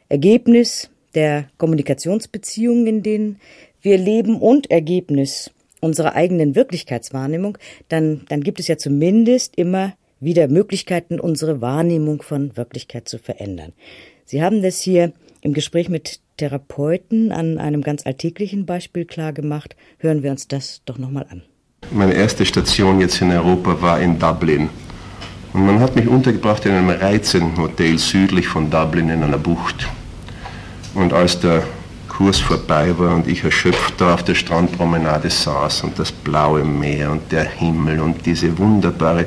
Ergebnis 0.10 0.90
der 1.14 1.50
Kommunikationsbeziehungen, 1.60 2.88
in 2.88 3.04
denen 3.04 3.40
wir 3.84 4.00
leben 4.00 4.42
und 4.42 4.72
Ergebnis 4.72 5.52
unserer 5.86 6.16
eigenen 6.16 6.56
Wirklichkeitswahrnehmung, 6.56 7.58
dann, 7.88 8.22
dann 8.28 8.42
gibt 8.42 8.60
es 8.60 8.68
ja 8.68 8.78
zumindest 8.78 9.56
immer 9.56 9.94
wieder 10.20 10.48
Möglichkeiten, 10.48 11.20
unsere 11.20 11.62
Wahrnehmung 11.62 12.24
von 12.24 12.58
Wirklichkeit 12.58 13.08
zu 13.08 13.20
verändern. 13.20 13.74
Sie 14.26 14.42
haben 14.42 14.64
das 14.64 14.82
hier 14.82 15.14
im 15.42 15.54
Gespräch 15.54 15.88
mit 15.88 16.22
Therapeuten 16.38 17.32
an 17.32 17.60
einem 17.60 17.84
ganz 17.84 18.06
alltäglichen 18.06 18.66
Beispiel 18.66 19.06
klar 19.06 19.32
gemacht. 19.32 19.76
Hören 20.00 20.24
wir 20.24 20.32
uns 20.32 20.48
das 20.48 20.82
doch 20.86 20.98
nochmal 20.98 21.28
an. 21.30 21.44
Meine 21.92 22.16
erste 22.16 22.46
Station 22.46 23.00
jetzt 23.00 23.22
in 23.22 23.32
Europa 23.32 23.80
war 23.82 24.02
in 24.02 24.18
Dublin. 24.18 24.70
Und 25.54 25.66
man 25.68 25.80
hat 25.80 25.96
mich 25.96 26.08
untergebracht 26.08 26.66
in 26.66 26.72
einem 26.72 26.90
reizenden 26.90 27.58
Hotel 27.58 28.00
südlich 28.00 28.48
von 28.48 28.72
Dublin 28.72 29.10
in 29.10 29.22
einer 29.22 29.38
Bucht. 29.38 29.88
Und 30.96 31.14
als 31.14 31.40
der 31.40 31.64
Kurs 32.18 32.40
vorbei 32.40 32.98
war 32.98 33.14
und 33.14 33.28
ich 33.28 33.44
erschöpft 33.44 33.96
da 33.98 34.14
auf 34.14 34.24
der 34.24 34.36
Strandpromenade 34.36 35.30
saß 35.30 35.84
und 35.84 36.00
das 36.00 36.14
blaue 36.14 36.64
Meer 36.64 37.12
und 37.12 37.30
der 37.30 37.44
Himmel 37.44 38.00
und 38.00 38.26
diese 38.26 38.58
wunderbare 38.58 39.26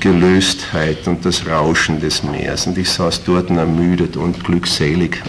Gelöstheit 0.00 1.06
und 1.06 1.24
das 1.24 1.46
Rauschen 1.46 2.00
des 2.00 2.24
Meeres. 2.24 2.66
Und 2.66 2.78
ich 2.78 2.90
saß 2.90 3.22
dort 3.22 3.50
ermüdet 3.50 4.16
und 4.16 4.42
glückselig. 4.42 5.22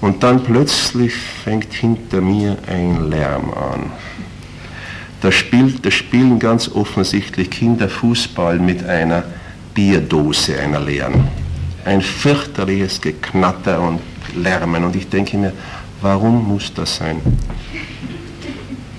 Und 0.00 0.24
dann 0.24 0.42
plötzlich 0.42 1.14
fängt 1.14 1.72
hinter 1.72 2.20
mir 2.20 2.58
ein 2.66 3.08
Lärm 3.08 3.54
an. 3.54 3.92
Da, 5.20 5.30
spielt, 5.30 5.86
da 5.86 5.90
spielen 5.92 6.40
ganz 6.40 6.68
offensichtlich 6.68 7.50
Kinder 7.50 7.88
Fußball 7.88 8.58
mit 8.58 8.84
einer 8.84 9.22
Bierdose, 9.72 10.58
einer 10.58 10.80
leeren. 10.80 11.28
Ein 11.84 12.02
fürchterliches 12.02 13.00
Geknatter 13.00 13.80
und 13.80 14.00
lärmen. 14.36 14.84
Und 14.84 14.96
ich 14.96 15.08
denke 15.08 15.36
mir, 15.36 15.52
warum 16.00 16.48
muss 16.48 16.72
das 16.72 16.96
sein? 16.96 17.20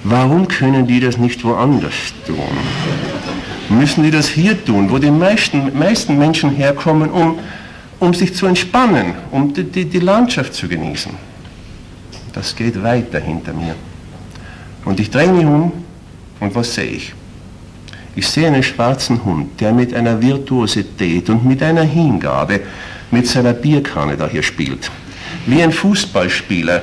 Warum 0.03 0.47
können 0.47 0.87
die 0.87 0.99
das 0.99 1.17
nicht 1.17 1.43
woanders 1.43 2.13
tun? 2.25 2.37
Müssen 3.69 4.03
die 4.03 4.11
das 4.11 4.29
hier 4.29 4.63
tun, 4.63 4.89
wo 4.89 4.97
die 4.97 5.11
meisten, 5.11 5.77
meisten 5.77 6.17
Menschen 6.17 6.51
herkommen, 6.51 7.09
um, 7.09 7.39
um 7.99 8.13
sich 8.13 8.33
zu 8.33 8.45
entspannen, 8.45 9.13
um 9.31 9.53
die, 9.53 9.63
die, 9.63 9.85
die 9.85 9.99
Landschaft 9.99 10.53
zu 10.53 10.67
genießen? 10.67 11.11
Das 12.31 12.55
geht 12.55 12.81
weiter 12.81 13.19
hinter 13.19 13.53
mir. 13.53 13.75
Und 14.85 14.99
ich 14.99 15.09
drehe 15.09 15.31
mich 15.33 15.45
um 15.45 15.71
und 16.39 16.55
was 16.55 16.75
sehe 16.75 16.85
ich? 16.85 17.13
Ich 18.15 18.27
sehe 18.27 18.47
einen 18.47 18.63
schwarzen 18.63 19.23
Hund, 19.25 19.59
der 19.59 19.73
mit 19.73 19.93
einer 19.93 20.21
Virtuosität 20.21 21.29
und 21.29 21.45
mit 21.45 21.61
einer 21.61 21.83
Hingabe 21.83 22.61
mit 23.11 23.27
seiner 23.27 23.53
Bierkanne 23.53 24.17
da 24.17 24.27
hier 24.27 24.43
spielt. 24.43 24.89
Wie 25.47 25.63
ein 25.63 25.71
Fußballspieler 25.71 26.81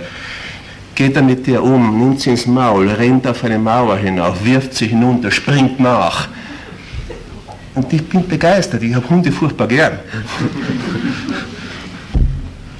geht 0.94 1.16
er 1.16 1.22
mit 1.22 1.46
dir 1.46 1.62
um, 1.62 1.98
nimmt 1.98 2.20
sie 2.20 2.30
ins 2.30 2.46
Maul, 2.46 2.88
rennt 2.88 3.26
auf 3.26 3.44
eine 3.44 3.58
Mauer 3.58 3.98
hinauf, 3.98 4.42
wirft 4.44 4.74
sie 4.74 4.86
hinunter, 4.86 5.30
springt 5.30 5.78
nach. 5.78 6.28
Und 7.74 7.92
ich 7.92 8.08
bin 8.08 8.26
begeistert, 8.26 8.82
ich 8.82 8.94
habe 8.94 9.08
Hunde 9.08 9.30
furchtbar 9.30 9.66
gern. 9.66 9.98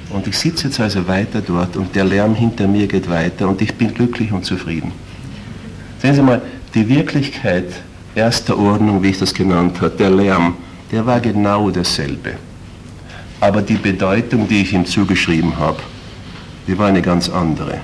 Und 0.09 0.25
ich 0.27 0.37
sitze 0.37 0.67
jetzt 0.67 0.79
also 0.79 1.07
weiter 1.07 1.41
dort 1.41 1.77
und 1.77 1.93
der 1.93 2.05
Lärm 2.05 2.33
hinter 2.33 2.67
mir 2.67 2.87
geht 2.87 3.09
weiter 3.09 3.47
und 3.47 3.61
ich 3.61 3.75
bin 3.75 3.93
glücklich 3.93 4.31
und 4.31 4.45
zufrieden. 4.45 4.91
Sehen 6.01 6.15
Sie 6.15 6.21
mal, 6.21 6.41
die 6.73 6.87
Wirklichkeit 6.87 7.67
erster 8.15 8.57
Ordnung, 8.57 9.03
wie 9.03 9.09
ich 9.09 9.19
das 9.19 9.33
genannt 9.33 9.81
habe, 9.81 9.91
der 9.91 10.09
Lärm, 10.09 10.55
der 10.91 11.05
war 11.05 11.19
genau 11.19 11.69
dasselbe. 11.69 12.35
Aber 13.45 13.61
die 13.61 13.77
Bedeutung, 13.77 14.47
die 14.47 14.63
ich 14.63 14.73
ihm 14.73 14.87
zugeschrieben 14.87 15.59
habe, 15.59 15.77
die 16.67 16.79
war 16.79 16.87
eine 16.87 17.03
ganz 17.03 17.29
andere. 17.29 17.79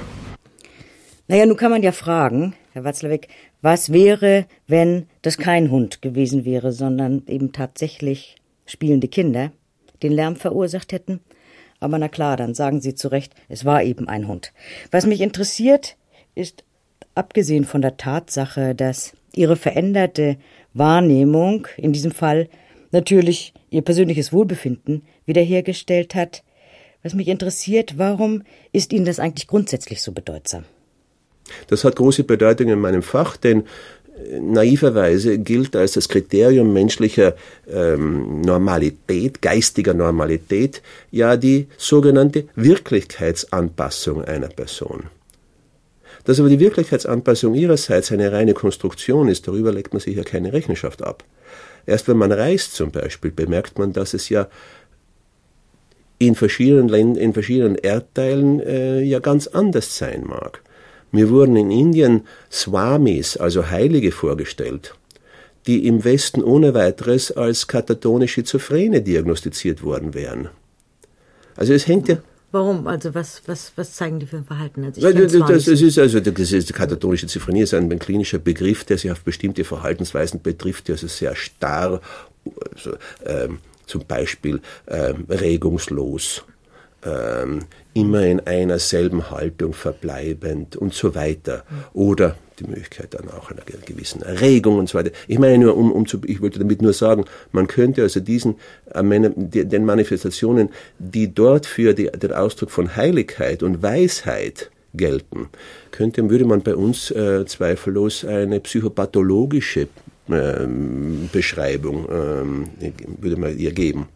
Naja, 1.28 1.45
nun 1.45 1.55
kann 1.55 1.70
man 1.70 1.84
ja 1.84 1.91
fragen, 1.91 2.55
Herr 2.74 2.84
Watzlawick, 2.84 3.28
was 3.62 3.93
wäre, 3.93 4.47
wenn 4.66 5.05
das 5.22 5.38
kein 5.38 5.70
Hund 5.70 6.01
gewesen 6.01 6.45
wäre, 6.45 6.72
sondern 6.72 7.22
eben 7.28 7.51
tatsächlich 7.51 8.38
spielende 8.66 9.07
Kinder 9.07 9.51
den 10.01 10.14
Lärm 10.14 10.36
verursacht 10.36 10.93
hätten? 10.93 11.20
Aber 11.80 11.99
na 11.99 12.07
klar, 12.07 12.38
dann 12.38 12.55
sagen 12.55 12.82
Sie 12.82 12.95
zu 12.95 13.09
Recht, 13.09 13.36
es 13.47 13.64
war 13.64 13.84
eben 13.84 14.07
ein 14.07 14.28
Hund. 14.28 14.53
Was 14.89 15.05
mich 15.05 15.22
interessiert, 15.22 15.95
ist, 16.34 16.64
abgesehen 17.14 17.66
von 17.66 17.84
der 17.84 17.97
Tatsache, 17.97 18.74
dass 18.74 19.14
Ihre 19.36 19.57
veränderte 19.57 20.38
Wahrnehmung, 20.74 21.68
in 21.78 21.93
diesem 21.93 22.12
Fall 22.12 22.49
natürlich 22.92 23.54
Ihr 23.70 23.82
persönliches 23.82 24.34
Wohlbefinden, 24.34 25.04
wiederhergestellt 25.26 26.16
hat, 26.16 26.44
was 27.04 27.14
mich 27.14 27.30
interessiert, 27.30 27.98
warum 27.98 28.44
ist 28.72 28.94
Ihnen 28.94 29.06
das 29.06 29.20
eigentlich 29.20 29.48
grundsätzlich 29.48 30.02
so 30.02 30.12
bedeutsam? 30.12 30.66
Das 31.68 31.84
hat 31.84 31.96
große 31.96 32.24
Bedeutung 32.24 32.70
in 32.70 32.80
meinem 32.80 33.02
Fach, 33.02 33.38
denn 33.38 33.64
naiverweise 34.39 35.39
gilt 35.39 35.76
als 35.76 35.94
das 35.94 36.10
Kriterium 36.10 36.74
menschlicher 36.74 37.36
ähm, 37.70 38.42
Normalität, 38.42 39.42
geistiger 39.42 39.94
Normalität, 39.94 40.82
ja 41.12 41.38
die 41.38 41.68
sogenannte 41.78 42.46
Wirklichkeitsanpassung 42.56 44.24
einer 44.24 44.50
Person. 44.50 45.06
Dass 46.26 46.39
aber 46.39 46.50
die 46.50 46.60
Wirklichkeitsanpassung 46.60 47.56
ihrerseits 47.56 48.12
eine 48.12 48.32
reine 48.32 48.54
Konstruktion 48.54 49.28
ist, 49.28 49.48
darüber 49.48 49.72
legt 49.72 49.94
man 49.94 50.02
sich 50.02 50.16
ja 50.16 50.24
keine 50.24 50.54
Rechenschaft 50.54 51.02
ab. 51.02 51.24
Erst 51.86 52.08
wenn 52.08 52.18
man 52.18 52.32
reist 52.32 52.76
zum 52.76 52.92
Beispiel, 52.92 53.32
bemerkt 53.32 53.80
man, 53.80 53.94
dass 53.94 54.14
es 54.14 54.30
ja 54.30 54.48
in 56.18 56.36
verschiedenen 56.36 56.88
Ländern, 56.88 57.22
in 57.22 57.34
verschiedenen 57.34 57.76
Erdteilen 57.76 58.60
äh, 58.60 59.02
ja 59.02 59.20
ganz 59.20 59.48
anders 59.48 59.98
sein 59.98 60.24
mag. 60.26 60.62
Mir 61.12 61.30
wurden 61.30 61.56
in 61.56 61.72
Indien 61.72 62.28
Swamis, 62.52 63.38
also 63.38 63.70
Heilige, 63.70 64.12
vorgestellt, 64.12 64.96
die 65.68 65.88
im 65.88 66.04
Westen 66.04 66.44
ohne 66.44 66.74
weiteres 66.74 67.32
als 67.32 67.68
katatone 67.68 68.28
Schizophrene 68.28 69.02
diagnostiziert 69.02 69.84
worden 69.84 70.14
wären. 70.14 70.50
Also 71.56 71.74
es 71.74 71.88
hängt 71.88 72.08
ja. 72.08 72.18
Warum? 72.52 72.88
Also 72.88 73.16
was, 73.16 73.41
was, 73.45 73.72
was 73.78 73.93
zeigen 73.93 74.20
die 74.20 74.26
für 74.26 74.38
ein 74.38 74.45
Verhalten? 74.45 74.84
Also 74.84 75.02
das, 75.02 75.32
das, 75.32 75.66
das, 75.66 75.82
ist 75.82 75.97
also 75.97 76.20
das 76.20 76.52
ist, 76.52 76.74
katatonische 76.74 77.28
Schizophrenie 77.28 77.62
ist 77.62 77.74
ein, 77.74 77.89
ein, 77.91 77.99
klinischer 77.99 78.39
Begriff, 78.39 78.84
der 78.84 78.97
sich 78.97 79.10
auf 79.10 79.22
bestimmte 79.22 79.64
Verhaltensweisen 79.64 80.41
betrifft, 80.41 80.88
die 80.88 80.91
also 80.91 81.08
sehr 81.08 81.36
starr, 81.36 82.02
also, 82.76 82.97
ähm, 83.26 83.60
zum 83.86 84.06
Beispiel 84.06 84.60
ähm, 84.88 85.26
regungslos, 85.30 86.43
ähm, 87.04 87.60
immer 87.93 88.24
in 88.24 88.41
einer 88.41 88.80
selben 88.80 89.32
Haltung 89.32 89.74
verbleibend 89.74 90.76
und 90.76 90.93
so 90.93 91.16
weiter. 91.16 91.64
Oder 91.93 92.36
die 92.62 92.70
Möglichkeit 92.70 93.14
dann 93.14 93.30
auch 93.30 93.51
einer 93.51 93.62
gewissen 93.86 94.22
Erregung 94.22 94.78
und 94.78 94.89
so 94.89 94.97
weiter. 94.97 95.12
Ich 95.28 95.39
meine 95.39 95.57
nur, 95.57 95.76
um, 95.76 95.91
um 95.91 96.05
zu, 96.07 96.22
ich 96.26 96.41
wollte 96.41 96.59
damit 96.59 96.82
nur 96.82 96.93
sagen, 96.93 97.26
man 97.51 97.68
könnte 97.68 98.03
also 98.03 98.20
diesen, 98.20 98.55
äh, 98.93 99.03
den 99.03 99.86
Manifestationen, 99.86 100.70
die 100.99 101.34
dort 101.34 101.66
für 101.66 101.93
die, 101.93 102.09
den 102.12 102.34
Ausdruck 102.34 102.72
von 102.72 102.95
Heiligkeit 102.95 103.64
und 103.64 103.82
Weisheit 103.82 104.72
gelten, 104.93 105.49
könnte, 105.91 106.30
würde 106.30 106.45
man 106.45 106.62
bei 106.62 106.76
uns 106.76 107.12
äh, 107.12 107.45
zweifellos 107.45 108.26
eine 108.26 108.59
psychopathologische 108.59 109.88
äh, 110.30 110.68
Beschreibung, 111.32 112.05
äh, 112.05 112.91
würde 113.22 113.38
man 113.38 113.57
ihr 113.57 113.72
geben 113.72 114.07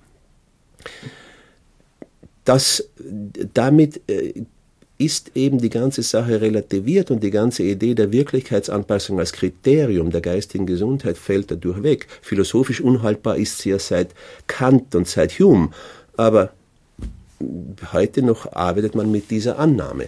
das, 2.45 2.87
damit 3.53 4.01
äh, 4.07 4.45
ist 4.97 5.31
eben 5.35 5.57
die 5.57 5.69
ganze 5.69 6.03
Sache 6.03 6.39
relativiert 6.39 7.11
und 7.11 7.21
die 7.21 7.31
ganze 7.31 7.63
Idee 7.63 7.95
der 7.95 8.11
Wirklichkeitsanpassung 8.11 9.19
als 9.19 9.33
Kriterium 9.33 10.09
der 10.09 10.21
geistigen 10.21 10.65
Gesundheit 10.65 11.17
fällt 11.17 11.51
dadurch 11.51 11.83
weg. 11.83 12.07
Philosophisch 12.21 12.79
unhaltbar 12.79 13.35
ist 13.37 13.59
sie 13.59 13.71
ja 13.71 13.79
seit 13.79 14.09
Kant 14.47 14.95
und 14.95 15.07
seit 15.07 15.33
Hume, 15.39 15.69
aber 16.15 16.51
heute 17.91 18.21
noch 18.21 18.53
arbeitet 18.53 18.95
man 18.95 19.11
mit 19.11 19.31
dieser 19.31 19.59
Annahme. 19.59 20.07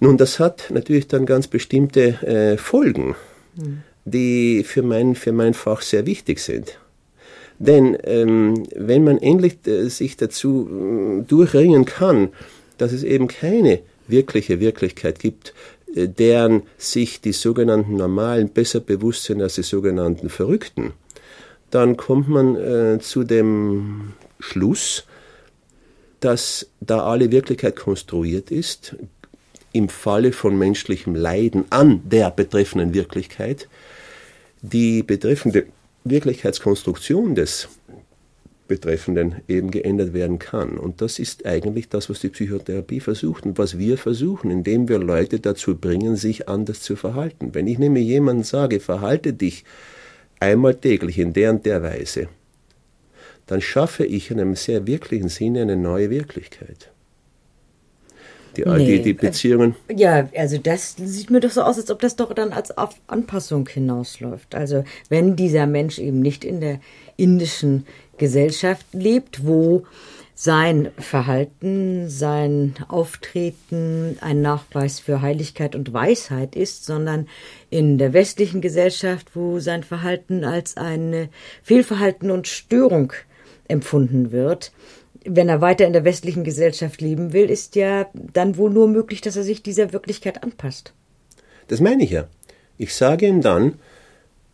Nun, 0.00 0.16
das 0.16 0.38
hat 0.38 0.70
natürlich 0.70 1.08
dann 1.08 1.26
ganz 1.26 1.46
bestimmte 1.46 2.22
äh, 2.22 2.56
Folgen, 2.56 3.14
mhm. 3.56 3.82
die 4.06 4.64
für 4.64 4.82
mein, 4.82 5.14
für 5.14 5.32
mein 5.32 5.52
Fach 5.52 5.82
sehr 5.82 6.06
wichtig 6.06 6.40
sind. 6.40 6.78
Denn 7.58 7.98
ähm, 8.04 8.66
wenn 8.74 9.04
man 9.04 9.18
endlich 9.18 9.58
äh, 9.66 9.88
sich 9.88 10.16
dazu 10.16 11.20
äh, 11.20 11.22
durchringen 11.28 11.84
kann, 11.84 12.30
dass 12.78 12.92
es 12.92 13.02
eben 13.02 13.28
keine 13.28 13.80
wirkliche 14.10 14.60
Wirklichkeit 14.60 15.18
gibt, 15.18 15.54
äh, 15.94 16.08
deren 16.08 16.62
sich 16.78 17.20
die 17.20 17.32
sogenannten 17.32 17.96
Normalen 17.96 18.50
besser 18.50 18.80
bewusst 18.80 19.24
sind 19.24 19.42
als 19.42 19.54
die 19.54 19.62
sogenannten 19.62 20.28
Verrückten, 20.28 20.92
dann 21.70 21.96
kommt 21.96 22.28
man 22.28 22.56
äh, 22.56 22.98
zu 23.00 23.24
dem 23.24 24.12
Schluss, 24.40 25.04
dass 26.20 26.68
da 26.80 27.04
alle 27.04 27.30
Wirklichkeit 27.30 27.76
konstruiert 27.76 28.50
ist, 28.50 28.96
im 29.72 29.88
Falle 29.88 30.32
von 30.32 30.58
menschlichem 30.58 31.14
Leiden 31.14 31.64
an 31.70 32.02
der 32.04 32.30
betreffenden 32.30 32.92
Wirklichkeit, 32.92 33.68
die 34.62 35.02
betreffende 35.02 35.66
Wirklichkeitskonstruktion 36.04 37.34
des 37.34 37.68
Betreffenden 38.70 39.34
eben 39.48 39.72
geändert 39.72 40.12
werden 40.14 40.38
kann. 40.38 40.78
Und 40.78 41.02
das 41.02 41.18
ist 41.18 41.44
eigentlich 41.44 41.88
das, 41.88 42.08
was 42.08 42.20
die 42.20 42.28
Psychotherapie 42.28 43.00
versucht 43.00 43.44
und 43.44 43.58
was 43.58 43.78
wir 43.78 43.98
versuchen, 43.98 44.48
indem 44.48 44.88
wir 44.88 45.00
Leute 45.00 45.40
dazu 45.40 45.76
bringen, 45.76 46.14
sich 46.14 46.48
anders 46.48 46.80
zu 46.80 46.94
verhalten. 46.94 47.52
Wenn 47.52 47.66
ich 47.66 47.80
nämlich 47.80 48.06
jemandem 48.06 48.44
sage, 48.44 48.78
verhalte 48.78 49.32
dich 49.32 49.64
einmal 50.38 50.76
täglich 50.76 51.18
in 51.18 51.32
der 51.32 51.50
und 51.50 51.66
der 51.66 51.82
Weise, 51.82 52.28
dann 53.46 53.60
schaffe 53.60 54.06
ich 54.06 54.30
in 54.30 54.38
einem 54.38 54.54
sehr 54.54 54.86
wirklichen 54.86 55.28
Sinne 55.28 55.62
eine 55.62 55.76
neue 55.76 56.08
Wirklichkeit. 56.10 56.92
Die, 58.56 58.62
nee. 58.62 58.98
die, 58.98 59.02
die 59.02 59.12
Beziehungen. 59.12 59.74
Ja, 59.94 60.28
also 60.36 60.58
das 60.58 60.94
sieht 60.96 61.30
mir 61.30 61.40
doch 61.40 61.50
so 61.50 61.62
aus, 61.62 61.76
als 61.76 61.90
ob 61.90 62.00
das 62.00 62.16
doch 62.16 62.32
dann 62.34 62.52
als 62.52 62.72
Anpassung 63.08 63.68
hinausläuft. 63.68 64.54
Also 64.54 64.84
wenn 65.08 65.36
dieser 65.36 65.66
Mensch 65.66 65.98
eben 65.98 66.20
nicht 66.20 66.44
in 66.44 66.60
der 66.60 66.80
indischen 67.16 67.86
Gesellschaft 68.20 68.86
lebt, 68.92 69.44
wo 69.44 69.82
sein 70.34 70.90
Verhalten, 70.96 72.08
sein 72.08 72.74
Auftreten 72.88 74.16
ein 74.20 74.40
Nachweis 74.40 75.00
für 75.00 75.20
Heiligkeit 75.20 75.74
und 75.74 75.92
Weisheit 75.92 76.54
ist, 76.54 76.86
sondern 76.86 77.28
in 77.68 77.98
der 77.98 78.12
westlichen 78.12 78.60
Gesellschaft, 78.60 79.34
wo 79.34 79.58
sein 79.58 79.82
Verhalten 79.82 80.44
als 80.44 80.76
ein 80.76 81.28
Fehlverhalten 81.62 82.30
und 82.30 82.46
Störung 82.46 83.12
empfunden 83.68 84.32
wird, 84.32 84.72
wenn 85.24 85.48
er 85.48 85.60
weiter 85.60 85.86
in 85.86 85.92
der 85.92 86.04
westlichen 86.04 86.44
Gesellschaft 86.44 87.00
leben 87.00 87.32
will, 87.32 87.50
ist 87.50 87.76
ja 87.76 88.06
dann 88.12 88.56
wohl 88.56 88.70
nur 88.70 88.88
möglich, 88.88 89.20
dass 89.20 89.36
er 89.36 89.42
sich 89.42 89.62
dieser 89.62 89.92
Wirklichkeit 89.92 90.42
anpasst. 90.42 90.94
Das 91.68 91.80
meine 91.80 92.04
ich 92.04 92.10
ja. 92.10 92.28
Ich 92.78 92.94
sage 92.94 93.26
ihm 93.26 93.42
dann, 93.42 93.74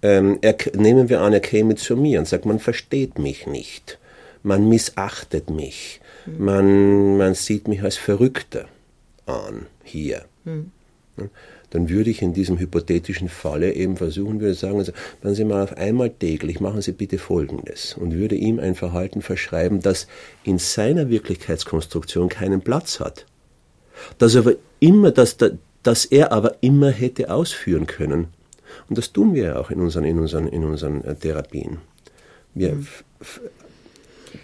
ähm, 0.07 0.39
er, 0.41 0.57
nehmen 0.75 1.09
wir 1.09 1.21
an, 1.21 1.33
er 1.33 1.41
käme 1.41 1.75
zu 1.75 1.97
mir 1.97 2.19
und 2.19 2.29
sagt, 2.29 2.47
man 2.47 2.59
versteht 2.59 3.19
mich 3.19 3.47
nicht, 3.47 3.99
man 4.43 4.69
missachtet 4.69 5.51
mich, 5.51 6.01
mhm. 6.27 6.45
man, 6.45 7.17
man 7.17 7.35
sieht 7.35 7.69
mich 7.69 7.83
als 7.83 7.97
Verrückter 7.97 8.67
an 9.27 9.67
hier. 9.85 10.25
Mhm 10.45 10.71
dann 11.71 11.89
würde 11.89 12.11
ich 12.11 12.23
in 12.23 12.33
diesem 12.33 12.59
hypothetischen 12.59 13.29
Falle 13.29 13.73
eben 13.75 13.97
versuchen, 13.97 14.41
würde 14.41 14.55
sagen, 14.55 14.79
also, 14.79 14.93
wenn 15.23 15.35
Sie 15.35 15.45
mal 15.45 15.63
auf 15.63 15.77
einmal 15.77 16.11
täglich, 16.11 16.61
machen 16.61 16.81
Sie 16.81 16.93
bitte 16.93 17.19
Folgendes 17.19 17.97
und 17.99 18.15
würde 18.15 18.35
ihm 18.35 18.61
ein 18.61 18.75
Verhalten 18.75 19.21
verschreiben, 19.21 19.81
das 19.81 20.07
in 20.45 20.59
seiner 20.59 21.11
Wirklichkeitskonstruktion 21.11 22.29
keinen 22.29 22.61
Platz 22.61 23.01
hat. 23.01 23.27
Das 24.19 24.37
aber 24.37 24.53
immer, 24.81 25.11
dass, 25.11 25.37
dass 25.83 26.05
er 26.05 26.33
aber 26.33 26.57
immer 26.61 26.91
hätte 26.91 27.31
ausführen 27.31 27.87
können. 27.87 28.29
Und 28.89 28.99
das 28.99 29.13
tun 29.13 29.35
wir 29.35 29.45
ja 29.45 29.57
auch 29.59 29.71
in 29.71 29.81
unseren, 29.81 30.05
in 30.05 30.19
unseren, 30.19 30.49
in 30.49 30.65
unseren 30.65 31.05
äh, 31.05 31.15
Therapien. 31.15 31.79
Wir 32.55 32.75
mhm. 32.75 32.87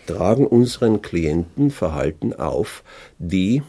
tragen 0.06 0.46
unseren 0.46 1.02
Klienten 1.02 1.70
Verhalten 1.70 2.32
auf, 2.32 2.82
die 3.18 3.62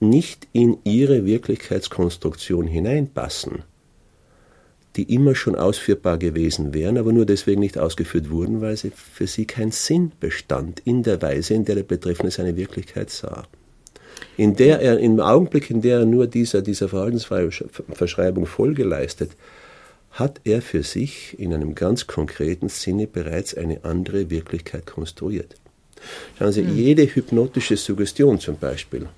nicht 0.00 0.48
in 0.52 0.78
ihre 0.84 1.24
Wirklichkeitskonstruktion 1.26 2.66
hineinpassen, 2.66 3.62
die 4.96 5.14
immer 5.14 5.34
schon 5.34 5.54
ausführbar 5.54 6.18
gewesen 6.18 6.72
wären, 6.74 6.98
aber 6.98 7.12
nur 7.12 7.26
deswegen 7.26 7.60
nicht 7.60 7.78
ausgeführt 7.78 8.30
wurden, 8.30 8.60
weil 8.60 8.76
sie 8.76 8.90
für 8.90 9.26
sie 9.26 9.44
keinen 9.44 9.72
Sinn 9.72 10.12
bestand 10.20 10.80
in 10.84 11.02
der 11.02 11.20
Weise, 11.22 11.54
in 11.54 11.64
der 11.64 11.76
der 11.76 11.82
Betreffende 11.82 12.30
seine 12.30 12.56
Wirklichkeit 12.56 13.10
sah. 13.10 13.44
In 14.36 14.56
der 14.56 14.80
er, 14.80 14.98
im 14.98 15.20
Augenblick, 15.20 15.70
in 15.70 15.82
der 15.82 16.00
er 16.00 16.06
nur 16.06 16.26
dieser, 16.26 16.62
dieser 16.62 16.88
Verhaltensverschreibung 16.88 18.46
Folge 18.46 18.84
leistet, 18.84 19.32
hat 20.10 20.40
er 20.44 20.62
für 20.62 20.82
sich 20.82 21.38
in 21.38 21.54
einem 21.54 21.74
ganz 21.74 22.06
konkreten 22.06 22.68
Sinne 22.68 23.06
bereits 23.06 23.54
eine 23.54 23.84
andere 23.84 24.30
Wirklichkeit 24.30 24.86
konstruiert. 24.86 25.54
Schauen 26.38 26.52
Sie, 26.52 26.62
mhm. 26.62 26.76
jede 26.76 27.06
hypnotische 27.06 27.76
Suggestion 27.76 28.38
zum 28.40 28.56
Beispiel 28.56 29.08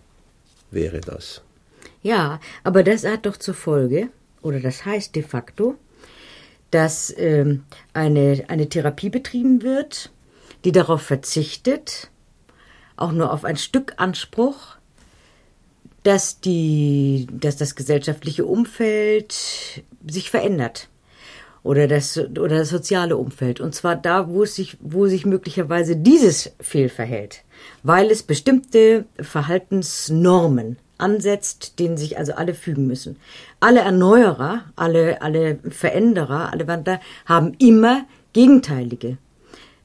wäre 0.70 1.00
das. 1.00 1.42
Ja, 2.02 2.40
aber 2.64 2.82
das 2.82 3.04
hat 3.04 3.26
doch 3.26 3.36
zur 3.36 3.54
Folge, 3.54 4.08
oder 4.42 4.60
das 4.60 4.84
heißt 4.84 5.14
de 5.14 5.22
facto, 5.22 5.76
dass 6.70 7.12
ähm, 7.16 7.64
eine, 7.92 8.44
eine 8.48 8.68
Therapie 8.68 9.10
betrieben 9.10 9.62
wird, 9.62 10.10
die 10.64 10.72
darauf 10.72 11.02
verzichtet, 11.02 12.10
auch 12.96 13.12
nur 13.12 13.32
auf 13.32 13.44
ein 13.44 13.56
Stück 13.56 13.94
Anspruch, 13.96 14.76
dass, 16.02 16.40
die, 16.40 17.26
dass 17.30 17.56
das 17.56 17.74
gesellschaftliche 17.74 18.46
Umfeld 18.46 19.82
sich 20.06 20.30
verändert 20.30 20.88
oder 21.62 21.86
das, 21.86 22.16
oder 22.18 22.58
das 22.58 22.70
soziale 22.70 23.16
Umfeld. 23.16 23.60
Und 23.60 23.74
zwar 23.74 23.96
da, 23.96 24.28
wo 24.28 24.42
es 24.42 24.54
sich, 24.54 24.76
wo 24.80 25.06
sich 25.06 25.26
möglicherweise 25.26 25.96
dieses 25.96 26.52
fehlverhält, 26.60 27.44
weil 27.82 28.10
es 28.10 28.22
bestimmte 28.22 29.04
Verhaltensnormen 29.20 30.78
ansetzt, 30.98 31.78
denen 31.78 31.96
sich 31.96 32.18
also 32.18 32.34
alle 32.34 32.54
fügen 32.54 32.86
müssen. 32.86 33.16
Alle 33.58 33.80
Erneuerer, 33.80 34.64
alle, 34.76 35.22
alle 35.22 35.58
Veränderer, 35.68 36.52
alle 36.52 36.66
Wander 36.68 37.00
haben 37.26 37.54
immer 37.58 38.04
gegenteilige 38.32 39.18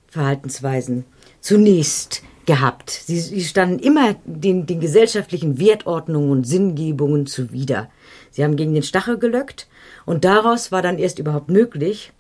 Verhaltensweisen. 0.07 1.05
Zunächst 1.41 2.24
gehabt. 2.46 2.89
Sie, 2.89 3.20
sie 3.20 3.43
standen 3.43 3.80
immer 3.80 4.16
den, 4.26 4.66
den 4.66 4.80
gesellschaftlichen 4.80 5.60
Wertordnungen 5.60 6.32
und 6.32 6.48
Sinngebungen 6.48 7.26
zuwider. 7.26 7.89
Sie 8.32 8.43
haben 8.43 8.56
gegen 8.56 8.74
den 8.74 8.84
Stachel 8.84 9.18
gelöckt 9.18 9.68
und 10.06 10.26
daraus 10.26 10.72
war 10.72 10.82
dann 10.82 11.00
erst 11.00 11.20
überhaupt 11.20 11.50
möglich, 11.50 12.12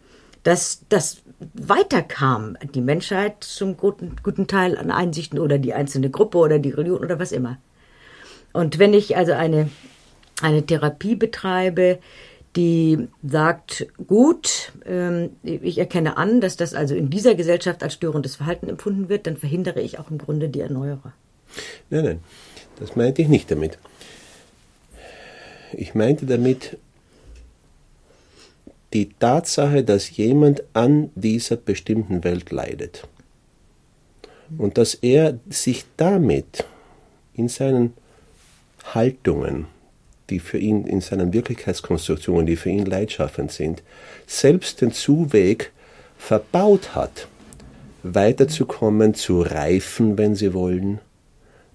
dass 0.43 0.81
das 0.89 1.21
weiterkam, 1.53 2.57
die 2.73 2.81
Menschheit 2.81 3.43
zum 3.43 3.77
guten, 3.77 4.15
guten 4.23 4.47
Teil 4.47 4.77
an 4.77 4.91
Einsichten 4.91 5.39
oder 5.39 5.57
die 5.57 5.73
einzelne 5.73 6.09
Gruppe 6.09 6.37
oder 6.37 6.59
die 6.59 6.69
Religion 6.69 6.99
oder 6.99 7.19
was 7.19 7.31
immer. 7.31 7.57
Und 8.53 8.79
wenn 8.79 8.93
ich 8.93 9.17
also 9.17 9.33
eine, 9.33 9.69
eine 10.41 10.65
Therapie 10.65 11.15
betreibe, 11.15 11.99
die 12.55 13.07
sagt, 13.23 13.87
gut, 14.07 14.71
ähm, 14.85 15.31
ich 15.43 15.77
erkenne 15.77 16.17
an, 16.17 16.41
dass 16.41 16.55
das 16.55 16.73
also 16.73 16.95
in 16.95 17.09
dieser 17.09 17.35
Gesellschaft 17.35 17.83
als 17.83 17.93
störendes 17.93 18.37
Verhalten 18.37 18.69
empfunden 18.69 19.09
wird, 19.09 19.27
dann 19.27 19.37
verhindere 19.37 19.81
ich 19.81 19.99
auch 19.99 20.09
im 20.09 20.17
Grunde 20.17 20.49
die 20.49 20.61
Erneuerer. 20.61 21.13
Nein, 21.89 22.05
nein, 22.05 22.19
das 22.79 22.95
meinte 22.95 23.21
ich 23.21 23.27
nicht 23.27 23.51
damit. 23.51 23.77
Ich 25.73 25.95
meinte 25.95 26.25
damit 26.25 26.77
die 28.93 29.09
Tatsache, 29.09 29.83
dass 29.83 30.15
jemand 30.15 30.63
an 30.73 31.11
dieser 31.15 31.57
bestimmten 31.57 32.23
Welt 32.23 32.51
leidet 32.51 33.07
und 34.57 34.77
dass 34.77 34.93
er 34.93 35.37
sich 35.49 35.83
damit 35.97 36.65
in 37.33 37.49
seinen 37.49 37.93
Haltungen 38.93 39.67
die 40.29 40.39
für 40.39 40.57
ihn 40.57 40.85
in 40.85 41.01
seinen 41.01 41.33
Wirklichkeitskonstruktionen, 41.33 42.45
die 42.45 42.55
für 42.55 42.69
ihn 42.69 42.85
leidschaffend 42.85 43.51
sind, 43.51 43.83
selbst 44.25 44.81
den 44.81 44.91
Zuweg 44.91 45.71
verbaut 46.17 46.95
hat, 46.95 47.27
weiterzukommen, 48.03 49.13
zu 49.13 49.41
reifen, 49.41 50.17
wenn 50.17 50.35
Sie 50.35 50.53
wollen. 50.53 50.99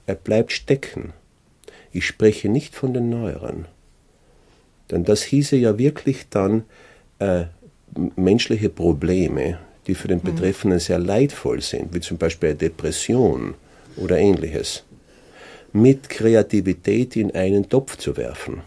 Er 0.07 0.15
bleibt 0.15 0.53
stecken. 0.53 1.13
Ich 1.93 2.07
spreche 2.07 2.49
nicht 2.49 2.75
von 2.75 2.95
den 2.95 3.11
Neueren. 3.11 3.67
Denn 4.91 5.05
das 5.05 5.23
hieße 5.23 5.57
ja 5.57 5.79
wirklich 5.79 6.29
dann 6.31 6.65
äh, 7.19 7.45
menschliche 8.17 8.69
Probleme, 8.69 9.59
die 9.87 9.95
für 9.95 10.09
den 10.09 10.19
mhm. 10.19 10.35
Betreffenden 10.35 10.81
sehr 10.81 10.99
leidvoll 10.99 11.61
sind, 11.61 11.95
wie 11.95 12.01
zum 12.01 12.19
Beispiel 12.19 12.51
eine 12.51 12.59
Depression 12.59 13.55
oder 13.97 14.19
ähnliches 14.19 14.85
mit 15.73 16.09
Kreativität 16.09 17.17
in 17.17 17.35
einen 17.35 17.69
Topf 17.69 17.97
zu 17.97 18.17
werfen. 18.17 18.63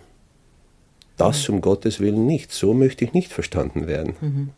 Das 1.17 1.47
um 1.49 1.61
Gottes 1.61 1.99
Willen 1.99 2.25
nicht. 2.25 2.51
So 2.51 2.73
möchte 2.73 3.05
ich 3.05 3.13
nicht 3.13 3.31
verstanden 3.31 3.87
werden. 3.87 4.15
Mhm. 4.21 4.49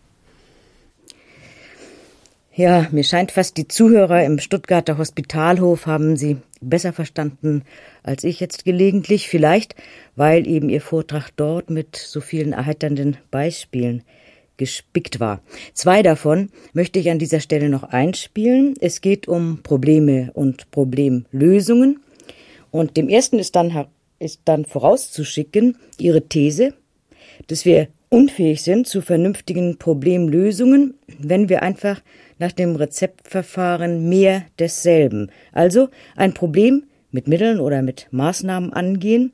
Ja, 2.57 2.87
mir 2.91 3.03
scheint 3.03 3.33
fast, 3.33 3.57
die 3.57 3.67
Zuhörer 3.67 4.23
im 4.23 4.39
Stuttgarter 4.39 4.97
Hospitalhof 4.97 5.87
haben 5.87 6.15
Sie 6.15 6.37
besser 6.61 6.93
verstanden 6.93 7.63
als 8.01 8.23
ich 8.23 8.39
jetzt 8.39 8.63
gelegentlich. 8.63 9.27
Vielleicht, 9.27 9.75
weil 10.15 10.47
eben 10.47 10.69
Ihr 10.69 10.79
Vortrag 10.79 11.31
dort 11.35 11.69
mit 11.69 11.97
so 11.97 12.21
vielen 12.21 12.53
erheiternden 12.53 13.17
Beispielen 13.29 14.03
gespickt 14.55 15.19
war. 15.19 15.41
Zwei 15.73 16.01
davon 16.01 16.49
möchte 16.71 16.97
ich 16.97 17.09
an 17.09 17.19
dieser 17.19 17.41
Stelle 17.41 17.67
noch 17.67 17.83
einspielen. 17.83 18.75
Es 18.79 19.01
geht 19.01 19.27
um 19.27 19.59
Probleme 19.61 20.31
und 20.33 20.71
Problemlösungen. 20.71 21.99
Und 22.75 22.97
dem 22.97 23.07
ersten 23.07 23.39
ist 23.39 23.55
dann, 23.55 23.87
ist 24.19 24.41
dann 24.43 24.65
vorauszuschicken 24.65 25.77
ihre 25.97 26.23
These, 26.23 26.73
dass 27.47 27.63
wir 27.63 27.87
unfähig 28.09 28.63
sind 28.63 28.85
zu 28.85 28.99
vernünftigen 28.99 29.77
Problemlösungen, 29.77 30.95
wenn 31.17 31.47
wir 31.47 31.63
einfach 31.63 32.01
nach 32.37 32.51
dem 32.51 32.75
Rezeptverfahren 32.75 34.09
mehr 34.09 34.43
desselben, 34.59 35.31
also 35.53 35.87
ein 36.17 36.33
Problem 36.33 36.83
mit 37.11 37.29
Mitteln 37.29 37.61
oder 37.61 37.81
mit 37.81 38.07
Maßnahmen 38.11 38.73
angehen, 38.73 39.31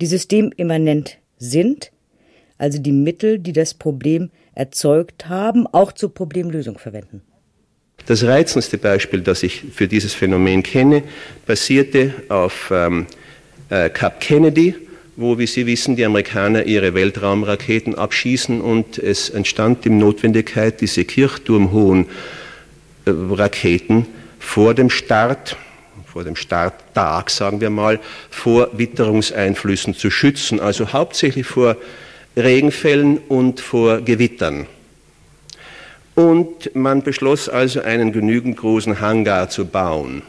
die 0.00 0.06
systemimmanent 0.06 1.18
sind, 1.36 1.90
also 2.58 2.78
die 2.78 2.92
Mittel, 2.92 3.40
die 3.40 3.52
das 3.52 3.74
Problem 3.74 4.30
erzeugt 4.54 5.28
haben, 5.28 5.66
auch 5.66 5.90
zur 5.90 6.14
Problemlösung 6.14 6.78
verwenden. 6.78 7.22
Das 8.06 8.22
reizendste 8.22 8.76
Beispiel, 8.76 9.20
das 9.20 9.42
ich 9.42 9.62
für 9.72 9.88
dieses 9.88 10.12
Phänomen 10.12 10.62
kenne, 10.62 11.02
basierte 11.46 12.12
auf 12.28 12.70
ähm, 12.70 13.06
äh, 13.70 13.88
Cap 13.88 14.20
Kennedy, 14.20 14.74
wo, 15.16 15.38
wie 15.38 15.46
Sie 15.46 15.66
wissen, 15.66 15.96
die 15.96 16.04
Amerikaner 16.04 16.64
ihre 16.64 16.92
Weltraumraketen 16.92 17.94
abschießen 17.94 18.60
und 18.60 18.98
es 18.98 19.30
entstand 19.30 19.86
die 19.86 19.90
Notwendigkeit, 19.90 20.82
diese 20.82 21.04
kirchturmhohen 21.04 22.06
äh, 23.06 23.10
Raketen 23.10 24.06
vor 24.38 24.74
dem 24.74 24.90
Start, 24.90 25.56
vor 26.04 26.24
dem 26.24 26.36
Starttag, 26.36 27.30
sagen 27.30 27.62
wir 27.62 27.70
mal, 27.70 28.00
vor 28.28 28.68
Witterungseinflüssen 28.74 29.94
zu 29.94 30.10
schützen, 30.10 30.60
also 30.60 30.92
hauptsächlich 30.92 31.46
vor 31.46 31.76
Regenfällen 32.36 33.16
und 33.28 33.60
vor 33.60 34.02
Gewittern. 34.02 34.66
Und 36.14 36.74
man 36.74 37.02
beschloss 37.02 37.48
also, 37.48 37.80
einen 37.80 38.12
genügend 38.12 38.56
großen 38.56 39.00
Hangar 39.00 39.48
zu 39.50 39.66
bauen. 39.66 40.22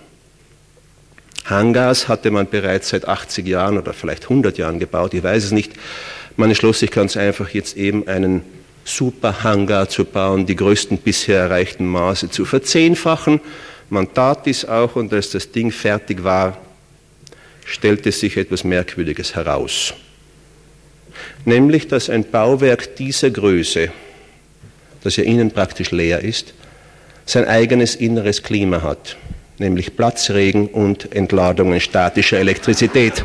Hangars 1.45 2.07
hatte 2.07 2.31
man 2.31 2.49
bereits 2.49 2.89
seit 2.89 3.07
80 3.07 3.47
Jahren 3.47 3.77
oder 3.77 3.93
vielleicht 3.93 4.23
100 4.23 4.57
Jahren 4.57 4.79
gebaut, 4.79 5.13
ich 5.13 5.23
weiß 5.23 5.43
es 5.43 5.51
nicht. 5.51 5.73
Man 6.37 6.49
entschloss 6.49 6.79
sich 6.79 6.89
ganz 6.89 7.15
einfach, 7.15 7.49
jetzt 7.49 7.77
eben 7.77 8.07
einen 8.07 8.41
Superhangar 8.83 9.87
zu 9.89 10.05
bauen, 10.05 10.45
die 10.45 10.55
größten 10.55 10.97
bisher 10.97 11.39
erreichten 11.39 11.85
Maße 11.85 12.29
zu 12.29 12.45
verzehnfachen. 12.45 13.39
Man 13.89 14.13
tat 14.13 14.47
dies 14.47 14.65
auch 14.65 14.95
und 14.95 15.13
als 15.13 15.29
das 15.29 15.51
Ding 15.51 15.71
fertig 15.71 16.23
war, 16.23 16.57
stellte 17.63 18.11
sich 18.11 18.37
etwas 18.37 18.63
Merkwürdiges 18.63 19.35
heraus. 19.35 19.93
Nämlich, 21.45 21.87
dass 21.87 22.09
ein 22.09 22.29
Bauwerk 22.29 22.95
dieser 22.95 23.29
Größe 23.29 23.91
das 25.05 25.17
ja 25.17 25.23
innen 25.23 25.51
praktisch 25.51 25.91
leer 25.91 26.21
ist, 26.21 26.53
sein 27.25 27.45
eigenes 27.45 27.95
inneres 27.95 28.41
Klima 28.41 28.81
hat, 28.81 29.17
nämlich 29.59 29.95
Platzregen 29.95 30.67
und 30.67 31.13
Entladungen 31.15 31.79
statischer 31.79 32.39
Elektrizität. 32.39 33.23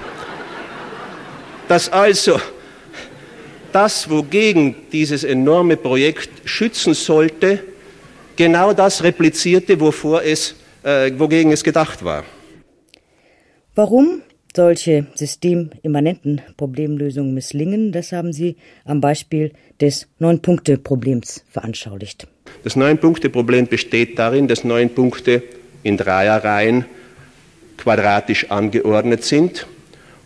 Dass 1.68 1.90
also 1.90 2.38
das, 3.72 4.10
wogegen 4.10 4.74
dieses 4.92 5.24
enorme 5.24 5.76
Projekt 5.76 6.30
schützen 6.44 6.94
sollte, 6.94 7.60
genau 8.36 8.72
das 8.72 9.02
replizierte, 9.02 9.80
wovor 9.80 10.22
es, 10.22 10.56
äh, 10.82 11.10
wogegen 11.16 11.52
es 11.52 11.64
gedacht 11.64 12.04
war. 12.04 12.24
Warum 13.74 14.22
solche 14.54 15.06
systemimmanenten 15.14 16.42
Problemlösungen 16.56 17.32
misslingen, 17.32 17.92
das 17.92 18.12
haben 18.12 18.32
Sie 18.32 18.56
am 18.84 19.00
Beispiel 19.00 19.52
des 19.80 20.06
Neun-Punkte-Problems 20.18 21.44
veranschaulicht. 21.50 22.26
Das 22.64 22.76
Neun-Punkte-Problem 22.76 23.66
besteht 23.66 24.18
darin, 24.18 24.48
dass 24.48 24.64
neun 24.64 24.90
Punkte 24.90 25.42
in 25.82 25.96
Dreierreihen 25.96 26.84
quadratisch 27.76 28.50
angeordnet 28.50 29.24
sind 29.24 29.66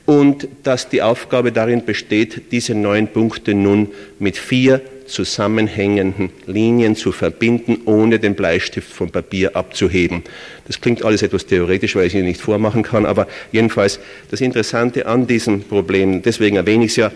und 0.07 0.49
dass 0.65 0.89
die 0.89 1.03
Aufgabe 1.03 1.53
darin 1.53 1.85
besteht, 1.85 2.53
diese 2.53 2.75
neun 2.75 3.09
Punkte 3.09 3.55
nun 3.55 3.89
mit 4.19 4.37
vier 4.37 4.83
zusammenhängenden 5.07 6.31
Linien 6.47 6.97
zu 6.97 7.13
verbinden, 7.13 7.83
ohne 7.85 8.19
den 8.19 8.35
Bleistift 8.35 8.91
vom 8.91 9.11
Papier 9.11 9.55
abzuheben. 9.55 10.23
Das 10.67 10.81
klingt 10.81 11.05
alles 11.05 11.23
etwas 11.23 11.47
theoretisch, 11.47 11.95
weil 11.95 12.07
ich 12.07 12.15
es 12.15 12.19
Ihnen 12.19 12.29
nicht 12.29 12.41
vormachen 12.41 12.83
kann, 12.83 13.07
aber 13.07 13.29
jedenfalls 13.53 14.01
das 14.31 14.41
Interessante 14.41 15.07
an 15.07 15.27
diesem 15.27 15.63
Problem, 15.63 16.23
deswegen 16.23 16.57
erwähne 16.57 16.87
ich 16.87 16.93
es 16.93 16.97
ja, 16.97 17.13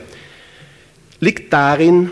liegt 1.21 1.53
darin, 1.53 2.11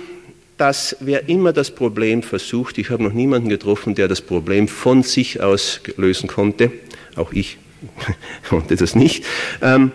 dass 0.57 0.96
wer 1.00 1.28
immer 1.28 1.52
das 1.52 1.70
Problem 1.70 2.22
versucht, 2.22 2.78
ich 2.78 2.90
habe 2.90 3.02
noch 3.02 3.12
niemanden 3.12 3.48
getroffen, 3.48 3.94
der 3.94 4.09
das 4.09 4.20
Problem 4.20 4.68
von 4.68 5.02
sich 5.02 5.40
aus 5.42 5.80
lösen 5.96 6.28
konnte, 6.28 6.72
auch 7.14 7.32
ich 7.32 7.59
konnte 8.48 8.76
das 8.76 8.94
nicht, 8.94 9.24
ähm, 9.61 9.92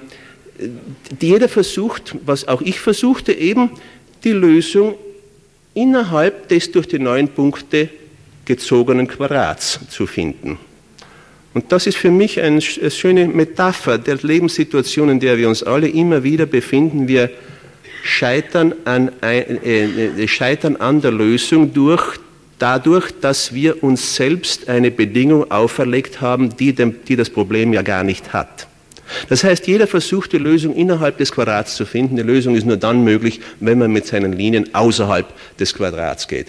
jeder 1.20 1.50
versucht, 1.50 2.16
was 2.26 2.48
auch 2.48 2.62
ich 2.62 2.80
versuchte, 2.80 3.34
eben 3.34 3.72
die 4.24 4.32
Lösung 4.32 4.96
innerhalb 5.74 6.48
des 6.50 6.72
durch 6.72 6.88
die 6.88 7.00
neun 7.00 7.30
Punkte 7.30 7.90
gezogenen 8.46 9.08
Quadrats 9.08 9.80
zu 9.90 10.06
finden. 10.06 10.60
Und 11.54 11.72
das 11.72 11.88
ist 11.88 11.98
für 11.98 12.12
mich 12.12 12.40
eine 12.40 12.62
schöne 12.62 13.28
Metapher 13.28 13.98
der 13.98 14.18
Lebenssituation, 14.22 15.10
in 15.10 15.20
der 15.20 15.38
wir 15.38 15.50
uns 15.50 15.64
alle 15.64 15.88
immer 15.90 16.24
wieder 16.24 16.46
befinden. 16.46 17.08
Wir 17.08 17.30
scheitern 18.04 18.74
an, 18.86 19.12
äh, 19.22 19.40
äh, 19.42 20.28
scheitern 20.28 20.76
an 20.76 21.02
der 21.02 21.12
Lösung 21.12 21.74
durch, 21.74 22.18
dadurch, 22.60 23.12
dass 23.22 23.54
wir 23.54 23.84
uns 23.84 24.16
selbst 24.16 24.70
eine 24.70 24.92
Bedingung 24.92 25.50
auferlegt 25.52 26.22
haben, 26.22 26.56
die, 26.56 26.74
dem, 26.74 27.04
die 27.08 27.16
das 27.16 27.30
Problem 27.30 27.74
ja 27.74 27.82
gar 27.82 28.04
nicht 28.04 28.34
hat. 28.34 28.68
Das 29.30 29.44
heißt, 29.44 29.68
jeder 29.68 29.88
versucht, 29.88 30.32
die 30.32 30.38
Lösung 30.38 30.76
innerhalb 30.76 31.18
des 31.18 31.32
Quadrats 31.32 31.76
zu 31.76 31.86
finden. 31.86 32.16
Die 32.16 32.22
Lösung 32.22 32.56
ist 32.56 32.66
nur 32.66 32.78
dann 32.78 33.04
möglich, 33.04 33.42
wenn 33.60 33.78
man 33.78 33.92
mit 33.92 34.06
seinen 34.06 34.34
Linien 34.34 34.74
außerhalb 34.74 35.28
des 35.58 35.74
Quadrats 35.74 36.28
geht. 36.28 36.48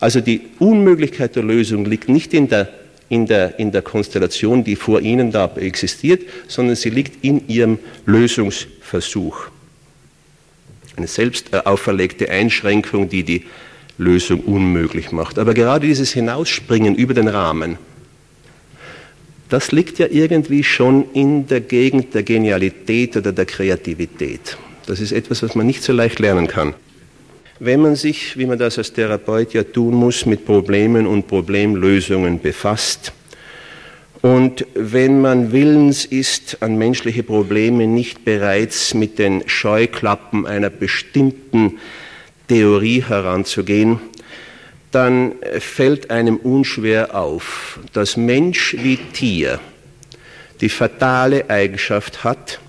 Also 0.00 0.20
die 0.20 0.40
Unmöglichkeit 0.58 1.36
der 1.36 1.44
Lösung 1.44 1.84
liegt 1.84 2.08
nicht 2.08 2.34
in 2.34 2.48
der, 2.48 2.68
in 3.08 3.26
der, 3.26 3.58
in 3.58 3.70
der 3.70 3.82
Konstellation, 3.82 4.64
die 4.64 4.74
vor 4.74 5.00
Ihnen 5.00 5.30
da 5.30 5.50
existiert, 5.56 6.22
sondern 6.48 6.76
sie 6.76 6.90
liegt 6.90 7.22
in 7.24 7.46
Ihrem 7.48 7.78
Lösungsversuch. 8.06 9.50
Eine 11.00 11.06
selbst 11.06 11.54
auferlegte 11.64 12.28
Einschränkung, 12.28 13.08
die 13.08 13.22
die 13.22 13.44
Lösung 13.96 14.40
unmöglich 14.40 15.12
macht. 15.12 15.38
Aber 15.38 15.54
gerade 15.54 15.86
dieses 15.86 16.12
Hinausspringen 16.12 16.94
über 16.94 17.14
den 17.14 17.26
Rahmen, 17.26 17.78
das 19.48 19.72
liegt 19.72 19.98
ja 19.98 20.08
irgendwie 20.10 20.62
schon 20.62 21.06
in 21.14 21.46
der 21.46 21.62
Gegend 21.62 22.12
der 22.12 22.22
Genialität 22.22 23.16
oder 23.16 23.32
der 23.32 23.46
Kreativität. 23.46 24.58
Das 24.84 25.00
ist 25.00 25.12
etwas, 25.12 25.42
was 25.42 25.54
man 25.54 25.66
nicht 25.66 25.82
so 25.82 25.94
leicht 25.94 26.18
lernen 26.18 26.48
kann. 26.48 26.74
Wenn 27.60 27.80
man 27.80 27.96
sich, 27.96 28.36
wie 28.36 28.44
man 28.44 28.58
das 28.58 28.76
als 28.76 28.92
Therapeut 28.92 29.54
ja 29.54 29.62
tun 29.62 29.94
muss, 29.94 30.26
mit 30.26 30.44
Problemen 30.44 31.06
und 31.06 31.28
Problemlösungen 31.28 32.40
befasst, 32.40 33.14
und 34.22 34.66
wenn 34.74 35.20
man 35.20 35.52
willens 35.52 36.04
ist, 36.04 36.62
an 36.62 36.76
menschliche 36.76 37.22
Probleme 37.22 37.86
nicht 37.86 38.24
bereits 38.24 38.92
mit 38.92 39.18
den 39.18 39.48
Scheuklappen 39.48 40.46
einer 40.46 40.68
bestimmten 40.68 41.78
Theorie 42.48 43.02
heranzugehen, 43.02 43.98
dann 44.90 45.32
fällt 45.58 46.10
einem 46.10 46.36
unschwer 46.36 47.14
auf, 47.14 47.78
dass 47.92 48.16
Mensch 48.16 48.76
wie 48.78 48.96
Tier 48.96 49.60
die 50.60 50.68
fatale 50.68 51.48
Eigenschaft 51.48 52.24
hat, 52.24 52.60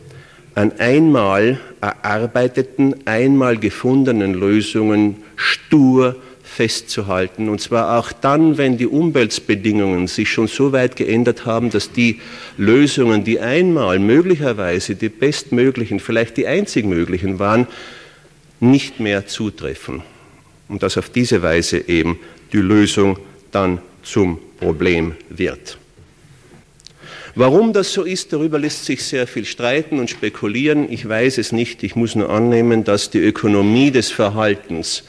an 0.55 0.73
einmal 0.79 1.59
erarbeiteten, 1.81 3.07
einmal 3.07 3.57
gefundenen 3.57 4.33
Lösungen 4.33 5.23
stur 5.35 6.15
festzuhalten. 6.51 7.47
Und 7.49 7.61
zwar 7.61 7.97
auch 7.97 8.11
dann, 8.11 8.57
wenn 8.57 8.77
die 8.77 8.87
Umweltbedingungen 8.87 10.07
sich 10.07 10.29
schon 10.29 10.47
so 10.47 10.71
weit 10.73 10.95
geändert 10.95 11.45
haben, 11.45 11.69
dass 11.69 11.91
die 11.91 12.19
Lösungen, 12.57 13.23
die 13.23 13.39
einmal 13.39 13.99
möglicherweise 13.99 14.95
die 14.95 15.09
bestmöglichen, 15.09 15.99
vielleicht 15.99 16.37
die 16.37 16.47
einzig 16.47 16.85
möglichen 16.85 17.39
waren, 17.39 17.67
nicht 18.59 18.99
mehr 18.99 19.27
zutreffen 19.27 20.03
und 20.67 20.83
dass 20.83 20.97
auf 20.97 21.09
diese 21.09 21.41
Weise 21.41 21.87
eben 21.87 22.19
die 22.51 22.57
Lösung 22.57 23.17
dann 23.51 23.79
zum 24.03 24.39
Problem 24.59 25.15
wird. 25.29 25.77
Warum 27.33 27.71
das 27.71 27.93
so 27.93 28.03
ist, 28.03 28.33
darüber 28.33 28.59
lässt 28.59 28.85
sich 28.85 29.03
sehr 29.05 29.25
viel 29.25 29.45
streiten 29.45 29.99
und 29.99 30.09
spekulieren. 30.09 30.91
Ich 30.91 31.07
weiß 31.07 31.37
es 31.37 31.53
nicht. 31.53 31.81
Ich 31.83 31.95
muss 31.95 32.13
nur 32.13 32.29
annehmen, 32.29 32.83
dass 32.83 33.09
die 33.09 33.19
Ökonomie 33.19 33.89
des 33.89 34.11
Verhaltens 34.11 35.03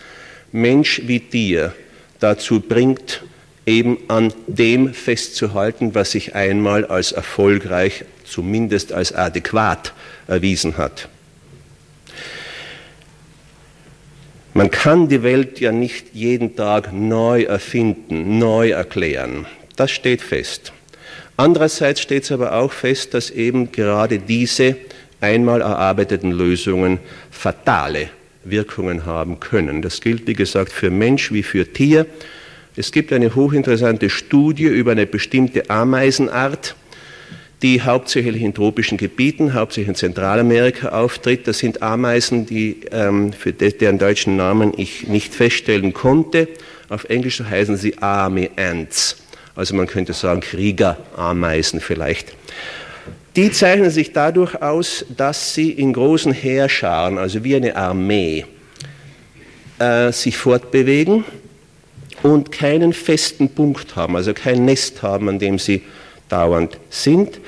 Mensch 0.52 1.02
wie 1.06 1.20
Tier 1.20 1.72
dazu 2.20 2.60
bringt, 2.60 3.22
eben 3.66 3.98
an 4.08 4.32
dem 4.46 4.92
festzuhalten, 4.92 5.94
was 5.94 6.12
sich 6.12 6.34
einmal 6.34 6.84
als 6.84 7.12
erfolgreich, 7.12 8.04
zumindest 8.24 8.92
als 8.92 9.12
adäquat 9.12 9.92
erwiesen 10.26 10.76
hat. 10.76 11.08
Man 14.54 14.70
kann 14.70 15.08
die 15.08 15.22
Welt 15.22 15.60
ja 15.60 15.72
nicht 15.72 16.08
jeden 16.12 16.56
Tag 16.56 16.92
neu 16.92 17.44
erfinden, 17.44 18.38
neu 18.38 18.70
erklären. 18.70 19.46
Das 19.76 19.90
steht 19.90 20.20
fest. 20.20 20.72
Andererseits 21.38 22.02
steht 22.02 22.24
es 22.24 22.32
aber 22.32 22.52
auch 22.54 22.72
fest, 22.72 23.14
dass 23.14 23.30
eben 23.30 23.72
gerade 23.72 24.18
diese 24.18 24.76
einmal 25.20 25.62
erarbeiteten 25.62 26.32
Lösungen 26.32 26.98
fatale 27.30 28.10
Wirkungen 28.44 29.06
haben 29.06 29.40
können. 29.40 29.82
Das 29.82 30.00
gilt, 30.00 30.26
wie 30.26 30.34
gesagt, 30.34 30.72
für 30.72 30.90
Mensch 30.90 31.32
wie 31.32 31.42
für 31.42 31.72
Tier. 31.72 32.06
Es 32.74 32.90
gibt 32.90 33.12
eine 33.12 33.34
hochinteressante 33.34 34.08
Studie 34.08 34.64
über 34.64 34.92
eine 34.92 35.06
bestimmte 35.06 35.68
Ameisenart, 35.68 36.74
die 37.62 37.82
hauptsächlich 37.82 38.42
in 38.42 38.54
tropischen 38.54 38.98
Gebieten, 38.98 39.54
hauptsächlich 39.54 39.88
in 39.90 39.94
Zentralamerika 39.94 40.88
auftritt. 40.88 41.46
Das 41.46 41.58
sind 41.58 41.82
Ameisen, 41.82 42.46
die, 42.46 42.80
ähm, 42.90 43.32
für 43.32 43.52
deren 43.52 43.98
deutschen 43.98 44.36
Namen 44.36 44.72
ich 44.76 45.06
nicht 45.06 45.34
feststellen 45.34 45.92
konnte. 45.92 46.48
Auf 46.88 47.04
Englisch 47.04 47.40
heißen 47.40 47.76
sie 47.76 47.98
Army 47.98 48.50
Ants. 48.56 49.18
Also 49.54 49.74
man 49.74 49.86
könnte 49.86 50.14
sagen 50.14 50.40
Kriegerameisen 50.40 51.80
vielleicht. 51.80 52.34
Die 53.34 53.50
zeichnen 53.50 53.90
sich 53.90 54.12
dadurch 54.12 54.60
aus, 54.60 55.06
dass 55.16 55.54
sie 55.54 55.70
in 55.70 55.94
großen 55.94 56.32
Heerscharen, 56.32 57.16
also 57.16 57.42
wie 57.44 57.56
eine 57.56 57.76
Armee, 57.76 58.44
äh, 59.78 60.12
sich 60.12 60.36
fortbewegen 60.36 61.24
und 62.22 62.52
keinen 62.52 62.92
festen 62.92 63.48
Punkt 63.48 63.96
haben, 63.96 64.16
also 64.16 64.34
kein 64.34 64.66
Nest 64.66 65.02
haben, 65.02 65.30
an 65.30 65.38
dem 65.38 65.58
sie 65.58 65.82
dauernd 66.28 66.78
sind, 66.90 67.40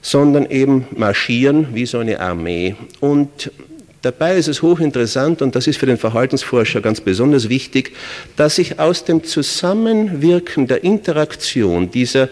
sondern 0.00 0.46
eben 0.46 0.86
marschieren 0.96 1.68
wie 1.74 1.84
so 1.84 1.98
eine 1.98 2.18
Armee. 2.18 2.74
Und 3.00 3.52
dabei 4.00 4.36
ist 4.36 4.48
es 4.48 4.62
hochinteressant, 4.62 5.42
und 5.42 5.54
das 5.54 5.66
ist 5.66 5.76
für 5.76 5.86
den 5.86 5.98
Verhaltensforscher 5.98 6.80
ganz 6.80 7.02
besonders 7.02 7.50
wichtig, 7.50 7.92
dass 8.36 8.56
sich 8.56 8.78
aus 8.78 9.04
dem 9.04 9.24
Zusammenwirken 9.24 10.66
der 10.66 10.82
Interaktion 10.82 11.90
dieser 11.90 12.30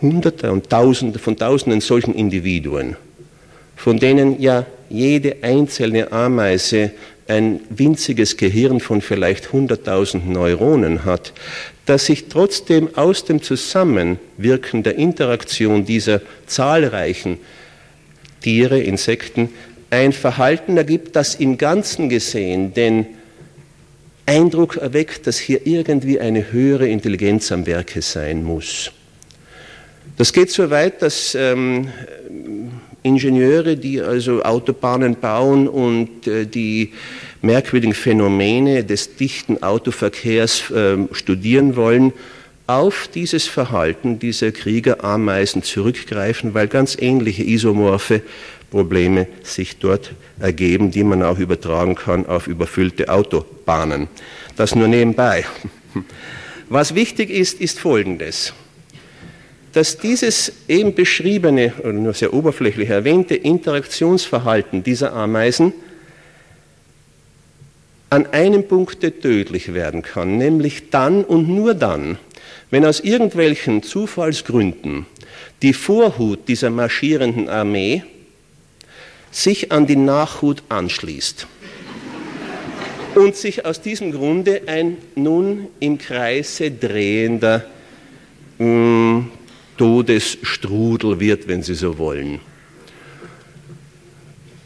Hunderte 0.00 0.50
und 0.52 0.70
Tausende 0.70 1.18
von 1.18 1.36
Tausenden 1.36 1.80
solchen 1.80 2.14
Individuen, 2.14 2.96
von 3.76 3.98
denen 3.98 4.40
ja 4.40 4.66
jede 4.88 5.36
einzelne 5.42 6.12
Ameise 6.12 6.92
ein 7.28 7.60
winziges 7.70 8.36
Gehirn 8.36 8.80
von 8.80 9.00
vielleicht 9.00 9.48
100.000 9.48 10.24
Neuronen 10.26 11.04
hat, 11.04 11.32
dass 11.86 12.06
sich 12.06 12.28
trotzdem 12.28 12.96
aus 12.96 13.24
dem 13.24 13.40
Zusammenwirken 13.42 14.82
der 14.82 14.96
Interaktion 14.96 15.84
dieser 15.84 16.20
zahlreichen 16.46 17.38
Tiere, 18.40 18.80
Insekten, 18.80 19.50
ein 19.90 20.12
Verhalten 20.12 20.76
ergibt, 20.76 21.16
das 21.16 21.34
im 21.34 21.58
Ganzen 21.58 22.08
gesehen 22.08 22.74
den 22.74 23.06
Eindruck 24.26 24.76
erweckt, 24.76 25.26
dass 25.26 25.38
hier 25.38 25.66
irgendwie 25.66 26.20
eine 26.20 26.52
höhere 26.52 26.88
Intelligenz 26.88 27.50
am 27.50 27.66
Werke 27.66 28.02
sein 28.02 28.44
muss. 28.44 28.92
Das 30.16 30.32
geht 30.32 30.50
so 30.50 30.70
weit, 30.70 31.02
dass 31.02 31.34
ähm, 31.34 31.88
Ingenieure, 33.02 33.76
die 33.76 34.00
also 34.00 34.42
Autobahnen 34.42 35.16
bauen 35.16 35.68
und 35.68 36.26
äh, 36.26 36.46
die 36.46 36.92
merkwürdigen 37.42 37.94
Phänomene 37.94 38.84
des 38.84 39.16
dichten 39.16 39.62
Autoverkehrs 39.62 40.70
äh, 40.70 40.98
studieren 41.12 41.76
wollen, 41.76 42.12
auf 42.66 43.08
dieses 43.08 43.48
Verhalten 43.48 44.18
dieser 44.18 44.52
Kriegerameisen 44.52 45.62
zurückgreifen, 45.62 46.54
weil 46.54 46.68
ganz 46.68 46.96
ähnliche 47.00 47.42
isomorphe 47.42 48.22
Probleme 48.70 49.26
sich 49.42 49.78
dort 49.78 50.12
ergeben, 50.38 50.92
die 50.92 51.02
man 51.02 51.22
auch 51.22 51.38
übertragen 51.38 51.96
kann 51.96 52.26
auf 52.26 52.46
überfüllte 52.46 53.08
Autobahnen. 53.08 54.08
Das 54.56 54.74
nur 54.74 54.86
nebenbei. 54.86 55.44
Was 56.68 56.94
wichtig 56.94 57.30
ist, 57.30 57.60
ist 57.60 57.80
Folgendes. 57.80 58.52
Dass 59.72 59.98
dieses 59.98 60.52
eben 60.68 60.94
beschriebene 60.94 61.72
oder 61.80 61.92
nur 61.92 62.14
sehr 62.14 62.34
oberflächlich 62.34 62.88
erwähnte 62.88 63.36
Interaktionsverhalten 63.36 64.82
dieser 64.82 65.12
Ameisen 65.12 65.72
an 68.10 68.26
einem 68.26 68.66
Punkt 68.66 69.00
tödlich 69.00 69.72
werden 69.72 70.02
kann, 70.02 70.36
nämlich 70.36 70.90
dann 70.90 71.24
und 71.24 71.48
nur 71.48 71.74
dann, 71.74 72.18
wenn 72.70 72.84
aus 72.84 72.98
irgendwelchen 73.00 73.84
Zufallsgründen 73.84 75.06
die 75.62 75.72
Vorhut 75.72 76.48
dieser 76.48 76.70
marschierenden 76.70 77.48
Armee 77.48 78.02
sich 79.30 79.70
an 79.70 79.86
die 79.86 79.96
Nachhut 79.96 80.64
anschließt 80.68 81.46
und 83.14 83.36
sich 83.36 83.64
aus 83.64 83.80
diesem 83.80 84.10
Grunde 84.10 84.62
ein 84.66 84.96
nun 85.14 85.68
im 85.78 85.98
Kreise 85.98 86.72
drehender 86.72 87.64
mh, 88.58 88.66
hm, 88.66 89.30
Todesstrudel 89.80 91.20
wird, 91.20 91.48
wenn 91.48 91.62
Sie 91.62 91.72
so 91.72 91.96
wollen. 91.96 92.40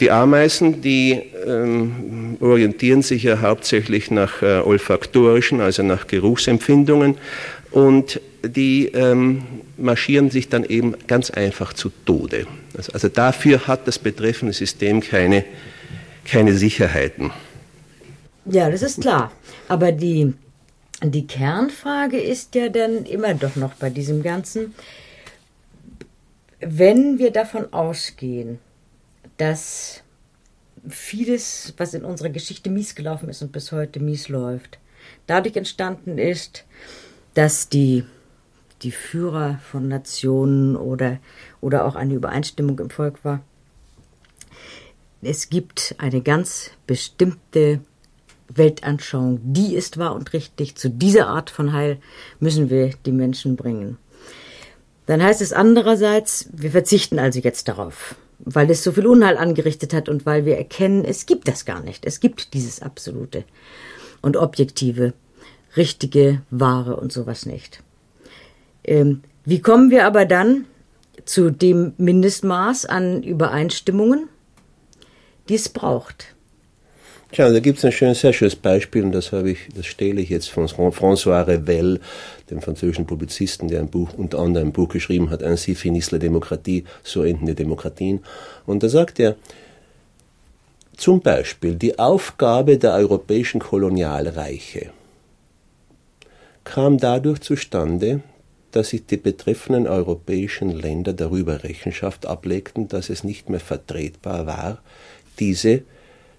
Die 0.01 0.11
Ameisen, 0.11 0.83
die 0.83 1.23
ähm, 1.47 2.37
orientieren 2.41 3.03
sich 3.03 3.23
ja 3.23 3.41
hauptsächlich 3.41 4.11
nach 4.11 4.43
äh, 4.43 4.59
olfaktorischen, 4.59 5.61
also 5.61 5.85
nach 5.85 6.09
Geruchsempfindungen 6.09 7.17
und 7.71 8.21
die 8.45 8.87
ähm, 8.87 9.45
marschieren 9.77 10.31
sich 10.31 10.49
dann 10.49 10.65
eben 10.65 10.97
ganz 11.07 11.31
einfach 11.31 11.75
zu 11.75 11.93
Tode. 12.05 12.49
Also, 12.77 12.93
also 12.93 13.09
dafür 13.09 13.69
hat 13.69 13.87
das 13.87 14.01
betreffende 14.01 14.53
System 14.53 15.01
keine, 15.01 15.45
keine 16.25 16.55
Sicherheiten. 16.55 17.31
Ja, 18.47 18.69
das 18.69 18.83
ist 18.83 19.01
klar. 19.01 19.31
Aber 19.69 19.93
die, 19.93 20.35
die 21.05 21.29
Kernfrage 21.29 22.19
ist 22.19 22.57
ja 22.57 22.69
dann 22.69 23.05
immer 23.05 23.35
doch 23.35 23.55
noch 23.55 23.75
bei 23.75 23.91
diesem 23.91 24.25
Ganzen, 24.25 24.75
wenn 26.67 27.19
wir 27.19 27.31
davon 27.31 27.73
ausgehen, 27.73 28.59
dass 29.37 30.03
vieles, 30.89 31.75
was 31.77 31.95
in 31.95 32.05
unserer 32.05 32.31
Geschichte 32.31 32.71
mies 32.71 32.95
gelaufen 32.95 33.29
ist 33.29 33.43
und 33.43 33.53
bis 33.53 33.73
heute 33.73 34.01
mies 34.01 34.29
läuft, 34.29 34.79
dadurch 35.27 35.57
entstanden 35.57 36.19
ist, 36.19 36.65
dass 37.35 37.69
die, 37.69 38.05
die 38.83 38.93
Führer 38.93 39.59
von 39.71 39.89
Nationen 39.89 40.77
oder, 40.77 41.19
oder 41.61 41.85
auch 41.85 41.97
eine 41.97 42.15
Übereinstimmung 42.15 42.79
im 42.79 42.91
Volk 42.91 43.25
war. 43.25 43.43
Es 45.23 45.49
gibt 45.49 45.95
eine 45.99 46.21
ganz 46.21 46.71
bestimmte 46.87 47.81
Weltanschauung, 48.49 49.41
die 49.43 49.75
ist 49.75 49.97
wahr 49.97 50.15
und 50.15 50.33
richtig. 50.35 50.77
Zu 50.77 50.91
dieser 50.91 51.29
Art 51.29 51.51
von 51.51 51.73
Heil 51.73 51.99
müssen 52.41 52.69
wir 52.69 52.91
die 53.07 53.12
Menschen 53.12 53.57
bringen. 53.57 53.97
Dann 55.07 55.23
heißt 55.23 55.41
es 55.43 55.53
andererseits, 55.53 56.49
wir 56.53 56.71
verzichten 56.71 57.19
also 57.19 57.41
jetzt 57.41 57.69
darauf, 57.69 58.15
weil 58.39 58.71
es 58.71 58.83
so 58.83 58.93
viel 58.93 59.07
Unheil 59.07 59.37
angerichtet 59.37 59.93
hat 59.93 60.09
und 60.09 60.25
weil 60.25 60.47
wir 60.47 60.57
erkennen, 60.57 61.05
es 61.05 61.27
gibt 61.27 61.47
das 61.49 61.65
gar 61.65 61.81
nicht. 61.81 62.07
Es 62.07 62.21
gibt 62.21 62.55
dieses 62.55 62.81
absolute 62.81 63.45
und 64.23 64.37
objektive, 64.37 65.13
richtige, 65.77 66.43
wahre 66.51 66.97
und 66.97 67.13
sowas 67.13 67.45
nicht. 67.45 67.83
Ähm, 68.85 69.23
wie 69.45 69.61
kommen 69.61 69.91
wir 69.91 70.07
aber 70.07 70.25
dann 70.25 70.65
zu 71.25 71.51
dem 71.51 71.93
Mindestmaß 71.99 72.87
an 72.87 73.23
Übereinstimmungen, 73.23 74.29
die 75.49 75.55
es 75.55 75.69
braucht? 75.69 76.34
Tja, 77.35 77.51
da 77.51 77.59
gibt 77.59 77.78
es 77.78 77.85
ein 77.85 77.91
schönes, 77.91 78.20
sehr 78.20 78.32
schönes 78.32 78.55
Beispiel, 78.55 79.03
und 79.03 79.11
das 79.11 79.32
habe 79.32 79.51
ich, 79.51 79.59
das 79.74 79.87
stehle 79.87 80.20
ich 80.20 80.28
jetzt 80.28 80.51
von 80.51 80.68
François 80.68 81.45
Revel, 81.45 81.99
dem 82.49 82.62
französischen 82.62 83.07
Publizisten, 83.07 83.66
der 83.66 83.80
ein 83.80 83.89
Buch, 83.89 84.11
unter 84.16 84.39
anderem 84.39 84.68
ein 84.68 84.72
Buch 84.72 84.89
geschrieben 84.89 85.30
hat, 85.30 85.43
Ainsi 85.43 85.74
finisse 85.74 86.14
la 86.14 86.20
Demokratie, 86.20 86.85
so 87.03 87.24
enden 87.24 87.47
die 87.47 87.57
Demokratien. 87.57 88.20
Und 88.66 88.85
da 88.85 88.89
sagt 88.89 89.18
er, 89.18 89.35
zum 90.97 91.22
Beispiel 91.22 91.74
die 91.74 91.99
Aufgabe 91.99 92.78
der 92.78 92.93
europäischen 92.93 93.59
Kolonialreiche 93.59 94.91
kam 96.62 96.99
dadurch 96.99 97.41
zustande, 97.41 98.20
dass 98.70 98.91
sich 98.91 99.07
die 99.07 99.16
betreffenden 99.16 99.89
europäischen 99.89 100.70
Länder 100.70 101.12
darüber 101.12 101.64
Rechenschaft 101.64 102.26
ablegten, 102.26 102.87
dass 102.87 103.11
es 103.11 103.24
nicht 103.24 103.51
mehr 103.51 103.59
vertretbar 103.59 104.47
war, 104.47 104.82
diese 105.41 105.82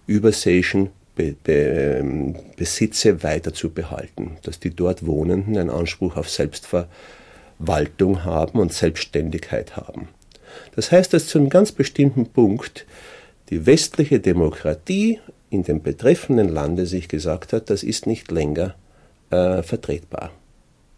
überseeischen 0.07 0.89
Be 1.15 1.35
Be 1.43 1.53
ähm, 1.99 2.35
Besitze 2.57 3.23
weiter 3.23 3.53
zu 3.53 3.69
behalten, 3.69 4.37
dass 4.43 4.59
die 4.59 4.71
dort 4.71 5.05
Wohnenden 5.05 5.57
einen 5.57 5.69
Anspruch 5.69 6.17
auf 6.17 6.29
Selbstverwaltung 6.29 8.25
haben 8.25 8.59
und 8.59 8.73
Selbstständigkeit 8.73 9.77
haben. 9.77 10.09
Das 10.75 10.91
heißt, 10.91 11.13
dass 11.13 11.27
zu 11.27 11.37
einem 11.37 11.49
ganz 11.49 11.71
bestimmten 11.71 12.27
Punkt 12.27 12.85
die 13.49 13.65
westliche 13.65 14.19
Demokratie 14.19 15.19
in 15.49 15.63
dem 15.63 15.81
betreffenden 15.81 16.49
Lande 16.49 16.85
sich 16.85 17.07
gesagt 17.07 17.53
hat, 17.53 17.69
das 17.69 17.83
ist 17.83 18.07
nicht 18.07 18.31
länger 18.31 18.75
äh, 19.29 19.63
vertretbar. 19.63 20.31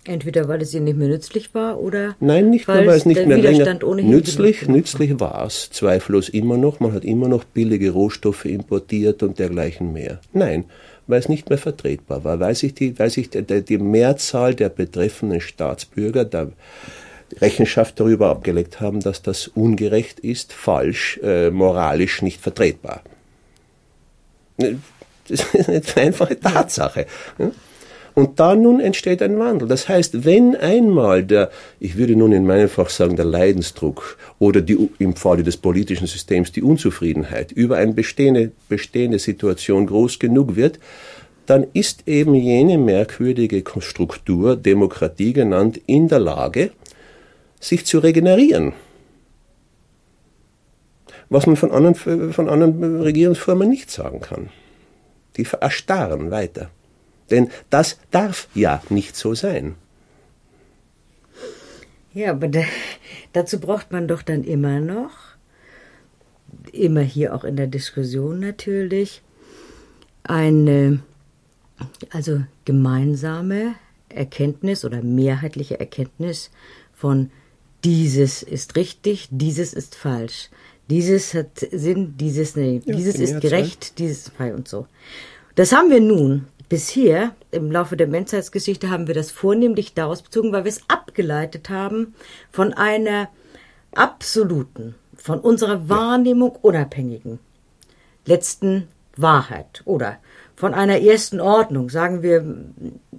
Entweder 0.08 0.48
weil 0.48 0.62
es 0.62 0.74
ihnen 0.74 0.86
nicht 0.86 0.98
mehr 0.98 1.10
nützlich 1.10 1.54
war 1.54 1.80
oder 1.80 2.16
Nein, 2.22 2.50
nicht 2.50 2.68
weil, 2.68 2.78
nur, 2.78 2.88
weil 2.88 2.98
es 2.98 3.06
nicht 3.06 3.26
mehr 3.26 3.38
länger 3.38 3.78
nützlich, 4.02 4.68
nützlich 4.68 5.20
war 5.20 5.46
es 5.46 5.70
zweifellos 5.70 6.30
immer 6.30 6.56
noch. 6.58 6.80
Man 6.80 6.94
hat 6.94 7.04
immer 7.04 7.28
noch 7.28 7.44
billige 7.44 7.92
Rohstoffe 7.92 8.46
importiert 8.46 9.22
und 9.22 9.38
dergleichen 9.38 9.92
mehr. 9.92 10.22
Nein, 10.32 10.64
weil 11.08 11.20
es 11.20 11.28
nicht 11.28 11.50
mehr 11.50 11.58
vertretbar 11.58 12.24
war, 12.24 12.40
weil 12.40 12.56
sich 12.56 12.74
die, 12.74 12.98
weil 12.98 13.10
sich 13.10 13.30
die, 13.30 13.44
die 13.44 13.78
Mehrzahl 13.78 14.56
der 14.56 14.70
betreffenden 14.70 15.42
Staatsbürger 15.42 16.24
der 16.24 16.52
Rechenschaft 17.42 18.00
darüber 18.00 18.30
abgelegt 18.30 18.80
haben, 18.80 19.02
dass 19.02 19.22
das 19.22 19.50
ungerecht 19.50 20.22
ist, 20.22 20.54
falsch, 20.54 21.20
äh, 21.22 21.50
moralisch 21.50 22.22
nicht 22.22 22.42
vertretbar. 22.42 23.02
Das 25.30 25.42
ist 25.54 25.98
eine 25.98 26.08
einfache 26.08 26.40
Tatsache. 26.40 27.06
Und 28.18 28.40
da 28.40 28.56
nun 28.56 28.80
entsteht 28.80 29.22
ein 29.22 29.38
Wandel. 29.38 29.68
Das 29.68 29.88
heißt, 29.88 30.26
wenn 30.26 30.56
einmal 30.56 31.24
der, 31.24 31.52
ich 31.80 31.98
würde 31.98 32.16
nun 32.16 32.32
in 32.32 32.48
meinem 32.48 32.68
Fach 32.68 32.90
sagen, 32.90 33.16
der 33.16 33.26
Leidensdruck 33.26 34.18
oder 34.40 34.60
die, 34.60 34.90
im 34.98 35.16
Falle 35.16 35.44
des 35.44 35.58
politischen 35.58 36.08
Systems 36.08 36.52
die 36.52 36.64
Unzufriedenheit 36.64 37.52
über 37.52 37.78
eine 37.78 37.94
bestehende, 37.94 38.54
bestehende 38.70 39.20
Situation 39.20 39.86
groß 39.86 40.18
genug 40.18 40.56
wird, 40.56 40.80
dann 41.46 41.68
ist 41.74 42.08
eben 42.08 42.34
jene 42.34 42.80
merkwürdige 42.80 43.64
Struktur, 43.82 44.56
Demokratie 44.56 45.34
genannt, 45.34 45.80
in 45.86 46.08
der 46.08 46.18
Lage, 46.18 46.72
sich 47.60 47.86
zu 47.86 48.00
regenerieren. 48.00 48.74
Was 51.30 51.46
man 51.46 51.56
von 51.56 51.72
anderen, 51.72 51.94
von 52.34 52.50
anderen 52.50 53.00
Regierungsformen 53.00 53.70
nicht 53.70 53.92
sagen 53.92 54.22
kann. 54.22 54.50
Die 55.36 55.46
erstarren 55.62 56.32
weiter. 56.32 56.72
Denn 57.30 57.50
das 57.70 57.98
darf 58.12 58.48
ja 58.54 58.82
nicht 58.90 59.16
so 59.16 59.34
sein. 59.34 59.76
Ja, 62.14 62.32
aber 62.32 62.48
da, 62.48 62.62
dazu 63.34 63.60
braucht 63.60 63.92
man 63.92 64.08
doch 64.08 64.22
dann 64.22 64.44
immer 64.44 64.80
noch, 64.80 65.12
immer 66.72 67.02
hier 67.02 67.36
auch 67.36 67.44
in 67.44 67.56
der 67.56 67.68
Diskussion 67.68 68.40
natürlich, 68.40 69.22
eine 70.24 71.00
also 72.10 72.44
gemeinsame 72.66 73.76
Erkenntnis 74.10 74.84
oder 74.84 75.02
mehrheitliche 75.04 75.80
Erkenntnis 75.80 76.50
von 76.94 77.30
dieses 77.84 78.42
ist 78.42 78.76
richtig, 78.76 79.28
dieses 79.30 79.74
ist 79.74 79.96
falsch, 79.96 80.50
dieses 80.90 81.34
hat 81.34 81.60
Sinn, 81.72 82.16
dieses 82.18 82.56
nee, 82.56 82.82
ja, 82.84 82.96
dieses 82.96 83.16
ist 83.16 83.42
gerecht, 83.42 84.00
dieses 84.00 84.28
ist 84.28 84.36
frei 84.36 84.54
und 84.54 84.68
so. 84.68 84.88
Das 85.56 85.72
haben 85.72 85.90
wir 85.90 86.02
nun 86.02 86.48
Bisher, 86.70 87.34
im 87.52 87.72
Laufe 87.72 87.96
der 87.96 88.08
Menschheitsgeschichte, 88.08 88.90
haben 88.90 89.08
wir 89.08 89.16
das 89.16 89.32
vornehmlich 89.32 89.94
daraus 89.94 90.22
bezogen, 90.22 90.52
weil 90.52 90.66
wir 90.66 90.70
es 90.70 90.82
abgeleitet 90.90 91.70
haben 91.70 92.14
von 92.52 92.74
einer 92.74 93.30
absoluten, 93.96 94.96
von 95.16 95.40
unserer 95.40 95.88
Wahrnehmung 95.88 96.52
unabhängigen 96.62 97.40
letzten 98.26 98.90
Wahrheit 99.16 99.82
oder 99.86 100.18
von 100.56 100.74
einer 100.74 101.00
ersten 101.00 101.40
Ordnung, 101.40 101.90
sagen 101.90 102.22
wir, 102.22 102.44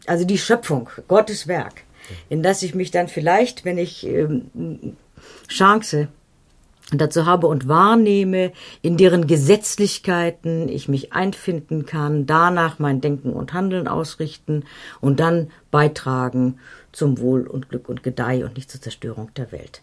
also 0.06 0.24
die 0.24 0.38
Schöpfung, 0.38 0.90
Gottes 1.08 1.46
Werk, 1.46 1.84
in 2.28 2.42
das 2.42 2.62
ich 2.62 2.74
mich 2.74 2.90
dann 2.90 3.08
vielleicht, 3.08 3.64
wenn 3.64 3.78
ich 3.78 4.06
ähm, 4.06 4.96
Chance 5.48 6.08
dazu 6.92 7.26
habe 7.26 7.46
und 7.46 7.68
wahrnehme, 7.68 8.52
in 8.80 8.96
deren 8.96 9.26
Gesetzlichkeiten 9.26 10.68
ich 10.68 10.88
mich 10.88 11.12
einfinden 11.12 11.84
kann, 11.84 12.26
danach 12.26 12.78
mein 12.78 13.00
Denken 13.00 13.32
und 13.32 13.52
Handeln 13.52 13.88
ausrichten 13.88 14.64
und 15.00 15.20
dann 15.20 15.50
beitragen 15.70 16.58
zum 16.92 17.18
Wohl 17.18 17.46
und 17.46 17.68
Glück 17.68 17.88
und 17.88 18.02
Gedeih 18.02 18.44
und 18.44 18.56
nicht 18.56 18.70
zur 18.70 18.80
Zerstörung 18.80 19.30
der 19.34 19.52
Welt. 19.52 19.82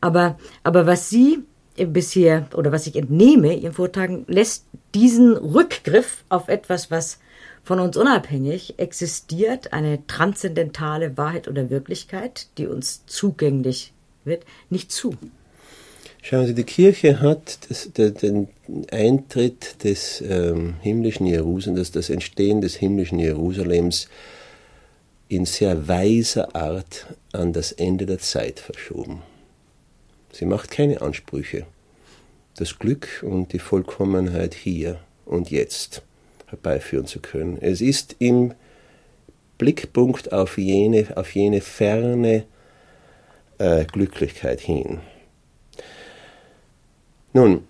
Aber, 0.00 0.38
aber 0.62 0.86
was 0.86 1.08
Sie 1.08 1.44
bisher 1.76 2.46
oder 2.54 2.72
was 2.72 2.86
ich 2.86 2.96
entnehme 2.96 3.54
Ihren 3.54 3.72
Vortragen, 3.72 4.24
lässt 4.28 4.66
diesen 4.94 5.36
Rückgriff 5.36 6.24
auf 6.28 6.48
etwas, 6.48 6.90
was 6.90 7.20
von 7.64 7.80
uns 7.80 7.96
unabhängig 7.96 8.78
existiert, 8.78 9.72
eine 9.72 10.06
transzendentale 10.06 11.16
Wahrheit 11.16 11.48
oder 11.48 11.70
Wirklichkeit, 11.70 12.48
die 12.58 12.66
uns 12.66 13.06
zugänglich 13.06 13.94
wird, 14.24 14.44
nicht 14.68 14.92
zu. 14.92 15.16
Schauen 16.26 16.46
Sie, 16.46 16.54
die 16.54 16.64
Kirche 16.64 17.20
hat 17.20 17.58
das, 17.68 17.90
den 17.92 18.48
Eintritt 18.90 19.84
des 19.84 20.22
ähm, 20.26 20.76
himmlischen 20.80 21.26
Jerusalems, 21.26 21.92
das, 21.92 22.08
Entstehen 22.08 22.62
des 22.62 22.76
himmlischen 22.76 23.18
Jerusalems 23.18 24.08
in 25.28 25.44
sehr 25.44 25.86
weiser 25.86 26.56
Art 26.56 27.14
an 27.32 27.52
das 27.52 27.72
Ende 27.72 28.06
der 28.06 28.20
Zeit 28.20 28.58
verschoben. 28.58 29.20
Sie 30.32 30.46
macht 30.46 30.70
keine 30.70 31.02
Ansprüche, 31.02 31.66
das 32.56 32.78
Glück 32.78 33.22
und 33.22 33.52
die 33.52 33.58
Vollkommenheit 33.58 34.54
hier 34.54 35.00
und 35.26 35.50
jetzt 35.50 36.00
herbeiführen 36.46 37.04
zu 37.04 37.20
können. 37.20 37.58
Es 37.60 37.82
ist 37.82 38.16
im 38.18 38.54
Blickpunkt 39.58 40.32
auf 40.32 40.56
jene, 40.56 41.06
auf 41.16 41.34
jene 41.34 41.60
ferne 41.60 42.46
äh, 43.58 43.84
Glücklichkeit 43.84 44.60
hin. 44.60 45.00
Nun, 47.34 47.64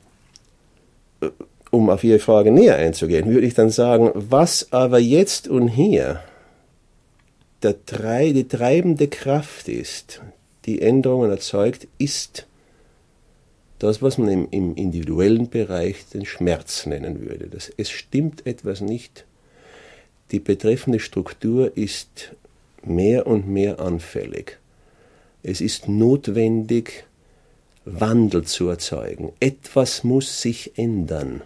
äh, 1.20 1.31
um 1.70 1.91
auf 1.91 2.05
Ihre 2.05 2.20
Frage 2.20 2.53
näher 2.53 2.77
einzugehen, 2.77 3.28
würde 3.28 3.47
ich 3.47 3.55
dann 3.55 3.70
sagen, 3.70 4.12
was 4.15 4.73
aber 4.73 5.01
jetzt 5.01 5.49
und 5.49 5.66
hier 5.66 6.23
der, 7.65 7.74
die 8.32 8.47
treibende 8.47 9.09
Kraft 9.09 9.69
ist, 9.69 10.20
die 10.66 10.82
Änderungen 10.82 11.31
erzeugt, 11.31 11.89
ist 11.99 12.47
das, 13.78 14.03
was 14.03 14.19
man 14.19 14.28
im, 14.28 14.49
im 14.51 14.74
individuellen 14.77 15.49
Bereich 15.49 16.07
den 16.12 16.27
Schmerz 16.27 16.86
nennen 16.86 17.20
würde. 17.28 17.49
Das, 17.49 17.73
es 17.77 17.91
stimmt 17.91 18.47
etwas 18.47 18.81
nicht. 18.81 19.24
Die 20.31 20.41
betreffende 20.41 21.01
Struktur 21.01 21.77
ist 21.77 22.35
mehr 22.82 23.27
und 23.27 23.49
mehr 23.49 23.81
anfällig. 23.81 24.59
Es 25.43 25.61
ist 25.61 25.89
notwendig, 25.89 27.05
Wandel 27.85 28.44
zu 28.44 28.69
erzeugen. 28.69 29.32
Etwas 29.40 30.05
muss 30.05 30.40
sich 30.40 30.78
ändern. 30.78 31.43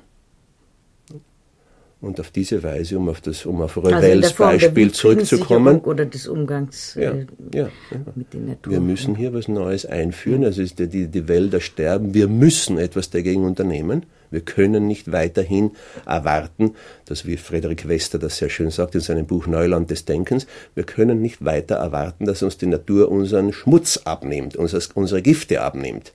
Und 2.01 2.21
auf 2.21 2.31
diese 2.31 2.63
Weise, 2.63 2.97
um 2.97 3.09
auf, 3.09 3.21
das, 3.21 3.45
um 3.45 3.61
auf 3.61 3.77
Revels 3.77 4.27
also 4.27 4.45
Beispiel 4.45 4.93
zurückzukommen. 4.93 5.81
Oder 5.81 6.07
des 6.07 6.29
Umgangs 6.29 6.95
ja, 6.95 7.11
äh, 7.11 7.27
ja, 7.53 7.71
ja. 7.91 8.01
mit 8.15 8.33
der 8.33 8.41
Natur. 8.41 8.73
Wir 8.73 8.81
müssen 8.81 9.17
hier 9.17 9.35
was 9.35 9.49
Neues 9.49 9.85
einführen. 9.85 10.45
Also 10.45 10.63
ist 10.63 10.79
die, 10.79 11.09
die 11.09 11.29
Wälder 11.29 11.61
sterben. 11.61 12.15
Wir 12.15 12.29
müssen 12.29 12.79
etwas 12.79 13.11
dagegen 13.11 13.45
unternehmen. 13.45 14.05
Wir 14.31 14.43
können 14.43 14.87
nicht 14.87 15.11
weiterhin 15.11 15.73
erwarten, 16.07 16.75
dass 17.07 17.27
wie 17.27 17.37
Friedrich 17.37 17.89
Wester 17.89 18.21
das 18.21 18.37
sehr 18.37 18.51
schön 18.51 18.71
sagt 18.71 18.95
in 18.95 19.01
seinem 19.01 19.27
Buch 19.27 19.49
Neuland 19.49 19.91
des 19.91 20.05
Denkens, 20.05 20.47
wir 20.75 20.85
können 20.85 21.21
nicht 21.23 21.45
weiter 21.45 21.77
erwarten, 21.77 22.27
dass 22.27 22.43
uns 22.43 22.59
die 22.59 22.67
Natur 22.67 23.11
unseren 23.11 23.53
Schmutz 23.53 24.03
abnimmt, 24.05 24.55
unsere 24.55 25.23
Gifte 25.23 25.63
abnimmt. 25.63 26.13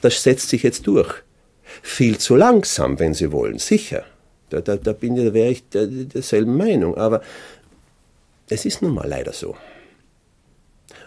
Das 0.00 0.22
setzt 0.22 0.48
sich 0.48 0.62
jetzt 0.62 0.86
durch. 0.86 1.22
Viel 1.82 2.18
zu 2.18 2.36
langsam, 2.36 2.98
wenn 2.98 3.14
Sie 3.14 3.32
wollen, 3.32 3.58
sicher. 3.58 4.04
Da, 4.50 4.60
da, 4.60 4.76
da, 4.76 4.92
bin, 4.92 5.16
da 5.16 5.34
wäre 5.34 5.50
ich 5.50 5.68
der, 5.68 5.86
derselben 5.86 6.56
Meinung. 6.56 6.96
Aber 6.96 7.20
es 8.48 8.64
ist 8.64 8.82
nun 8.82 8.94
mal 8.94 9.08
leider 9.08 9.32
so. 9.32 9.56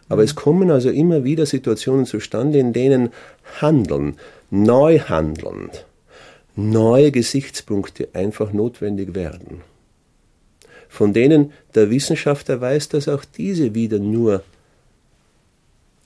Aber 0.09 0.23
es 0.23 0.35
kommen 0.35 0.69
also 0.71 0.89
immer 0.89 1.23
wieder 1.23 1.45
Situationen 1.45 2.05
zustande, 2.05 2.59
in 2.59 2.73
denen 2.73 3.11
Handeln, 3.61 4.17
neu 4.49 4.99
handelnd, 4.99 5.85
neue 6.55 7.11
Gesichtspunkte 7.11 8.09
einfach 8.13 8.51
notwendig 8.51 9.15
werden. 9.15 9.61
Von 10.89 11.13
denen 11.13 11.53
der 11.73 11.89
Wissenschaftler 11.89 12.59
weiß, 12.59 12.89
dass 12.89 13.07
auch 13.07 13.23
diese 13.23 13.73
wieder 13.73 13.99
nur 13.99 14.43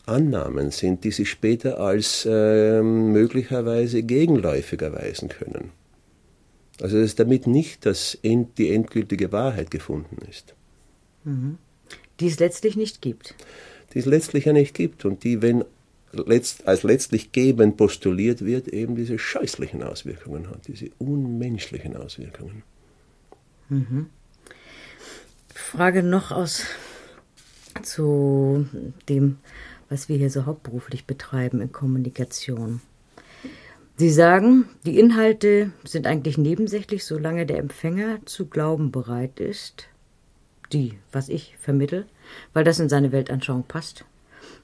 Annahmen 0.08 0.72
sind, 0.72 1.04
die 1.04 1.12
sich 1.12 1.30
später 1.30 1.80
als 1.80 2.26
äh, 2.30 2.82
möglicherweise 2.82 4.04
gegenläufig 4.04 4.82
erweisen 4.82 5.30
können. 5.30 5.72
Also 6.82 7.00
dass 7.00 7.16
damit 7.16 7.48
nicht 7.48 7.86
das 7.86 8.18
End, 8.22 8.58
die 8.58 8.72
endgültige 8.72 9.32
Wahrheit 9.32 9.72
gefunden 9.72 10.18
ist. 10.30 10.54
Mhm. 11.24 11.58
Die 12.20 12.28
es 12.28 12.40
letztlich 12.40 12.76
nicht 12.76 13.02
gibt. 13.02 13.36
Die 13.94 14.00
es 14.00 14.06
letztlich 14.06 14.46
ja 14.46 14.54
nicht 14.54 14.74
gibt 14.74 15.06
und 15.06 15.24
die, 15.24 15.42
wenn 15.42 15.64
letzt, 16.12 16.68
als 16.68 16.84
letztlich 16.84 17.32
gebend 17.32 17.78
postuliert 17.78 18.44
wird, 18.44 18.68
eben 18.68 18.96
diese 18.96 19.20
scheußlichen 19.20 19.84
Auswirkungen 19.84 20.50
hat, 20.50 20.68
diese 20.68 20.90
unmenschlichen 20.98 21.96
Auswirkungen. 21.96 22.64
Mhm. 23.70 24.08
Frage 25.54 26.04
noch 26.04 26.32
aus 26.32 26.64
zu 27.82 28.68
dem, 29.10 29.38
was 29.90 30.10
wir 30.10 30.18
hier 30.18 30.30
so 30.30 30.46
hauptberuflich 30.46 31.06
betreiben 31.06 31.62
in 31.62 31.72
Kommunikation. 31.72 32.82
Sie 33.98 34.10
sagen, 34.10 34.68
die 34.86 35.00
Inhalte 35.00 35.72
sind 35.86 36.06
eigentlich 36.06 36.38
nebensächlich, 36.38 37.06
solange 37.06 37.46
der 37.46 37.60
Empfänger 37.60 38.20
zu 38.26 38.48
glauben 38.48 38.92
bereit 38.92 39.40
ist, 39.40 39.88
die, 40.74 40.98
was 41.12 41.30
ich 41.30 41.56
vermittel, 41.60 42.06
weil 42.54 42.66
das 42.66 42.80
in 42.80 42.90
seine 42.90 43.12
Weltanschauung 43.12 43.64
passt 43.64 44.04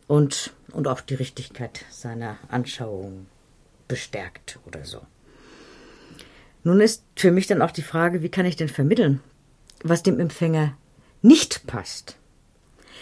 und, 0.07 0.53
und 0.71 0.87
auch 0.87 0.99
die 0.99 1.15
Richtigkeit 1.15 1.85
seiner 1.89 2.37
Anschauung 2.49 3.27
bestärkt 3.87 4.59
oder 4.65 4.83
so. 4.83 4.99
Nun 6.63 6.81
ist 6.81 7.03
für 7.15 7.31
mich 7.31 7.47
dann 7.47 7.61
auch 7.61 7.71
die 7.71 7.81
Frage, 7.81 8.21
wie 8.21 8.29
kann 8.29 8.45
ich 8.45 8.55
denn 8.55 8.69
vermitteln, 8.69 9.21
was 9.83 10.03
dem 10.03 10.19
Empfänger 10.19 10.75
nicht 11.21 11.65
passt? 11.67 12.17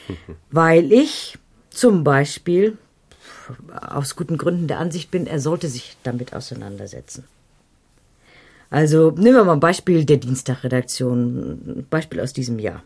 Weil 0.52 0.92
ich 0.92 1.38
zum 1.70 2.04
Beispiel 2.04 2.78
aus 3.72 4.16
guten 4.16 4.38
Gründen 4.38 4.68
der 4.68 4.80
Ansicht 4.80 5.12
bin, 5.12 5.28
er 5.28 5.40
sollte 5.40 5.68
sich 5.68 5.98
damit 6.04 6.34
auseinandersetzen. 6.34 7.24
Also 8.70 9.12
nehmen 9.12 9.36
wir 9.36 9.44
mal 9.44 9.54
ein 9.54 9.60
Beispiel 9.60 10.06
der 10.06 10.18
Dienstagredaktion, 10.18 11.80
ein 11.80 11.88
Beispiel 11.90 12.20
aus 12.20 12.34
diesem 12.34 12.60
Jahr. 12.60 12.84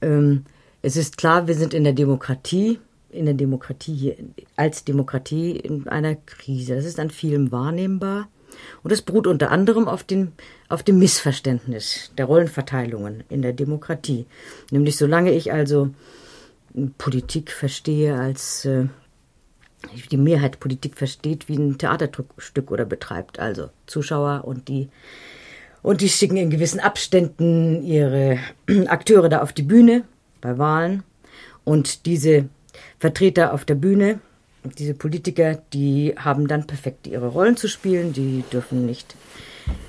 Ähm, 0.00 0.44
es 0.80 0.96
ist 0.96 1.18
klar, 1.18 1.46
wir 1.46 1.54
sind 1.54 1.74
in 1.74 1.84
der 1.84 1.92
Demokratie, 1.92 2.78
in 3.10 3.26
der 3.26 3.34
Demokratie 3.34 3.94
hier, 3.94 4.16
als 4.56 4.84
Demokratie 4.84 5.52
in 5.52 5.86
einer 5.88 6.14
Krise. 6.14 6.74
Das 6.74 6.86
ist 6.86 6.98
an 6.98 7.10
vielem 7.10 7.52
wahrnehmbar. 7.52 8.28
Und 8.82 8.90
es 8.90 9.02
beruht 9.02 9.26
unter 9.26 9.50
anderem 9.50 9.88
auf, 9.88 10.02
den, 10.02 10.32
auf 10.68 10.82
dem 10.82 10.98
Missverständnis 10.98 12.12
der 12.18 12.26
Rollenverteilungen 12.26 13.24
in 13.28 13.42
der 13.42 13.52
Demokratie. 13.52 14.26
Nämlich 14.70 14.96
solange 14.96 15.32
ich 15.32 15.52
also 15.52 15.90
Politik 16.98 17.50
verstehe 17.50 18.16
als 18.18 18.64
äh, 18.64 18.86
die 20.10 20.16
Mehrheit 20.16 20.60
Politik 20.60 20.96
versteht 20.96 21.48
wie 21.48 21.56
ein 21.56 21.78
Theaterstück 21.78 22.70
oder 22.70 22.84
betreibt. 22.84 23.38
Also 23.38 23.70
Zuschauer 23.86 24.44
und 24.44 24.68
die 24.68 24.88
und 25.82 26.00
die 26.00 26.08
schicken 26.08 26.36
in 26.36 26.50
gewissen 26.50 26.80
Abständen 26.80 27.82
ihre 27.82 28.38
Akteure 28.86 29.28
da 29.28 29.42
auf 29.42 29.52
die 29.52 29.64
Bühne 29.64 30.04
bei 30.40 30.56
Wahlen 30.56 31.02
und 31.64 32.06
diese 32.06 32.48
Vertreter 32.98 33.52
auf 33.52 33.64
der 33.64 33.74
Bühne, 33.74 34.20
diese 34.78 34.94
Politiker, 34.94 35.60
die 35.72 36.14
haben 36.16 36.46
dann 36.46 36.68
perfekt 36.68 37.08
ihre 37.08 37.26
Rollen 37.26 37.56
zu 37.56 37.68
spielen, 37.68 38.12
die 38.12 38.44
dürfen 38.52 38.86
nicht 38.86 39.16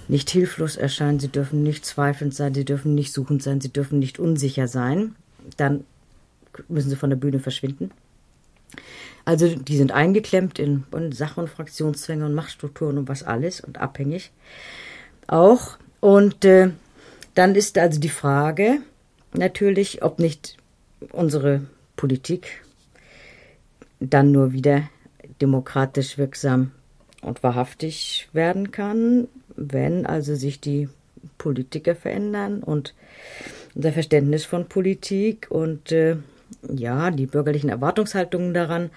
nicht 0.08 0.30
hilflos 0.30 0.76
erscheinen, 0.76 1.20
sie 1.20 1.30
dürfen 1.30 1.64
nicht 1.64 1.86
zweifelnd 1.86 2.36
sein, 2.36 2.54
sie 2.54 2.66
dürfen 2.66 2.94
nicht 2.94 3.14
suchend 3.14 3.42
sein, 3.42 3.62
sie 3.62 3.72
dürfen 3.72 4.00
nicht 4.00 4.20
unsicher 4.20 4.68
sein. 4.68 5.16
Dann 5.58 5.86
müssen 6.68 6.90
sie 6.90 6.96
von 6.96 7.10
der 7.10 7.18
Bühne 7.18 7.40
verschwinden. 7.40 7.92
Also 9.26 9.56
die 9.56 9.78
sind 9.78 9.92
eingeklemmt 9.92 10.60
in, 10.60 10.84
in 10.96 11.12
Sach- 11.12 11.38
und 11.38 11.50
Fraktionszwänge 11.50 12.26
und 12.26 12.34
Machtstrukturen 12.34 12.98
und 12.98 13.08
was 13.08 13.24
alles 13.24 13.62
und 13.62 13.80
abhängig 13.80 14.32
auch. 15.28 15.78
Und 16.02 16.44
äh, 16.44 16.72
dann 17.36 17.56
ist 17.56 17.78
also 17.78 18.00
die 18.00 18.10
Frage 18.10 18.80
natürlich, 19.34 20.04
ob 20.04 20.20
nicht 20.20 20.58
unsere 21.12 21.62
Politik 21.96 22.64
dann 24.00 24.32
nur 24.32 24.52
wieder 24.52 24.90
demokratisch 25.42 26.18
wirksam 26.18 26.72
und 27.22 27.42
wahrhaftig 27.44 28.28
werden 28.34 28.72
kann, 28.72 29.28
wenn 29.56 30.06
also 30.06 30.36
sich 30.36 30.60
die 30.60 30.90
Politiker 31.38 31.96
verändern 31.96 32.62
und 32.62 32.94
unser 33.76 33.94
Verständnis 33.94 34.46
von 34.46 34.68
Politik 34.68 35.48
und 35.50 35.92
äh, 35.92 36.18
ja, 36.76 37.12
die 37.12 37.26
bürgerlichen 37.26 37.70
Erwartungshaltungen 37.70 38.54
daran 38.54 38.90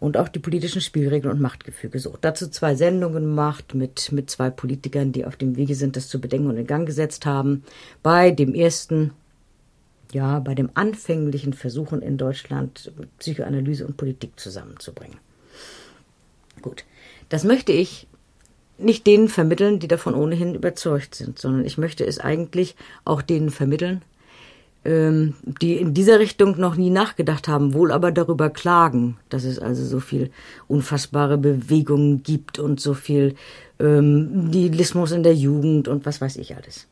und 0.00 0.16
auch 0.16 0.28
die 0.28 0.38
politischen 0.38 0.80
Spielregeln 0.80 1.32
und 1.32 1.40
Machtgefüge. 1.40 1.98
So, 1.98 2.16
dazu 2.20 2.48
zwei 2.48 2.74
Sendungen 2.74 3.24
gemacht 3.24 3.74
mit, 3.74 4.10
mit 4.12 4.30
zwei 4.30 4.50
Politikern, 4.50 5.12
die 5.12 5.26
auf 5.26 5.36
dem 5.36 5.56
Wege 5.56 5.74
sind, 5.74 5.96
das 5.96 6.08
zu 6.08 6.20
bedenken 6.20 6.48
und 6.48 6.56
in 6.56 6.66
Gang 6.66 6.86
gesetzt 6.86 7.26
haben. 7.26 7.64
Bei 8.02 8.30
dem 8.30 8.54
ersten, 8.54 9.12
ja, 10.12 10.40
bei 10.40 10.54
dem 10.54 10.70
anfänglichen 10.74 11.52
Versuchen 11.52 12.00
in 12.00 12.16
Deutschland, 12.16 12.90
Psychoanalyse 13.18 13.86
und 13.86 13.98
Politik 13.98 14.40
zusammenzubringen. 14.40 15.18
Gut. 16.62 16.84
Das 17.28 17.44
möchte 17.44 17.72
ich 17.72 18.08
nicht 18.78 19.06
denen 19.06 19.28
vermitteln, 19.28 19.78
die 19.78 19.88
davon 19.88 20.14
ohnehin 20.14 20.54
überzeugt 20.54 21.14
sind, 21.14 21.38
sondern 21.38 21.64
ich 21.66 21.76
möchte 21.76 22.04
es 22.04 22.18
eigentlich 22.18 22.74
auch 23.04 23.20
denen 23.20 23.50
vermitteln, 23.50 24.02
ähm, 24.84 25.34
die 25.60 25.76
in 25.76 25.92
dieser 25.92 26.18
Richtung 26.18 26.58
noch 26.58 26.76
nie 26.76 26.90
nachgedacht 26.90 27.48
haben, 27.48 27.74
wohl 27.74 27.92
aber 27.92 28.12
darüber 28.12 28.48
klagen, 28.48 29.18
dass 29.28 29.44
es 29.44 29.58
also 29.58 29.84
so 29.84 30.00
viel 30.00 30.30
unfassbare 30.68 31.36
Bewegungen 31.36 32.22
gibt 32.22 32.58
und 32.58 32.80
so 32.80 32.94
viel 32.94 33.34
ähm, 33.78 34.48
Nihilismus 34.48 35.12
in 35.12 35.22
der 35.22 35.34
Jugend 35.34 35.88
und 35.88 36.06
was 36.06 36.20
weiß 36.20 36.36
ich 36.36 36.56
alles. 36.56 36.86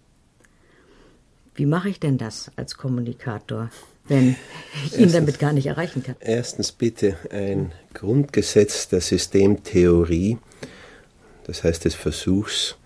Wie 1.55 1.67
mache 1.67 1.89
ich 1.89 1.99
denn 1.99 2.19
das 2.19 2.51
als 2.57 2.77
Kommunikator, 2.77 3.71
wenn 4.07 4.37
ich 4.87 4.99
ihn 4.99 5.11
damit 5.11 5.39
gar 5.39 5.53
nicht 5.53 5.67
erreichen 5.67 6.03
kann? 6.03 6.15
Erstens 6.21 6.73
bitte 6.73 7.17
ein 7.31 7.73
Grundgesetz 7.95 8.89
der 8.89 9.01
Systemtheorie, 9.01 10.39
das 11.47 11.65
heißt 11.65 11.85
des 11.87 11.95
Versuchs, 11.95 12.77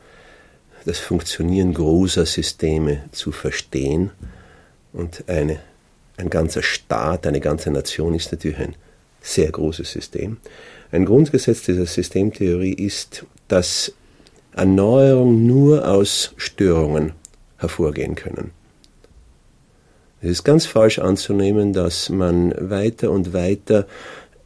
das 0.85 0.99
Funktionieren 0.99 1.75
großer 1.75 2.25
Systeme 2.25 3.05
zu 3.13 3.31
verstehen. 3.31 4.11
Und 4.93 5.25
eine, 5.29 5.61
ein 6.17 6.31
ganzer 6.31 6.63
Staat, 6.63 7.27
eine 7.27 7.41
ganze 7.41 7.71
Nation 7.71 8.15
ist 8.15 8.33
natürlich 8.33 8.59
ein 8.59 8.77
sehr 9.21 9.51
großes 9.51 9.91
System. 9.91 10.39
Ein 10.91 11.05
Grundgesetz 11.05 11.63
dieser 11.63 11.87
Systemtheorie 11.87 12.75
ist, 12.75 13.25
dass 13.49 13.93
Erneuerung 14.55 15.47
nur 15.47 15.89
aus 15.89 16.35
Störungen 16.37 17.13
hervorgehen 17.57 18.15
können. 18.15 18.51
Es 20.21 20.31
ist 20.31 20.45
ganz 20.45 20.67
falsch 20.67 20.99
anzunehmen, 20.99 21.73
dass 21.73 22.09
man 22.11 22.55
weiter 22.59 23.11
und 23.11 23.33
weiter 23.33 23.87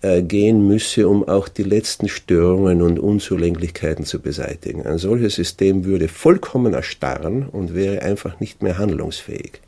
äh, 0.00 0.22
gehen 0.22 0.66
müsse, 0.66 1.08
um 1.08 1.26
auch 1.28 1.48
die 1.48 1.64
letzten 1.64 2.08
Störungen 2.08 2.80
und 2.80 2.98
Unzulänglichkeiten 2.98 4.04
zu 4.04 4.20
beseitigen. 4.20 4.86
Ein 4.86 4.98
solches 4.98 5.34
System 5.34 5.84
würde 5.84 6.08
vollkommen 6.08 6.74
erstarren 6.74 7.48
und 7.48 7.74
wäre 7.74 8.02
einfach 8.02 8.40
nicht 8.40 8.62
mehr 8.62 8.78
handlungsfähig. 8.78 9.60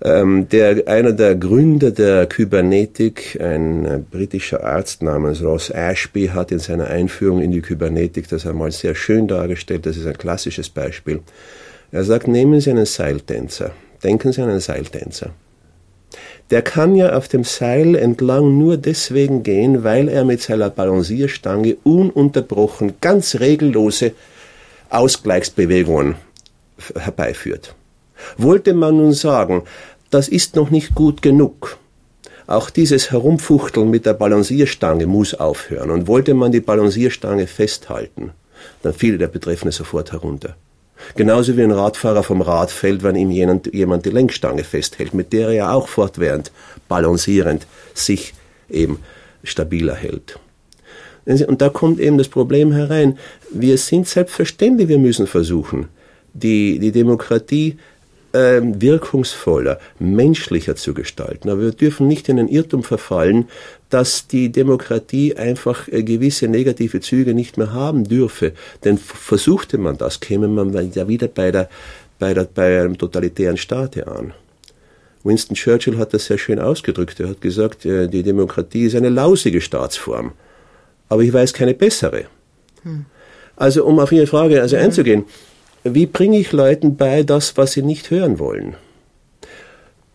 Ähm, 0.00 0.48
der, 0.48 0.86
einer 0.86 1.12
der 1.12 1.34
Gründer 1.34 1.90
der 1.90 2.26
Kybernetik, 2.26 3.36
ein 3.40 3.84
äh, 3.84 3.98
britischer 3.98 4.62
Arzt 4.62 5.02
namens 5.02 5.42
Ross 5.42 5.70
Ashby, 5.70 6.28
hat 6.28 6.52
in 6.52 6.60
seiner 6.60 6.86
Einführung 6.86 7.40
in 7.42 7.50
die 7.50 7.62
Kybernetik 7.62 8.28
das 8.28 8.46
einmal 8.46 8.70
sehr 8.70 8.94
schön 8.94 9.26
dargestellt. 9.26 9.86
Das 9.86 9.96
ist 9.96 10.06
ein 10.06 10.16
klassisches 10.16 10.68
Beispiel. 10.68 11.20
Er 11.90 12.04
sagt, 12.04 12.28
nehmen 12.28 12.60
Sie 12.60 12.70
einen 12.70 12.86
Seiltänzer. 12.86 13.72
Denken 14.04 14.32
Sie 14.32 14.40
an 14.40 14.50
einen 14.50 14.60
Seiltänzer. 14.60 15.30
Der 16.50 16.62
kann 16.62 16.94
ja 16.94 17.14
auf 17.14 17.28
dem 17.28 17.44
Seil 17.44 17.94
entlang 17.94 18.56
nur 18.56 18.76
deswegen 18.76 19.42
gehen, 19.42 19.84
weil 19.84 20.08
er 20.08 20.24
mit 20.24 20.40
seiner 20.40 20.70
Balancierstange 20.70 21.76
ununterbrochen 21.82 22.94
ganz 23.00 23.34
regellose 23.40 24.12
Ausgleichsbewegungen 24.90 26.14
herbeiführt. 26.98 27.74
Wollte 28.36 28.74
man 28.74 28.96
nun 28.96 29.12
sagen, 29.12 29.62
das 30.10 30.28
ist 30.28 30.56
noch 30.56 30.70
nicht 30.70 30.94
gut 30.94 31.22
genug, 31.22 31.78
auch 32.46 32.70
dieses 32.70 33.10
Herumfuchteln 33.10 33.90
mit 33.90 34.06
der 34.06 34.14
Balancierstange 34.14 35.06
muss 35.06 35.34
aufhören. 35.34 35.90
Und 35.90 36.06
wollte 36.06 36.32
man 36.32 36.50
die 36.50 36.60
Balancierstange 36.60 37.46
festhalten, 37.46 38.30
dann 38.82 38.94
fiel 38.94 39.18
der 39.18 39.28
Betreffende 39.28 39.72
sofort 39.72 40.12
herunter. 40.12 40.56
Genauso 41.14 41.56
wie 41.56 41.62
ein 41.62 41.70
Radfahrer 41.70 42.22
vom 42.22 42.40
Rad 42.40 42.70
fällt, 42.70 43.02
wenn 43.02 43.16
ihm 43.16 43.30
jemand, 43.30 44.06
die 44.06 44.10
Lenkstange 44.10 44.64
festhält, 44.64 45.14
mit 45.14 45.32
der 45.32 45.48
er 45.48 45.54
ja 45.54 45.72
auch 45.72 45.88
fortwährend 45.88 46.50
balancierend 46.88 47.66
sich 47.94 48.34
eben 48.68 48.98
stabiler 49.44 49.94
hält. 49.94 50.38
Und 51.26 51.60
da 51.60 51.68
kommt 51.68 52.00
eben 52.00 52.16
das 52.16 52.28
Problem 52.28 52.72
herein. 52.72 53.18
Wir 53.52 53.76
sind 53.76 54.08
selbstverständlich, 54.08 54.88
wir 54.88 54.98
müssen 54.98 55.26
versuchen, 55.26 55.88
die, 56.32 56.78
die 56.78 56.92
Demokratie 56.92 57.76
äh, 58.38 58.60
wirkungsvoller, 58.62 59.78
menschlicher 59.98 60.76
zu 60.76 60.94
gestalten. 60.94 61.50
Aber 61.50 61.62
wir 61.62 61.72
dürfen 61.72 62.06
nicht 62.06 62.28
in 62.28 62.36
den 62.36 62.48
Irrtum 62.48 62.84
verfallen, 62.84 63.48
dass 63.90 64.26
die 64.26 64.50
Demokratie 64.52 65.36
einfach 65.36 65.88
äh, 65.88 66.02
gewisse 66.02 66.48
negative 66.48 67.00
Züge 67.00 67.34
nicht 67.34 67.58
mehr 67.58 67.72
haben 67.72 68.04
dürfe. 68.04 68.52
Denn 68.84 68.98
versuchte 68.98 69.78
man 69.78 69.98
das, 69.98 70.20
käme 70.20 70.48
man 70.48 70.72
ja 70.92 71.08
wieder 71.08 71.28
bei, 71.28 71.50
der, 71.50 71.68
bei, 72.18 72.34
der, 72.34 72.44
bei 72.44 72.80
einem 72.80 72.96
totalitären 72.96 73.56
Staate 73.56 74.06
an. 74.06 74.32
Winston 75.24 75.56
Churchill 75.56 75.98
hat 75.98 76.14
das 76.14 76.26
sehr 76.26 76.38
schön 76.38 76.58
ausgedrückt. 76.58 77.18
Er 77.20 77.30
hat 77.30 77.40
gesagt, 77.40 77.84
äh, 77.84 78.08
die 78.08 78.22
Demokratie 78.22 78.86
ist 78.86 78.94
eine 78.94 79.08
lausige 79.08 79.60
Staatsform. 79.60 80.32
Aber 81.08 81.22
ich 81.22 81.32
weiß 81.32 81.52
keine 81.52 81.74
bessere. 81.74 82.24
Hm. 82.82 83.06
Also 83.56 83.84
um 83.84 83.98
auf 83.98 84.12
Ihre 84.12 84.26
Frage 84.26 84.62
also 84.62 84.76
einzugehen, 84.76 85.24
wie 85.84 86.06
bringe 86.06 86.38
ich 86.38 86.52
Leuten 86.52 86.96
bei 86.96 87.22
das, 87.22 87.56
was 87.56 87.72
sie 87.72 87.82
nicht 87.82 88.10
hören 88.10 88.38
wollen? 88.38 88.76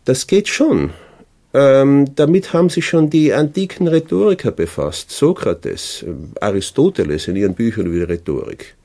Das 0.06 0.28
geht 0.28 0.48
schon. 0.48 0.92
Ähm, 1.54 2.16
damit 2.16 2.52
haben 2.54 2.70
sich 2.70 2.86
schon 2.86 3.10
die 3.10 3.32
antiken 3.32 3.88
Rhetoriker 3.88 4.52
befasst. 4.52 5.12
Sokrates, 5.12 6.04
Aristoteles 6.42 7.28
in 7.28 7.36
ihren 7.36 7.54
Büchern 7.54 7.86
über 7.86 8.06
die 8.06 8.14
Rhetorik. 8.14 8.76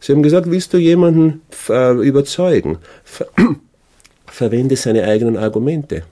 Sie 0.00 0.12
haben 0.12 0.22
gesagt, 0.22 0.50
willst 0.50 0.72
du 0.72 0.78
jemanden 0.78 1.42
äh, 1.68 1.92
überzeugen? 1.94 2.78
Ver 3.04 3.26
verwende 4.26 4.76
seine 4.76 5.04
eigenen 5.04 5.36
Argumente. 5.36 6.04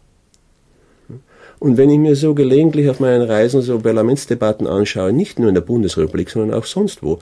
Und 1.59 1.77
wenn 1.77 1.91
ich 1.91 1.99
mir 1.99 2.17
so 2.17 2.35
gelegentlich 2.35 2.89
auf 2.89 3.01
meinen 3.01 3.23
Reisen 3.23 3.63
so 3.63 3.79
Parlamentsdebatten 3.79 4.67
anschaue, 4.67 5.13
nicht 5.13 5.39
nur 5.39 5.49
in 5.49 5.55
der 5.55 5.63
Bundesrepublik, 5.63 6.31
sondern 6.31 6.59
auch 6.59 6.65
sonst 6.65 7.03
wo, 7.03 7.19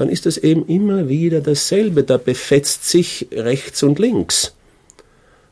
dann 0.00 0.08
ist 0.08 0.24
es 0.24 0.38
eben 0.38 0.64
immer 0.64 1.10
wieder 1.10 1.42
dasselbe. 1.42 2.04
Da 2.04 2.16
befetzt 2.16 2.88
sich 2.88 3.28
rechts 3.32 3.82
und 3.82 3.98
links. 3.98 4.54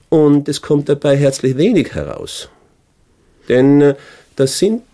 Und 0.09 0.49
es 0.49 0.63
kommt 0.63 0.89
dabei 0.89 1.19
herzlich 1.19 1.59
wenig 1.59 1.95
heraus. 1.95 2.49
Denn 3.51 3.83
äh, 3.83 3.95
das 4.37 4.59
sind, 4.59 4.85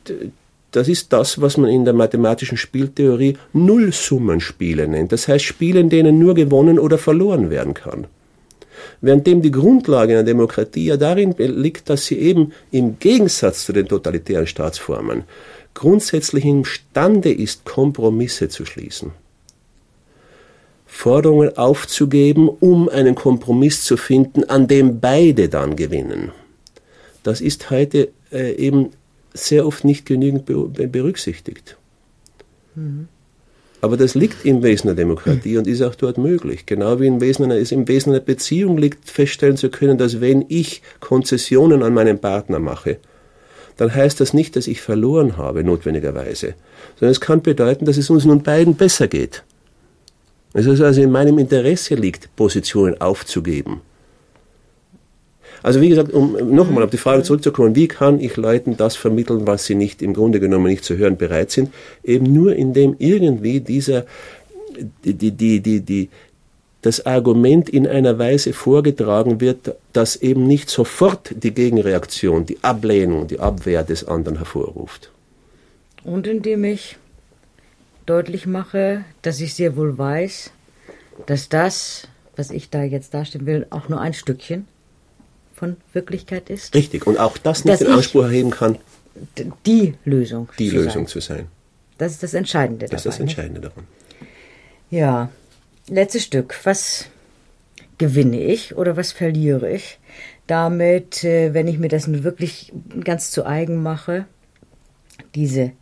das 0.73 0.89
ist 0.89 1.13
das, 1.13 1.41
was 1.41 1.57
man 1.57 1.71
in 1.71 1.85
der 1.85 1.95
mathematischen 1.95 2.59
Spieltheorie 2.59 3.39
Nullsummenspiele 3.53 4.89
nennt. 4.89 5.13
Das 5.13 5.29
heißt 5.29 5.45
Spiele, 5.45 5.79
in 5.79 5.89
denen 5.89 6.19
nur 6.19 6.35
gewonnen 6.35 6.81
oder 6.81 6.99
verloren 6.99 7.49
werden 7.49 7.75
kann. 7.75 8.09
Währenddem 9.03 9.41
die 9.41 9.53
Grundlage 9.53 10.15
einer 10.15 10.25
Demokratie 10.25 10.87
ja 10.87 10.97
darin 10.97 11.33
liegt, 11.39 11.89
dass 11.89 12.07
sie 12.07 12.19
eben 12.19 12.53
im 12.73 12.99
Gegensatz 12.99 13.67
zu 13.67 13.73
den 13.73 13.87
totalitären 13.87 14.49
Staatsformen 14.49 15.23
grundsätzlich 15.75 16.45
imstande 16.45 17.33
ist, 17.33 17.65
Kompromisse 17.65 18.49
zu 18.49 18.65
schließen. 18.65 19.13
Forderungen 20.97 21.59
aufzugeben, 21.59 22.49
um 22.49 22.89
einen 22.89 23.16
Kompromiss 23.16 23.83
zu 23.83 23.97
finden, 23.97 24.45
an 24.45 24.69
dem 24.69 25.01
beide 25.01 25.49
dann 25.49 25.75
gewinnen. 25.75 26.31
Das 27.25 27.41
ist 27.41 27.69
heute 27.71 28.11
äh, 28.31 28.53
eben 28.55 28.91
sehr 29.35 29.66
oft 29.66 29.85
nicht 29.85 30.07
genügend 30.07 30.47
berücksichtigt. 30.47 31.77
Mhm. 32.77 33.09
Aber 33.81 33.97
das 33.97 34.15
liegt 34.15 34.47
im 34.47 34.62
Wesen 34.62 34.87
der 34.87 34.95
Demokratie 34.95 35.59
und 35.59 35.66
ist 35.66 35.83
auch 35.83 35.97
dort 35.97 36.16
möglich. 36.16 36.65
Genau 36.65 37.01
wie 37.01 37.09
im 37.09 37.21
Wesen 37.21 37.45
einer, 37.45 37.57
es 37.57 37.73
im 37.73 37.89
Wesen 37.89 38.12
einer 38.12 38.21
Beziehung 38.21 38.79
liegt, 38.79 39.11
feststellen 39.11 39.57
zu 39.57 39.71
können, 39.71 39.99
dass 39.99 40.21
wenn 40.21 40.45
ich 40.49 40.81
Konzessionen 41.01 41.83
an 41.83 41.93
meinen 41.93 42.21
Partner 42.21 42.61
mache, 42.61 42.99
dann 43.77 43.93
heißt 43.93 44.21
das 44.21 44.33
nicht, 44.33 44.55
dass 44.55 44.69
ich 44.69 44.81
verloren 44.81 45.37
habe, 45.37 45.65
notwendigerweise, 45.65 46.55
sondern 46.99 47.11
es 47.11 47.21
kann 47.21 47.43
bedeuten, 47.43 47.85
dass 47.85 47.97
es 47.97 48.09
uns 48.09 48.25
nun 48.25 48.45
beiden 48.45 48.77
besser 48.77 49.09
geht. 49.09 49.43
Es 50.55 50.67
ist 50.67 50.81
also 50.81 51.03
in 51.03 51.11
meinem 51.11 51.39
Interesse 51.39 51.97
liegt, 51.97 52.35
Positionen 52.37 53.01
aufzugeben. 53.01 53.83
Also 55.63 55.81
wie 55.81 55.89
gesagt, 55.89 56.13
um 56.13 56.55
noch 56.55 56.69
einmal 56.69 56.85
auf 56.85 56.91
die 56.91 56.97
Frage 56.99 57.23
zurückzukommen, 57.23 57.75
wie 57.75 57.89
kann 57.89 58.21
ich 58.21 58.37
Leuten 58.37 58.77
das 58.77 58.97
vermitteln, 58.97 59.47
was 59.47 59.65
sie 59.65 59.75
nicht 59.75 60.01
im 60.01 60.15
Grunde 60.15 60.39
genommen 60.39 60.67
nicht 60.67 60.85
zu 60.85 60.97
hören 60.97 61.17
bereit 61.17 61.51
sind? 61.51 61.73
Eben 62.03 62.33
nur 62.33 62.55
indem 62.55 62.97
irgendwie 62.99 63.61
dieser 63.61 64.05
die, 65.05 65.15
die, 65.15 65.31
die, 65.33 65.61
die, 65.61 65.81
die, 65.81 66.09
das 66.83 67.07
Argument 67.07 67.69
in 67.69 67.87
einer 67.87 68.19
Weise 68.19 68.53
vorgetragen 68.53 69.41
wird, 69.41 69.75
dass 69.93 70.17
eben 70.17 70.47
nicht 70.47 70.69
sofort 70.69 71.35
die 71.43 71.53
Gegenreaktion, 71.53 72.45
die 72.45 72.59
Ablehnung, 72.63 73.27
die 73.27 73.41
Abwehr 73.41 73.83
des 73.85 74.07
anderen 74.07 74.37
hervorruft. 74.39 75.11
Und 76.05 76.27
indem 76.27 76.65
ich 76.65 76.97
deutlich 78.07 78.47
mache, 78.47 79.05
dass 79.23 79.41
ich 79.41 79.55
sehr 79.55 79.77
wohl 79.77 79.97
weiß, 79.97 80.51
dass 81.27 81.49
das, 81.49 82.09
was 82.37 82.51
ich 82.51 82.71
da 82.71 82.83
jetzt 82.83 83.15
darstellen 83.15 83.47
will, 83.47 83.67
auch 83.71 83.89
nur 83.89 84.01
ein 84.01 84.15
Stückchen 84.15 84.67
von 85.55 85.77
Wirklichkeit 85.93 86.51
ist. 86.51 86.75
Richtig, 86.75 87.07
und 87.07 87.19
auch 87.19 87.39
das 87.39 87.65
nicht 87.65 87.81
den 87.81 87.89
Anspruch 87.89 88.25
erheben 88.25 88.51
kann, 88.51 88.79
die 89.65 89.95
Lösung, 90.05 90.49
die 90.59 90.69
zu 90.69 90.77
Lösung 90.77 91.05
sein. 91.05 91.07
zu 91.07 91.21
sein. 91.21 91.47
Das 91.99 92.13
ist 92.13 92.23
das 92.23 92.35
Entscheidende 92.35 92.87
Das 92.87 93.01
ist 93.01 93.07
das 93.07 93.21
Entscheidende 93.21 93.61
daran. 93.61 93.87
Ja, 94.91 95.31
letztes 95.89 96.25
Stück. 96.25 96.59
Was 96.65 97.07
gewinne 97.99 98.41
ich 98.41 98.77
oder 98.77 98.97
was 98.97 99.13
verliere 99.13 99.71
ich 99.71 99.99
damit, 100.47 101.23
äh, 101.25 101.55
wenn 101.55 101.69
ich 101.69 101.79
mir 101.79 101.89
das 101.89 102.25
wirklich 102.25 102.73
ganz 103.03 103.31
zu 103.31 103.47
eigen 103.47 103.83
mache? 103.83 104.27
Diese 105.35 105.73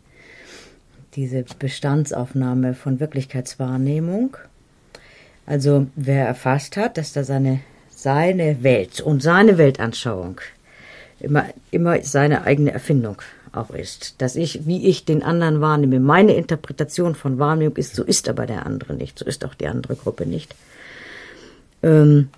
diese 1.15 1.45
Bestandsaufnahme 1.59 2.73
von 2.73 2.99
Wirklichkeitswahrnehmung. 2.99 4.37
Also 5.45 5.87
wer 5.95 6.25
erfasst 6.27 6.77
hat, 6.77 6.97
dass 6.97 7.13
da 7.13 7.23
seine, 7.23 7.59
seine 7.89 8.63
Welt 8.63 9.01
und 9.01 9.21
seine 9.21 9.57
Weltanschauung 9.57 10.39
immer, 11.19 11.45
immer 11.71 12.01
seine 12.01 12.43
eigene 12.43 12.71
Erfindung 12.71 13.21
auch 13.51 13.69
ist. 13.69 14.21
Dass 14.21 14.35
ich, 14.35 14.65
wie 14.65 14.87
ich 14.87 15.05
den 15.05 15.23
anderen 15.23 15.61
wahrnehme, 15.61 15.99
meine 15.99 16.33
Interpretation 16.33 17.15
von 17.15 17.39
Wahrnehmung 17.39 17.77
ist, 17.77 17.95
so 17.95 18.03
ist 18.03 18.29
aber 18.29 18.45
der 18.45 18.65
andere 18.65 18.93
nicht, 18.93 19.19
so 19.19 19.25
ist 19.25 19.45
auch 19.45 19.53
die 19.53 19.67
andere 19.67 19.95
Gruppe 19.95 20.25
nicht. 20.25 20.55
Ähm, 21.81 22.29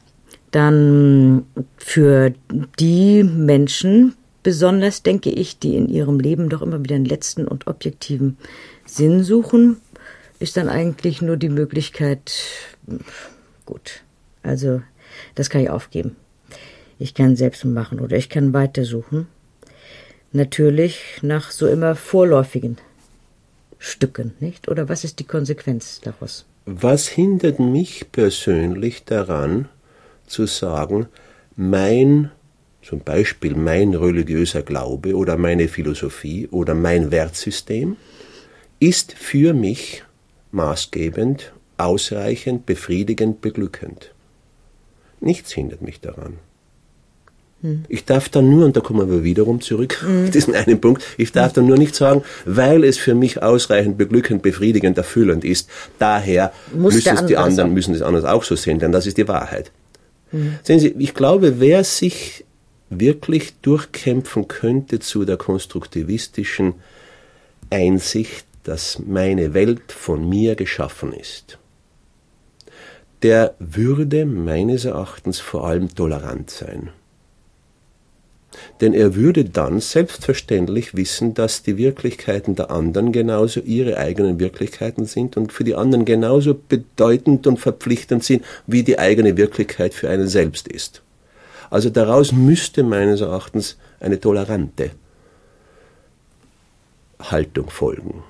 dann 0.51 1.45
für 1.77 2.33
die 2.79 3.23
Menschen, 3.23 4.15
besonders 4.45 5.01
denke 5.01 5.31
ich, 5.31 5.57
die 5.57 5.75
in 5.75 5.89
ihrem 5.89 6.19
Leben 6.19 6.49
doch 6.49 6.61
immer 6.61 6.83
wieder 6.83 6.95
einen 6.95 7.05
letzten 7.05 7.47
und 7.47 7.65
objektiven 7.65 8.37
Sinn 8.85 9.23
suchen, 9.23 9.77
ist 10.37 10.55
dann 10.55 10.69
eigentlich 10.69 11.19
nur 11.23 11.35
die 11.35 11.49
Möglichkeit, 11.49 12.31
gut, 13.65 14.03
also 14.43 14.83
das 15.33 15.49
kann 15.49 15.61
ich 15.61 15.71
aufgeben. 15.71 16.15
Ich 16.99 17.15
kann 17.15 17.35
selbst 17.35 17.65
machen 17.65 17.99
oder 17.99 18.17
ich 18.17 18.29
kann 18.29 18.53
weitersuchen. 18.53 19.25
Natürlich 20.31 20.99
nach 21.23 21.49
so 21.49 21.65
immer 21.65 21.95
vorläufigen 21.95 22.77
Stücken, 23.79 24.35
nicht? 24.39 24.69
Oder 24.69 24.89
was 24.89 25.03
ist 25.03 25.17
die 25.17 25.23
Konsequenz 25.23 26.01
daraus? 26.01 26.45
Was 26.67 27.07
hindert 27.07 27.59
mich 27.59 28.11
persönlich 28.11 29.05
daran, 29.05 29.69
zu 30.27 30.45
sagen, 30.45 31.07
mein, 31.55 32.29
zum 32.87 32.99
Beispiel 32.99 33.55
mein 33.55 33.93
religiöser 33.95 34.61
Glaube 34.61 35.15
oder 35.15 35.37
meine 35.37 35.67
Philosophie 35.67 36.47
oder 36.51 36.75
mein 36.75 37.11
Wertsystem, 37.11 37.97
ist 38.79 39.13
für 39.13 39.53
mich 39.53 40.03
maßgebend, 40.51 41.53
ausreichend, 41.77 42.65
befriedigend, 42.65 43.41
beglückend. 43.41 44.13
Nichts 45.19 45.51
hindert 45.51 45.81
mich 45.81 45.99
daran. 45.99 46.33
Ich 47.87 48.05
darf 48.05 48.29
dann 48.29 48.49
nur, 48.49 48.65
und 48.65 48.77
da 48.77 48.81
kommen 48.81 49.09
wir 49.09 49.23
wiederum 49.23 49.59
zurück 49.59 50.03
mhm. 50.07 50.25
auf 50.25 50.29
diesen 50.29 50.53
einen 50.53 50.79
Punkt, 50.79 51.03
ich 51.17 51.31
darf 51.31 51.53
dann 51.53 51.65
nur 51.65 51.77
nicht 51.77 51.95
sagen, 51.95 52.23
weil 52.45 52.83
es 52.83 52.99
für 52.99 53.15
mich 53.15 53.41
ausreichend 53.41 53.97
beglückend, 53.97 54.43
befriedigend, 54.43 54.97
erfüllend 54.97 55.43
ist, 55.43 55.69
daher 55.97 56.53
Muss 56.75 56.93
müssen 56.93 57.15
es 57.15 57.25
die 57.25 57.37
anderen, 57.37 57.73
müssen 57.73 57.95
es 57.95 58.03
anders 58.03 58.23
auch 58.25 58.43
so 58.43 58.55
sehen, 58.55 58.77
denn 58.77 58.91
das 58.91 59.07
ist 59.07 59.17
die 59.17 59.27
Wahrheit. 59.27 59.71
Mhm. 60.31 60.59
Sehen 60.61 60.79
Sie, 60.79 60.95
ich 60.99 61.15
glaube, 61.15 61.59
wer 61.59 61.83
sich 61.83 62.45
wirklich 62.89 63.55
durchkämpfen 63.61 64.47
könnte 64.47 64.99
zu 64.99 65.25
der 65.25 65.37
konstruktivistischen 65.37 66.75
Einsicht, 67.69 68.45
dass 68.63 68.99
meine 68.99 69.53
Welt 69.53 69.91
von 69.91 70.27
mir 70.27 70.55
geschaffen 70.55 71.13
ist, 71.13 71.57
der 73.21 73.55
würde 73.59 74.25
meines 74.25 74.85
Erachtens 74.85 75.39
vor 75.39 75.67
allem 75.67 75.93
tolerant 75.93 76.49
sein 76.49 76.91
denn 78.81 78.93
er 78.93 79.15
würde 79.15 79.45
dann 79.45 79.79
selbstverständlich 79.79 80.95
wissen, 80.95 81.33
dass 81.33 81.63
die 81.63 81.77
Wirklichkeiten 81.77 82.55
der 82.55 82.71
anderen 82.71 83.11
genauso 83.11 83.59
ihre 83.61 83.97
eigenen 83.97 84.39
Wirklichkeiten 84.39 85.05
sind 85.05 85.37
und 85.37 85.53
für 85.53 85.63
die 85.63 85.75
anderen 85.75 86.05
genauso 86.05 86.53
bedeutend 86.53 87.47
und 87.47 87.57
verpflichtend 87.57 88.23
sind, 88.23 88.43
wie 88.67 88.83
die 88.83 88.99
eigene 88.99 89.37
Wirklichkeit 89.37 89.93
für 89.93 90.09
einen 90.09 90.27
selbst 90.27 90.67
ist. 90.67 91.01
Also 91.69 91.89
daraus 91.89 92.31
müsste 92.31 92.83
meines 92.83 93.21
Erachtens 93.21 93.77
eine 93.99 94.19
tolerante 94.19 94.91
Haltung 97.19 97.69
folgen. 97.69 98.23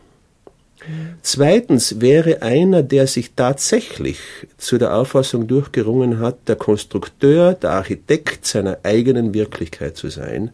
Zweitens 1.21 1.99
wäre 1.99 2.41
einer, 2.41 2.83
der 2.83 3.07
sich 3.07 3.33
tatsächlich 3.35 4.19
zu 4.57 4.77
der 4.77 4.95
Auffassung 4.95 5.47
durchgerungen 5.47 6.19
hat, 6.19 6.47
der 6.47 6.55
Konstrukteur, 6.55 7.53
der 7.53 7.71
Architekt 7.71 8.45
seiner 8.45 8.79
eigenen 8.83 9.33
Wirklichkeit 9.33 9.97
zu 9.97 10.09
sein, 10.09 10.51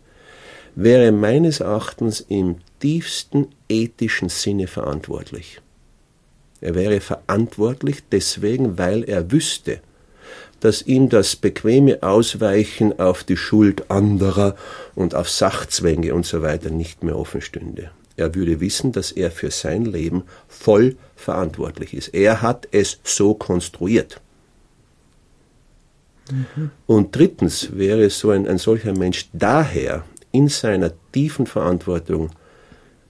wäre 0.75 1.11
meines 1.11 1.59
Erachtens 1.59 2.21
im 2.21 2.57
tiefsten 2.79 3.47
ethischen 3.67 4.29
Sinne 4.29 4.67
verantwortlich. 4.67 5.59
Er 6.61 6.75
wäre 6.75 7.01
verantwortlich 7.01 8.03
deswegen, 8.09 8.77
weil 8.77 9.03
er 9.03 9.31
wüsste, 9.31 9.81
dass 10.61 10.83
ihm 10.83 11.09
das 11.09 11.35
bequeme 11.35 12.01
Ausweichen 12.01 12.99
auf 12.99 13.23
die 13.23 13.35
Schuld 13.35 13.91
anderer 13.91 14.55
und 14.95 15.15
auf 15.15 15.29
Sachzwänge 15.29 16.13
und 16.13 16.25
so 16.25 16.41
weiter 16.41 16.69
nicht 16.69 17.03
mehr 17.03 17.17
offen 17.17 17.41
stünde. 17.41 17.91
Er 18.15 18.35
würde 18.35 18.59
wissen, 18.59 18.91
dass 18.91 19.11
er 19.11 19.31
für 19.31 19.51
sein 19.51 19.85
Leben 19.85 20.23
voll 20.47 20.95
verantwortlich 21.15 21.93
ist. 21.93 22.09
Er 22.09 22.41
hat 22.41 22.67
es 22.71 22.99
so 23.03 23.33
konstruiert. 23.33 24.21
Mhm. 26.29 26.71
Und 26.85 27.15
drittens 27.15 27.75
wäre 27.75 28.09
so 28.11 28.29
ein, 28.29 28.47
ein 28.47 28.59
solcher 28.59 28.95
Mensch 28.95 29.29
daher 29.33 30.03
in 30.31 30.47
seiner 30.47 30.91
tiefen 31.11 31.47
Verantwortung 31.47 32.29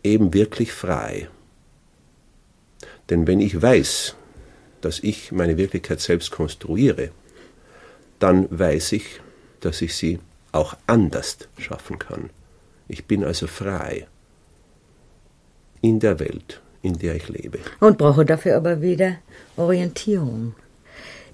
eben 0.03 0.33
wirklich 0.33 0.71
frei. 0.71 1.27
Denn 3.09 3.27
wenn 3.27 3.41
ich 3.41 3.61
weiß, 3.61 4.15
dass 4.79 4.99
ich 4.99 5.31
meine 5.33 5.57
Wirklichkeit 5.57 5.99
selbst 5.99 6.31
konstruiere, 6.31 7.11
dann 8.21 8.47
weiß 8.49 8.93
ich, 8.93 9.19
dass 9.59 9.81
ich 9.81 9.95
sie 9.95 10.19
auch 10.51 10.75
anders 10.87 11.37
schaffen 11.57 11.99
kann. 11.99 12.29
Ich 12.87 13.05
bin 13.05 13.23
also 13.23 13.47
frei 13.47 14.07
in 15.81 15.99
der 15.99 16.19
Welt, 16.19 16.61
in 16.81 16.97
der 16.99 17.15
ich 17.15 17.29
lebe. 17.29 17.59
Und 17.79 17.97
brauche 17.97 18.25
dafür 18.25 18.57
aber 18.57 18.81
wieder 18.81 19.15
Orientierung. 19.57 20.55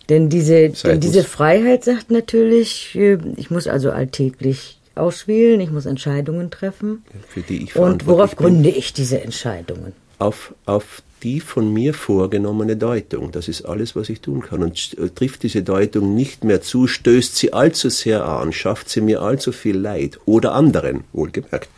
Denn 0.09 0.29
diese, 0.29 0.69
denn 0.69 1.01
diese 1.01 1.23
Freiheit 1.23 1.83
sagt 1.83 2.11
natürlich, 2.11 2.95
äh, 2.95 3.17
ich 3.35 3.51
muss 3.51 3.67
also 3.67 3.91
alltäglich 3.91 4.79
auswählen, 4.95 5.59
ich 5.59 5.71
muss 5.71 5.85
Entscheidungen 5.85 6.49
treffen. 6.49 7.03
Für 7.27 7.41
die 7.41 7.63
ich 7.63 7.75
Und 7.75 8.07
worauf 8.07 8.35
gründe 8.35 8.69
ich 8.69 8.93
diese 8.93 9.21
Entscheidungen? 9.21 9.93
Auf, 10.19 10.55
auf 10.65 11.03
die 11.23 11.39
von 11.39 11.73
mir 11.73 11.93
vorgenommene 11.93 12.77
Deutung. 12.77 13.31
Das 13.31 13.47
ist 13.47 13.63
alles, 13.63 13.95
was 13.95 14.09
ich 14.09 14.21
tun 14.21 14.41
kann. 14.41 14.63
Und 14.63 14.97
äh, 14.97 15.09
trifft 15.09 15.43
diese 15.43 15.63
Deutung 15.63 16.15
nicht 16.15 16.43
mehr 16.43 16.61
zu, 16.61 16.87
stößt 16.87 17.35
sie 17.35 17.53
allzu 17.53 17.89
sehr 17.89 18.25
an, 18.25 18.53
schafft 18.53 18.89
sie 18.89 19.01
mir 19.01 19.21
allzu 19.21 19.51
viel 19.51 19.77
Leid 19.77 20.19
oder 20.25 20.53
anderen, 20.53 21.03
wohlgemerkt 21.13 21.69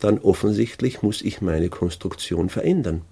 dann 0.00 0.18
offensichtlich 0.18 1.02
muss 1.02 1.22
ich 1.22 1.40
meine 1.40 1.68
Konstruktion 1.68 2.48
verändern. 2.48 3.02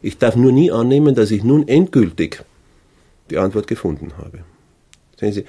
Ich 0.00 0.18
darf 0.18 0.36
nur 0.36 0.52
nie 0.52 0.70
annehmen, 0.70 1.14
dass 1.14 1.30
ich 1.30 1.42
nun 1.42 1.66
endgültig 1.66 2.44
die 3.30 3.38
Antwort 3.38 3.66
gefunden 3.66 4.12
habe. 4.16 4.44
Sehen 5.18 5.32
Sie, 5.32 5.44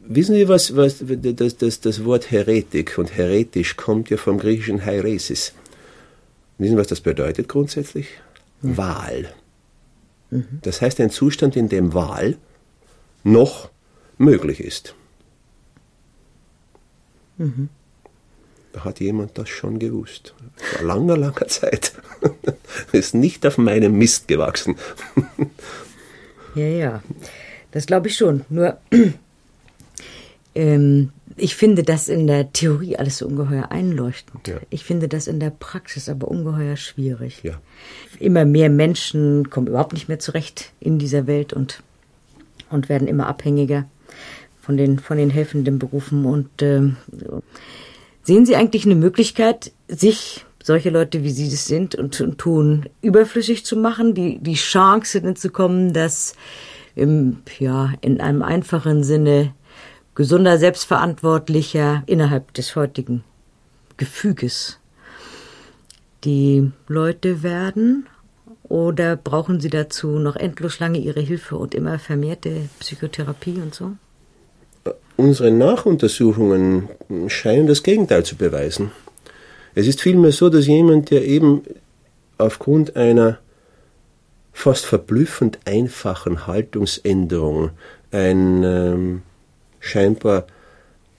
wissen 0.00 0.34
Sie, 0.34 0.48
was, 0.48 0.76
was 0.76 1.02
das, 1.02 1.56
das, 1.56 1.80
das 1.80 2.04
Wort 2.04 2.30
Heretik 2.30 2.98
und 2.98 3.16
heretisch 3.16 3.76
kommt 3.76 4.10
ja 4.10 4.18
vom 4.18 4.38
griechischen 4.38 4.84
Hairesis. 4.84 5.54
Wissen 6.58 6.76
was 6.76 6.86
das 6.86 7.00
bedeutet 7.00 7.48
grundsätzlich? 7.48 8.08
Mhm. 8.62 8.76
Wahl. 8.76 9.34
Das 10.62 10.80
heißt 10.80 11.00
ein 11.00 11.10
Zustand, 11.10 11.56
in 11.56 11.68
dem 11.68 11.94
Wahl 11.94 12.36
noch 13.22 13.70
möglich 14.18 14.60
ist. 14.60 14.94
Mhm. 17.38 17.68
Da 18.72 18.84
hat 18.84 19.00
jemand 19.00 19.38
das 19.38 19.48
schon 19.48 19.78
gewusst. 19.78 20.34
Vor 20.56 20.86
langer, 20.86 21.16
langer 21.16 21.46
Zeit. 21.48 21.92
ist 22.92 23.14
nicht 23.14 23.46
auf 23.46 23.56
meinem 23.56 23.96
Mist 23.96 24.28
gewachsen. 24.28 24.76
ja, 26.54 26.66
ja. 26.66 27.02
Das 27.70 27.86
glaube 27.86 28.08
ich 28.08 28.16
schon. 28.16 28.44
Nur, 28.48 28.78
ähm, 30.54 31.12
ich 31.36 31.56
finde 31.56 31.82
das 31.82 32.08
in 32.08 32.26
der 32.26 32.52
Theorie 32.52 32.96
alles 32.96 33.18
so 33.18 33.26
ungeheuer 33.26 33.70
einleuchtend. 33.70 34.48
Ja. 34.48 34.56
Ich 34.70 34.84
finde 34.84 35.08
das 35.08 35.26
in 35.26 35.40
der 35.40 35.50
Praxis 35.50 36.08
aber 36.08 36.28
ungeheuer 36.28 36.76
schwierig. 36.76 37.42
Ja. 37.42 37.60
Immer 38.18 38.44
mehr 38.44 38.70
Menschen 38.70 39.50
kommen 39.50 39.66
überhaupt 39.66 39.92
nicht 39.92 40.08
mehr 40.08 40.18
zurecht 40.18 40.72
in 40.80 40.98
dieser 40.98 41.26
Welt 41.26 41.52
und, 41.52 41.82
und 42.70 42.88
werden 42.88 43.08
immer 43.08 43.26
abhängiger 43.26 43.88
von 44.60 44.76
den, 44.76 44.98
von 44.98 45.18
den 45.18 45.30
helfenden 45.30 45.78
Berufen 45.78 46.24
und 46.24 46.62
äh, 46.62 46.90
Sehen 48.26 48.44
Sie 48.44 48.56
eigentlich 48.56 48.84
eine 48.84 48.96
Möglichkeit, 48.96 49.70
sich 49.86 50.44
solche 50.60 50.90
Leute, 50.90 51.22
wie 51.22 51.30
Sie 51.30 51.48
das 51.48 51.66
sind 51.66 51.94
und, 51.94 52.20
und 52.20 52.38
tun, 52.38 52.86
überflüssig 53.00 53.64
zu 53.64 53.76
machen, 53.76 54.14
die, 54.14 54.40
die 54.40 54.54
Chance 54.54 55.34
zu 55.34 55.50
kommen, 55.50 55.92
dass 55.92 56.34
im, 56.96 57.36
ja, 57.60 57.92
in 58.00 58.20
einem 58.20 58.42
einfachen 58.42 59.04
Sinne 59.04 59.54
gesunder, 60.16 60.58
selbstverantwortlicher 60.58 62.02
innerhalb 62.06 62.52
des 62.54 62.74
heutigen 62.74 63.22
Gefüges 63.96 64.80
die 66.24 66.72
Leute 66.88 67.44
werden? 67.44 68.08
Oder 68.64 69.14
brauchen 69.14 69.60
Sie 69.60 69.70
dazu 69.70 70.18
noch 70.18 70.34
endlos 70.34 70.80
lange 70.80 70.98
Ihre 70.98 71.20
Hilfe 71.20 71.56
und 71.56 71.72
immer 71.72 72.00
vermehrte 72.00 72.68
Psychotherapie 72.80 73.60
und 73.62 73.74
so? 73.74 73.92
Unsere 75.16 75.52
Nachuntersuchungen 75.52 76.88
scheinen 77.28 77.68
das 77.68 77.84
Gegenteil 77.84 78.24
zu 78.24 78.36
beweisen. 78.36 78.90
Es 79.74 79.86
ist 79.86 80.02
vielmehr 80.02 80.32
so, 80.32 80.48
dass 80.48 80.66
jemand, 80.66 81.10
der 81.10 81.24
eben 81.24 81.62
aufgrund 82.38 82.96
einer 82.96 83.38
fast 84.52 84.84
verblüffend 84.84 85.58
einfachen 85.64 86.46
Haltungsänderung 86.46 87.70
ein 88.10 88.62
ähm, 88.64 89.22
scheinbar 89.86 90.46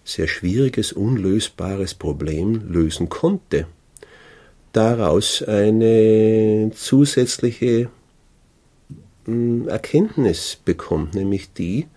sehr 0.03 0.27
schwieriges, 0.27 0.93
unlösbares 0.93 1.93
Problem 1.93 2.61
lösen 2.69 3.09
konnte. 3.09 3.67
Daraus 4.71 5.43
eine 5.43 6.71
zusätzliche 6.73 7.89
hm, 9.25 9.67
Erkenntnis 9.67 10.57
bekommt, 10.63 11.15
nämlich 11.15 11.51
die, 11.53 11.87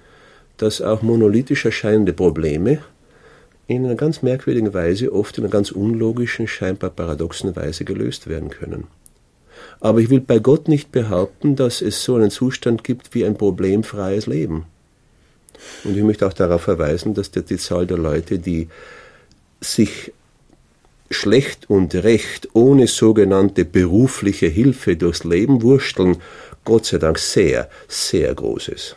dass 0.57 0.83
auch 0.83 1.03
monolithisch 1.03 1.65
erscheinende 1.65 2.13
Probleme 2.13 2.81
in 3.67 3.85
einer 3.85 3.95
ganz 3.95 4.23
merkwürdigen 4.23 4.75
Weise, 4.75 5.13
oft 5.13 5.39
in 5.39 5.45
einer 5.45 5.53
ganz 5.53 5.71
unlogischen, 5.71 6.49
scheinbar 6.49 6.91
paradoxen 6.91 7.55
Weise 7.55 7.85
gelöst 7.85 8.27
werden 8.27 8.51
können. 8.51 8.89
Aber 9.79 10.01
ich 10.01 10.11
will 10.11 10.21
bei 10.21 10.41
Gott 10.41 10.67
nicht 10.67 10.91
behaupten, 10.91 11.55
dass 11.55 11.81
es 11.81 12.03
so 12.03 12.17
einen 12.17 12.31
Zustand 12.31 12.83
gibt 12.83 13.15
wie 13.15 13.25
ein 13.25 13.37
problemfreies 13.37 14.27
Leben. 14.27 14.67
Und 15.85 15.97
ich 15.97 16.03
möchte 16.03 16.27
auch 16.27 16.33
darauf 16.33 16.63
verweisen, 16.63 17.15
dass 17.15 17.31
die, 17.31 17.57
Zahl 17.57 17.87
der 17.87 17.99
Leute, 17.99 18.39
die 18.39 18.69
sich 19.61 20.13
schlecht 21.11 21.69
und 21.69 21.95
recht 21.95 22.49
ohne 22.53 22.87
sogenannte 22.87 23.65
berufliche 23.65 24.47
Hilfe 24.47 24.97
durchs 24.97 25.25
Leben 25.25 25.63
wursteln, 25.63 26.19
Gott 26.65 26.87
sei 26.87 26.99
Dank 26.99 27.19
sehr, 27.19 27.69
sehr 27.89 28.35
groß 28.35 28.69
ist. 28.69 28.97